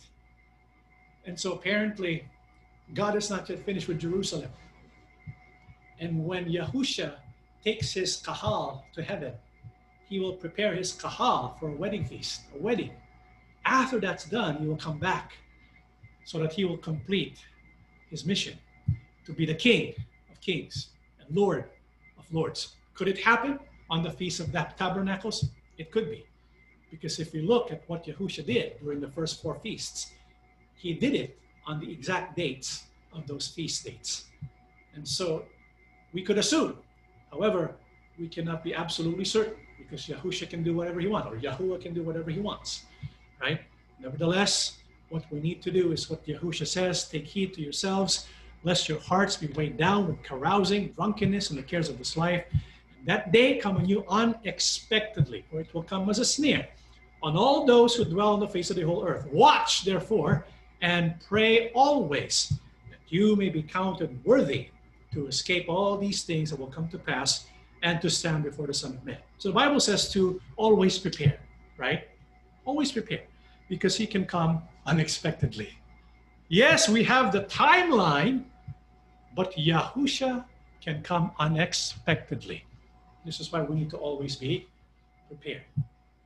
And 1.27 1.39
so 1.39 1.53
apparently, 1.53 2.25
God 2.95 3.15
is 3.15 3.29
not 3.29 3.47
yet 3.47 3.59
finished 3.63 3.87
with 3.87 3.99
Jerusalem. 3.99 4.49
And 5.99 6.25
when 6.25 6.45
Yahusha 6.45 7.13
takes 7.63 7.93
his 7.93 8.17
kahal 8.17 8.85
to 8.95 9.03
heaven, 9.03 9.33
he 10.09 10.19
will 10.19 10.33
prepare 10.33 10.73
his 10.73 10.93
kahal 10.93 11.57
for 11.59 11.69
a 11.69 11.75
wedding 11.75 12.03
feast, 12.03 12.41
a 12.55 12.57
wedding. 12.57 12.93
After 13.65 13.99
that's 13.99 14.25
done, 14.25 14.57
he 14.57 14.65
will 14.65 14.83
come 14.87 14.97
back 14.97 15.33
so 16.25 16.39
that 16.39 16.51
he 16.51 16.65
will 16.65 16.77
complete 16.77 17.37
his 18.09 18.25
mission 18.25 18.57
to 19.27 19.31
be 19.31 19.45
the 19.45 19.53
king 19.53 19.93
of 20.31 20.41
kings 20.41 20.87
and 21.19 21.37
lord 21.37 21.65
of 22.17 22.25
lords. 22.33 22.75
Could 22.95 23.09
it 23.09 23.19
happen? 23.19 23.59
on 23.89 24.03
the 24.03 24.11
Feast 24.11 24.39
of 24.39 24.51
that 24.51 24.77
Tabernacles? 24.77 25.45
It 25.77 25.91
could 25.91 26.09
be. 26.09 26.25
Because 26.91 27.19
if 27.19 27.33
you 27.33 27.43
look 27.43 27.71
at 27.71 27.83
what 27.87 28.05
Yahusha 28.05 28.45
did 28.45 28.79
during 28.81 28.99
the 28.99 29.09
first 29.09 29.41
four 29.41 29.55
feasts, 29.55 30.11
he 30.75 30.93
did 30.93 31.13
it 31.13 31.37
on 31.67 31.79
the 31.79 31.91
exact 31.91 32.35
dates 32.35 32.85
of 33.13 33.27
those 33.27 33.47
feast 33.47 33.85
dates. 33.85 34.25
And 34.95 35.07
so 35.07 35.45
we 36.13 36.21
could 36.21 36.37
assume. 36.37 36.77
However, 37.31 37.75
we 38.17 38.27
cannot 38.27 38.63
be 38.63 38.73
absolutely 38.73 39.25
certain 39.25 39.55
because 39.77 40.07
Yahusha 40.07 40.49
can 40.49 40.63
do 40.63 40.73
whatever 40.75 40.99
he 40.99 41.07
wants, 41.07 41.27
or 41.27 41.37
Yahuwah 41.37 41.81
can 41.81 41.93
do 41.93 42.03
whatever 42.03 42.29
he 42.31 42.39
wants, 42.39 42.85
right? 43.39 43.61
Nevertheless, 43.99 44.77
what 45.09 45.23
we 45.31 45.39
need 45.39 45.61
to 45.61 45.71
do 45.71 45.91
is 45.91 46.09
what 46.09 46.25
Yahusha 46.25 46.67
says 46.67 47.07
take 47.07 47.25
heed 47.25 47.53
to 47.53 47.61
yourselves, 47.61 48.27
lest 48.63 48.89
your 48.89 48.99
hearts 48.99 49.37
be 49.37 49.47
weighed 49.47 49.77
down 49.77 50.07
with 50.07 50.21
carousing, 50.23 50.91
drunkenness, 50.93 51.49
and 51.49 51.57
the 51.57 51.63
cares 51.63 51.89
of 51.89 51.97
this 51.97 52.17
life 52.17 52.43
that 53.05 53.31
day 53.31 53.57
come 53.57 53.77
on 53.77 53.87
you 53.87 54.05
unexpectedly, 54.09 55.45
or 55.51 55.61
it 55.61 55.73
will 55.73 55.83
come 55.83 56.09
as 56.09 56.19
a 56.19 56.25
snare 56.25 56.67
on 57.21 57.35
all 57.35 57.65
those 57.65 57.95
who 57.95 58.05
dwell 58.05 58.33
on 58.33 58.39
the 58.39 58.47
face 58.47 58.69
of 58.69 58.75
the 58.75 58.81
whole 58.83 59.05
earth. 59.05 59.27
Watch, 59.31 59.83
therefore, 59.83 60.45
and 60.81 61.15
pray 61.27 61.71
always 61.71 62.53
that 62.89 62.99
you 63.09 63.35
may 63.35 63.49
be 63.49 63.61
counted 63.61 64.23
worthy 64.23 64.69
to 65.13 65.27
escape 65.27 65.67
all 65.67 65.97
these 65.97 66.23
things 66.23 66.49
that 66.49 66.59
will 66.59 66.67
come 66.67 66.87
to 66.89 66.97
pass 66.97 67.47
and 67.81 68.01
to 68.01 68.09
stand 68.09 68.43
before 68.43 68.67
the 68.67 68.73
Son 68.73 68.91
of 68.93 69.03
Man. 69.05 69.17
So 69.37 69.49
the 69.49 69.55
Bible 69.55 69.79
says 69.79 70.11
to 70.13 70.39
always 70.55 70.97
prepare, 70.99 71.39
right? 71.77 72.07
Always 72.65 72.91
prepare. 72.91 73.23
because 73.69 73.95
he 73.95 74.07
can 74.07 74.25
come 74.25 74.63
unexpectedly. 74.85 75.69
Yes, 76.49 76.89
we 76.89 77.03
have 77.03 77.31
the 77.31 77.43
timeline, 77.43 78.43
but 79.35 79.53
Yahusha 79.55 80.43
can 80.81 81.01
come 81.03 81.31
unexpectedly. 81.39 82.65
This 83.29 83.39
is 83.39 83.51
why 83.51 83.61
we 83.61 83.75
need 83.75 83.91
to 83.91 83.97
always 83.97 84.35
be 84.35 84.65
prepared. 85.27 85.61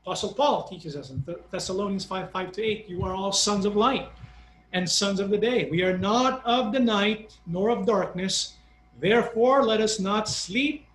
Apostle 0.04 0.34
Paul 0.34 0.64
teaches 0.70 0.96
us 0.96 1.10
in 1.10 1.22
Thessalonians 1.52 2.06
5 2.06 2.32
5 2.32 2.52
to 2.54 2.64
8, 2.64 2.88
you 2.88 3.04
are 3.04 3.14
all 3.14 3.34
sons 3.34 3.66
of 3.66 3.76
light 3.76 4.08
and 4.72 4.90
sons 4.90 5.20
of 5.20 5.30
the 5.30 5.38
day. 5.38 5.68
We 5.70 5.84
are 5.84 5.98
not 5.98 6.42
of 6.46 6.72
the 6.72 6.80
night 6.80 7.38
nor 7.46 7.72
of 7.72 7.86
darkness. 7.86 8.54
Therefore, 9.02 9.66
let 9.66 9.82
us 9.82 10.00
not 10.00 10.30
sleep 10.30 10.86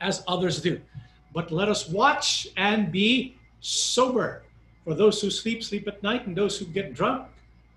as 0.00 0.24
others 0.26 0.62
do, 0.62 0.80
but 1.34 1.52
let 1.52 1.68
us 1.68 1.86
watch 1.86 2.48
and 2.56 2.90
be 2.90 3.36
sober. 3.60 4.44
For 4.84 4.94
those 4.94 5.20
who 5.20 5.28
sleep, 5.28 5.62
sleep 5.62 5.86
at 5.88 6.02
night, 6.02 6.26
and 6.26 6.34
those 6.34 6.56
who 6.56 6.64
get 6.64 6.94
drunk, 6.94 7.28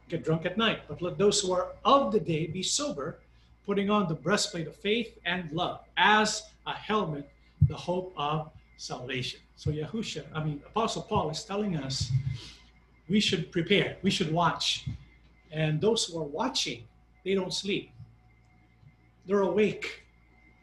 get 0.07 0.23
drunk 0.23 0.45
at 0.45 0.57
night. 0.57 0.84
But 0.88 1.01
let 1.01 1.17
those 1.17 1.41
who 1.41 1.51
are 1.51 1.67
of 1.84 2.13
the 2.13 2.21
day 2.21 2.47
be 2.47 2.63
sober, 2.63 3.19
putting 3.65 3.89
on 3.89 4.07
the 4.07 4.15
breastplate 4.15 4.67
of 4.67 4.75
faith 4.77 5.19
and 5.25 5.51
love, 5.51 5.81
as 5.97 6.43
a 6.65 6.73
helmet, 6.73 7.30
the 7.68 7.76
hope 7.76 8.14
of 8.18 8.52
salvation. 8.77 9.40
So 9.56 9.72
Yahusha, 9.72 10.23
I 10.34 10.44
mean, 10.44 10.61
Apostle 10.65 11.03
Paul 11.03 11.30
is 11.30 11.44
telling 11.44 11.77
us 11.77 12.11
we 13.10 13.19
should 13.19 13.52
prepare, 13.52 13.98
we 14.02 14.10
should 14.10 14.31
watch. 14.31 14.85
And 15.52 15.80
those 15.80 16.06
who 16.06 16.19
are 16.19 16.26
watching, 16.26 16.84
they 17.23 17.35
don't 17.35 17.53
sleep. 17.53 17.91
They're 19.26 19.41
awake. 19.41 20.03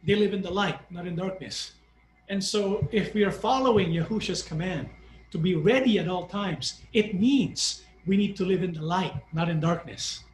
They 0.05 0.15
live 0.15 0.35
in 0.35 0.43
the 0.43 0.51
light, 0.51 0.79
not 0.91 1.07
in 1.07 1.15
darkness. 1.17 1.73
And 2.29 2.43
so 2.43 2.87
if 2.93 3.15
we 3.15 3.25
are 3.25 3.33
following 3.33 3.91
Yahusha's 3.91 4.43
command 4.43 4.89
to 5.31 5.39
be 5.39 5.55
ready 5.55 5.99
at 5.99 6.09
all 6.09 6.27
times, 6.27 6.81
it 6.93 7.19
means 7.19 7.83
we 8.07 8.17
need 8.17 8.37
to 8.37 8.45
live 8.45 8.63
in 8.63 8.73
the 8.73 8.83
light, 8.83 9.15
not 9.33 9.49
in 9.49 9.61
darkness. 9.61 10.25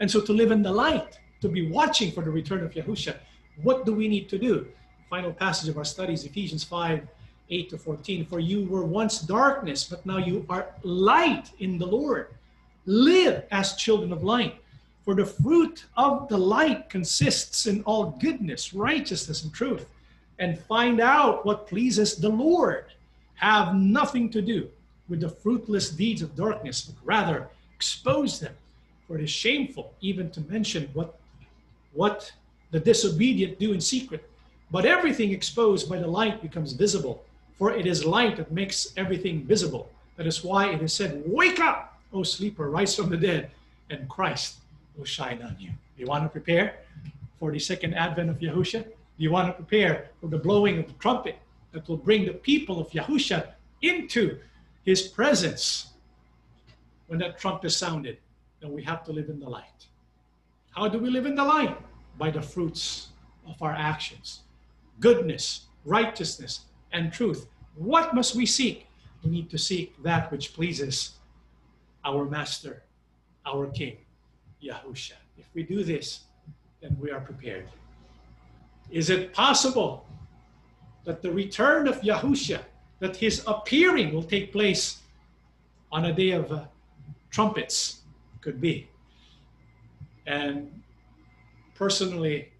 And 0.00 0.10
so 0.10 0.20
to 0.20 0.32
live 0.32 0.50
in 0.50 0.62
the 0.62 0.72
light, 0.72 1.18
to 1.40 1.48
be 1.48 1.70
watching 1.70 2.10
for 2.10 2.22
the 2.22 2.30
return 2.30 2.64
of 2.64 2.72
Yahusha, 2.72 3.16
what 3.62 3.84
do 3.86 3.92
we 3.92 4.08
need 4.08 4.28
to 4.30 4.38
do? 4.38 4.66
Final 5.14 5.32
passage 5.32 5.68
of 5.68 5.78
our 5.78 5.84
studies, 5.84 6.24
Ephesians 6.24 6.64
5, 6.64 7.06
8 7.48 7.70
to 7.70 7.78
14. 7.78 8.26
For 8.26 8.40
you 8.40 8.66
were 8.68 8.84
once 8.84 9.20
darkness, 9.20 9.84
but 9.84 10.04
now 10.04 10.18
you 10.18 10.44
are 10.48 10.66
light 10.82 11.52
in 11.60 11.78
the 11.78 11.86
Lord. 11.86 12.34
Live 12.84 13.44
as 13.52 13.76
children 13.76 14.12
of 14.12 14.24
light. 14.24 14.56
For 15.04 15.14
the 15.14 15.24
fruit 15.24 15.84
of 15.96 16.28
the 16.28 16.36
light 16.36 16.90
consists 16.90 17.68
in 17.68 17.84
all 17.84 18.18
goodness, 18.20 18.74
righteousness, 18.74 19.44
and 19.44 19.54
truth. 19.54 19.86
And 20.40 20.58
find 20.58 21.00
out 21.00 21.46
what 21.46 21.68
pleases 21.68 22.16
the 22.16 22.30
Lord. 22.30 22.86
Have 23.36 23.76
nothing 23.76 24.28
to 24.30 24.42
do 24.42 24.68
with 25.08 25.20
the 25.20 25.28
fruitless 25.28 25.90
deeds 25.90 26.22
of 26.22 26.34
darkness, 26.34 26.80
but 26.80 26.96
rather 27.06 27.48
expose 27.76 28.40
them. 28.40 28.54
For 29.06 29.16
it 29.16 29.22
is 29.22 29.30
shameful 29.30 29.94
even 30.00 30.32
to 30.32 30.40
mention 30.40 30.90
what, 30.92 31.20
what 31.92 32.32
the 32.72 32.80
disobedient 32.80 33.60
do 33.60 33.72
in 33.74 33.80
secret. 33.80 34.28
But 34.74 34.86
everything 34.86 35.30
exposed 35.30 35.88
by 35.88 35.98
the 35.98 36.08
light 36.08 36.42
becomes 36.42 36.72
visible, 36.72 37.24
for 37.56 37.70
it 37.70 37.86
is 37.86 38.04
light 38.04 38.38
that 38.38 38.50
makes 38.50 38.92
everything 38.96 39.44
visible. 39.44 39.88
That 40.16 40.26
is 40.26 40.42
why 40.42 40.70
it 40.70 40.82
is 40.82 40.92
said, 40.92 41.22
Wake 41.26 41.60
up, 41.60 42.00
O 42.12 42.24
sleeper, 42.24 42.68
rise 42.68 42.96
from 42.96 43.08
the 43.08 43.16
dead, 43.16 43.52
and 43.88 44.08
Christ 44.08 44.56
will 44.96 45.04
shine 45.04 45.40
on 45.42 45.54
you. 45.60 45.68
Do 45.68 46.02
you 46.02 46.06
want 46.06 46.24
to 46.24 46.28
prepare 46.28 46.80
for 47.38 47.52
the 47.52 47.60
second 47.60 47.94
advent 47.94 48.30
of 48.30 48.40
Yahusha? 48.40 48.82
Do 48.82 49.22
you 49.22 49.30
want 49.30 49.46
to 49.46 49.52
prepare 49.52 50.10
for 50.20 50.26
the 50.26 50.38
blowing 50.38 50.80
of 50.80 50.88
the 50.88 50.94
trumpet 50.94 51.38
that 51.70 51.86
will 51.88 51.96
bring 51.96 52.26
the 52.26 52.34
people 52.34 52.80
of 52.80 52.90
Yahusha 52.90 53.52
into 53.80 54.40
his 54.84 55.02
presence? 55.02 55.92
When 57.06 57.20
that 57.20 57.38
trumpet 57.38 57.68
is 57.68 57.76
sounded, 57.76 58.18
then 58.60 58.72
we 58.72 58.82
have 58.82 59.04
to 59.04 59.12
live 59.12 59.28
in 59.28 59.38
the 59.38 59.48
light. 59.48 59.86
How 60.72 60.88
do 60.88 60.98
we 60.98 61.10
live 61.10 61.26
in 61.26 61.36
the 61.36 61.44
light? 61.44 61.78
By 62.18 62.32
the 62.32 62.42
fruits 62.42 63.10
of 63.46 63.62
our 63.62 63.72
actions 63.72 64.40
goodness, 65.00 65.66
righteousness, 65.84 66.60
and 66.92 67.12
truth. 67.12 67.46
What 67.76 68.14
must 68.14 68.34
we 68.34 68.46
seek? 68.46 68.86
We 69.22 69.30
need 69.30 69.50
to 69.50 69.58
seek 69.58 70.00
that 70.02 70.30
which 70.30 70.54
pleases 70.54 71.14
our 72.04 72.24
Master, 72.24 72.82
our 73.46 73.66
King, 73.66 73.96
Yahusha. 74.62 75.14
If 75.38 75.46
we 75.54 75.62
do 75.62 75.82
this, 75.82 76.20
then 76.80 76.96
we 77.00 77.10
are 77.10 77.20
prepared. 77.20 77.68
Is 78.90 79.10
it 79.10 79.32
possible 79.32 80.06
that 81.04 81.22
the 81.22 81.30
return 81.30 81.88
of 81.88 82.00
Yahusha, 82.02 82.60
that 83.00 83.16
his 83.16 83.42
appearing 83.46 84.14
will 84.14 84.22
take 84.22 84.52
place 84.52 85.00
on 85.90 86.06
a 86.06 86.12
day 86.12 86.30
of 86.30 86.52
uh, 86.52 86.64
trumpets? 87.30 88.00
Could 88.40 88.60
be. 88.60 88.88
And 90.26 90.82
personally, 91.74 92.52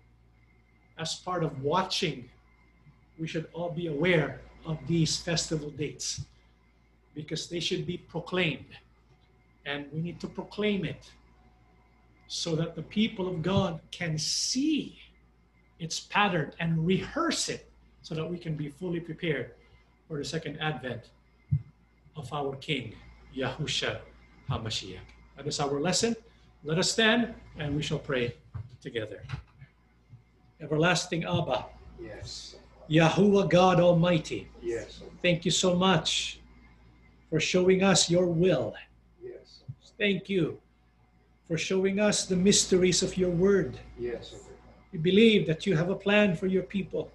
as 0.99 1.15
part 1.15 1.43
of 1.43 1.62
watching, 1.62 2.29
we 3.19 3.27
should 3.27 3.47
all 3.53 3.71
be 3.71 3.89
aware 3.89 4.41
of 4.65 4.79
these 4.87 5.16
festival 5.16 5.71
dates 5.71 6.23
because 7.15 7.49
they 7.49 7.61
should 7.61 7.87
be 7.87 7.99
proclaimed. 7.99 8.77
And 9.66 9.87
we 9.93 10.01
need 10.01 10.21
to 10.21 10.27
proclaim 10.27 10.85
it 10.85 11.11
so 12.27 12.57
that 12.57 12.75
the 12.75 12.83
people 12.83 13.29
of 13.29 13.43
God 13.43 13.81
can 13.91 14.19
see 14.19 14.99
its 15.79 16.01
pattern 16.01 16.53
and 16.61 16.87
rehearse 16.87 17.49
it 17.49 17.71
so 18.03 18.15
that 18.15 18.29
we 18.29 18.39
can 18.39 18.55
be 18.55 18.69
fully 18.69 19.01
prepared 19.01 19.53
for 20.09 20.19
the 20.19 20.25
second 20.25 20.59
advent 20.61 21.11
of 22.16 22.33
our 22.33 22.55
King, 22.57 22.95
Yahusha 23.37 23.99
HaMashiach. 24.51 24.99
That 25.37 25.47
is 25.47 25.59
our 25.61 25.81
lesson. 25.81 26.15
Let 26.62 26.79
us 26.79 26.91
stand 26.91 27.35
and 27.59 27.75
we 27.75 27.83
shall 27.83 27.99
pray 27.99 28.35
together. 28.81 29.23
Everlasting 30.60 31.24
Abba. 31.24 31.66
Yes. 32.02 32.56
Yahuwah 32.90 33.48
God 33.48 33.81
Almighty. 33.81 34.48
Yes. 34.62 35.01
Thank 35.22 35.44
you 35.44 35.51
so 35.51 35.74
much 35.74 36.40
for 37.31 37.40
showing 37.40 37.82
us 37.82 38.10
your 38.10 38.26
will. 38.26 38.74
Yes. 39.22 39.60
Thank 39.98 40.28
you 40.28 40.59
for 41.48 41.59
showing 41.59 42.01
us 42.01 42.26
the 42.26 42.36
mysteries 42.36 43.02
of 43.02 43.16
your 43.16 43.31
word. 43.31 43.78
Yes. 43.98 44.35
We 44.93 44.98
believe 44.98 45.47
that 45.47 45.66
you 45.66 45.76
have 45.76 45.90
a 45.90 45.94
plan 45.97 46.36
for 46.36 46.47
your 46.47 46.62
people. 46.62 47.10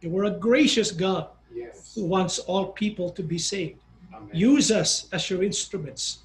You 0.00 0.16
are 0.18 0.24
a 0.24 0.30
gracious 0.30 0.90
God 0.92 1.28
Yes. 1.54 1.92
who 1.94 2.04
wants 2.04 2.38
all 2.38 2.66
people 2.72 3.10
to 3.10 3.22
be 3.22 3.38
saved. 3.38 3.80
Amen. 4.14 4.30
Use 4.32 4.70
us 4.70 5.08
as 5.12 5.28
your 5.28 5.42
instruments 5.42 6.18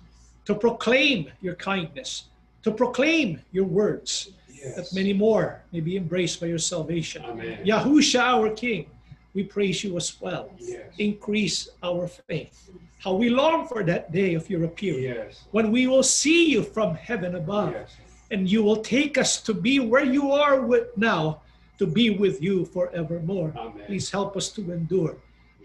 to 0.45 0.53
proclaim 0.55 1.31
your 1.41 1.55
kindness, 1.55 2.25
to 2.63 2.71
proclaim 2.71 3.41
your 3.51 3.65
words, 3.65 4.29
yes. 4.63 4.75
that 4.75 4.93
many 4.95 5.13
more 5.13 5.61
may 5.71 5.79
be 5.79 5.97
embraced 5.97 6.39
by 6.41 6.47
your 6.47 6.57
salvation. 6.59 7.23
Amen. 7.25 7.65
Yahusha, 7.65 8.19
our 8.19 8.49
King, 8.51 8.87
we 9.33 9.43
praise 9.43 9.83
you 9.83 9.97
as 9.97 10.19
well. 10.21 10.49
Yes. 10.57 10.93
Increase 10.97 11.69
our 11.83 12.07
faith. 12.07 12.69
How 12.99 13.13
we 13.13 13.29
long 13.29 13.67
for 13.67 13.83
that 13.83 14.11
day 14.11 14.33
of 14.33 14.49
your 14.49 14.63
appearing, 14.63 15.03
Yes. 15.03 15.43
when 15.51 15.71
we 15.71 15.87
will 15.87 16.03
see 16.03 16.49
you 16.49 16.63
from 16.63 16.95
heaven 16.95 17.35
above, 17.35 17.73
Yes. 17.73 17.91
and 18.31 18.49
you 18.49 18.63
will 18.63 18.81
take 18.81 19.17
us 19.17 19.41
to 19.41 19.53
be 19.53 19.79
where 19.79 20.05
you 20.05 20.31
are 20.31 20.61
with 20.61 20.95
now, 20.97 21.41
to 21.77 21.85
be 21.85 22.09
with 22.09 22.41
you 22.41 22.65
forevermore. 22.65 23.53
Amen. 23.57 23.83
Please 23.85 24.09
help 24.09 24.35
us 24.37 24.49
to 24.55 24.61
endure. 24.71 25.17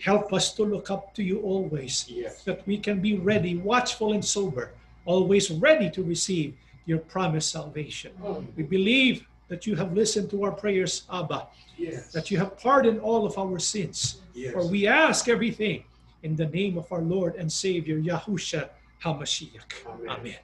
Help 0.02 0.32
us 0.32 0.54
to 0.54 0.64
look 0.64 0.90
up 0.90 1.14
to 1.14 1.22
you 1.22 1.40
always, 1.40 2.10
that 2.46 2.66
we 2.66 2.76
can 2.78 3.00
be 3.00 3.16
ready, 3.18 3.56
watchful, 3.56 4.12
and 4.12 4.24
sober, 4.24 4.72
always 5.04 5.50
ready 5.50 5.88
to 5.90 6.02
receive 6.02 6.54
your 6.86 6.98
promised 6.98 7.51
salvation. 7.51 8.12
Hmm. 8.23 8.44
We 8.57 8.62
believe 8.65 9.27
that 9.48 9.66
you 9.66 9.74
have 9.77 9.93
listened 9.93 10.31
to 10.31 10.44
our 10.44 10.52
prayers, 10.52 11.02
Abba, 11.12 11.48
Yes. 11.77 12.12
that 12.12 12.31
you 12.31 12.39
have 12.39 12.59
pardoned 12.59 13.01
all 13.01 13.27
of 13.27 13.36
our 13.39 13.59
sins. 13.59 14.20
Yes. 14.35 14.52
For 14.52 14.66
we 14.66 14.86
ask 14.86 15.28
everything 15.28 15.85
in 16.23 16.36
the 16.36 16.47
name 16.47 16.78
of 16.78 16.90
our 16.93 17.01
Lord 17.02 17.35
and 17.36 17.51
Savior, 17.51 17.98
Yahusha 17.98 18.69
HaMashiach. 19.02 19.86
Amen. 19.86 20.09
Amen. 20.09 20.36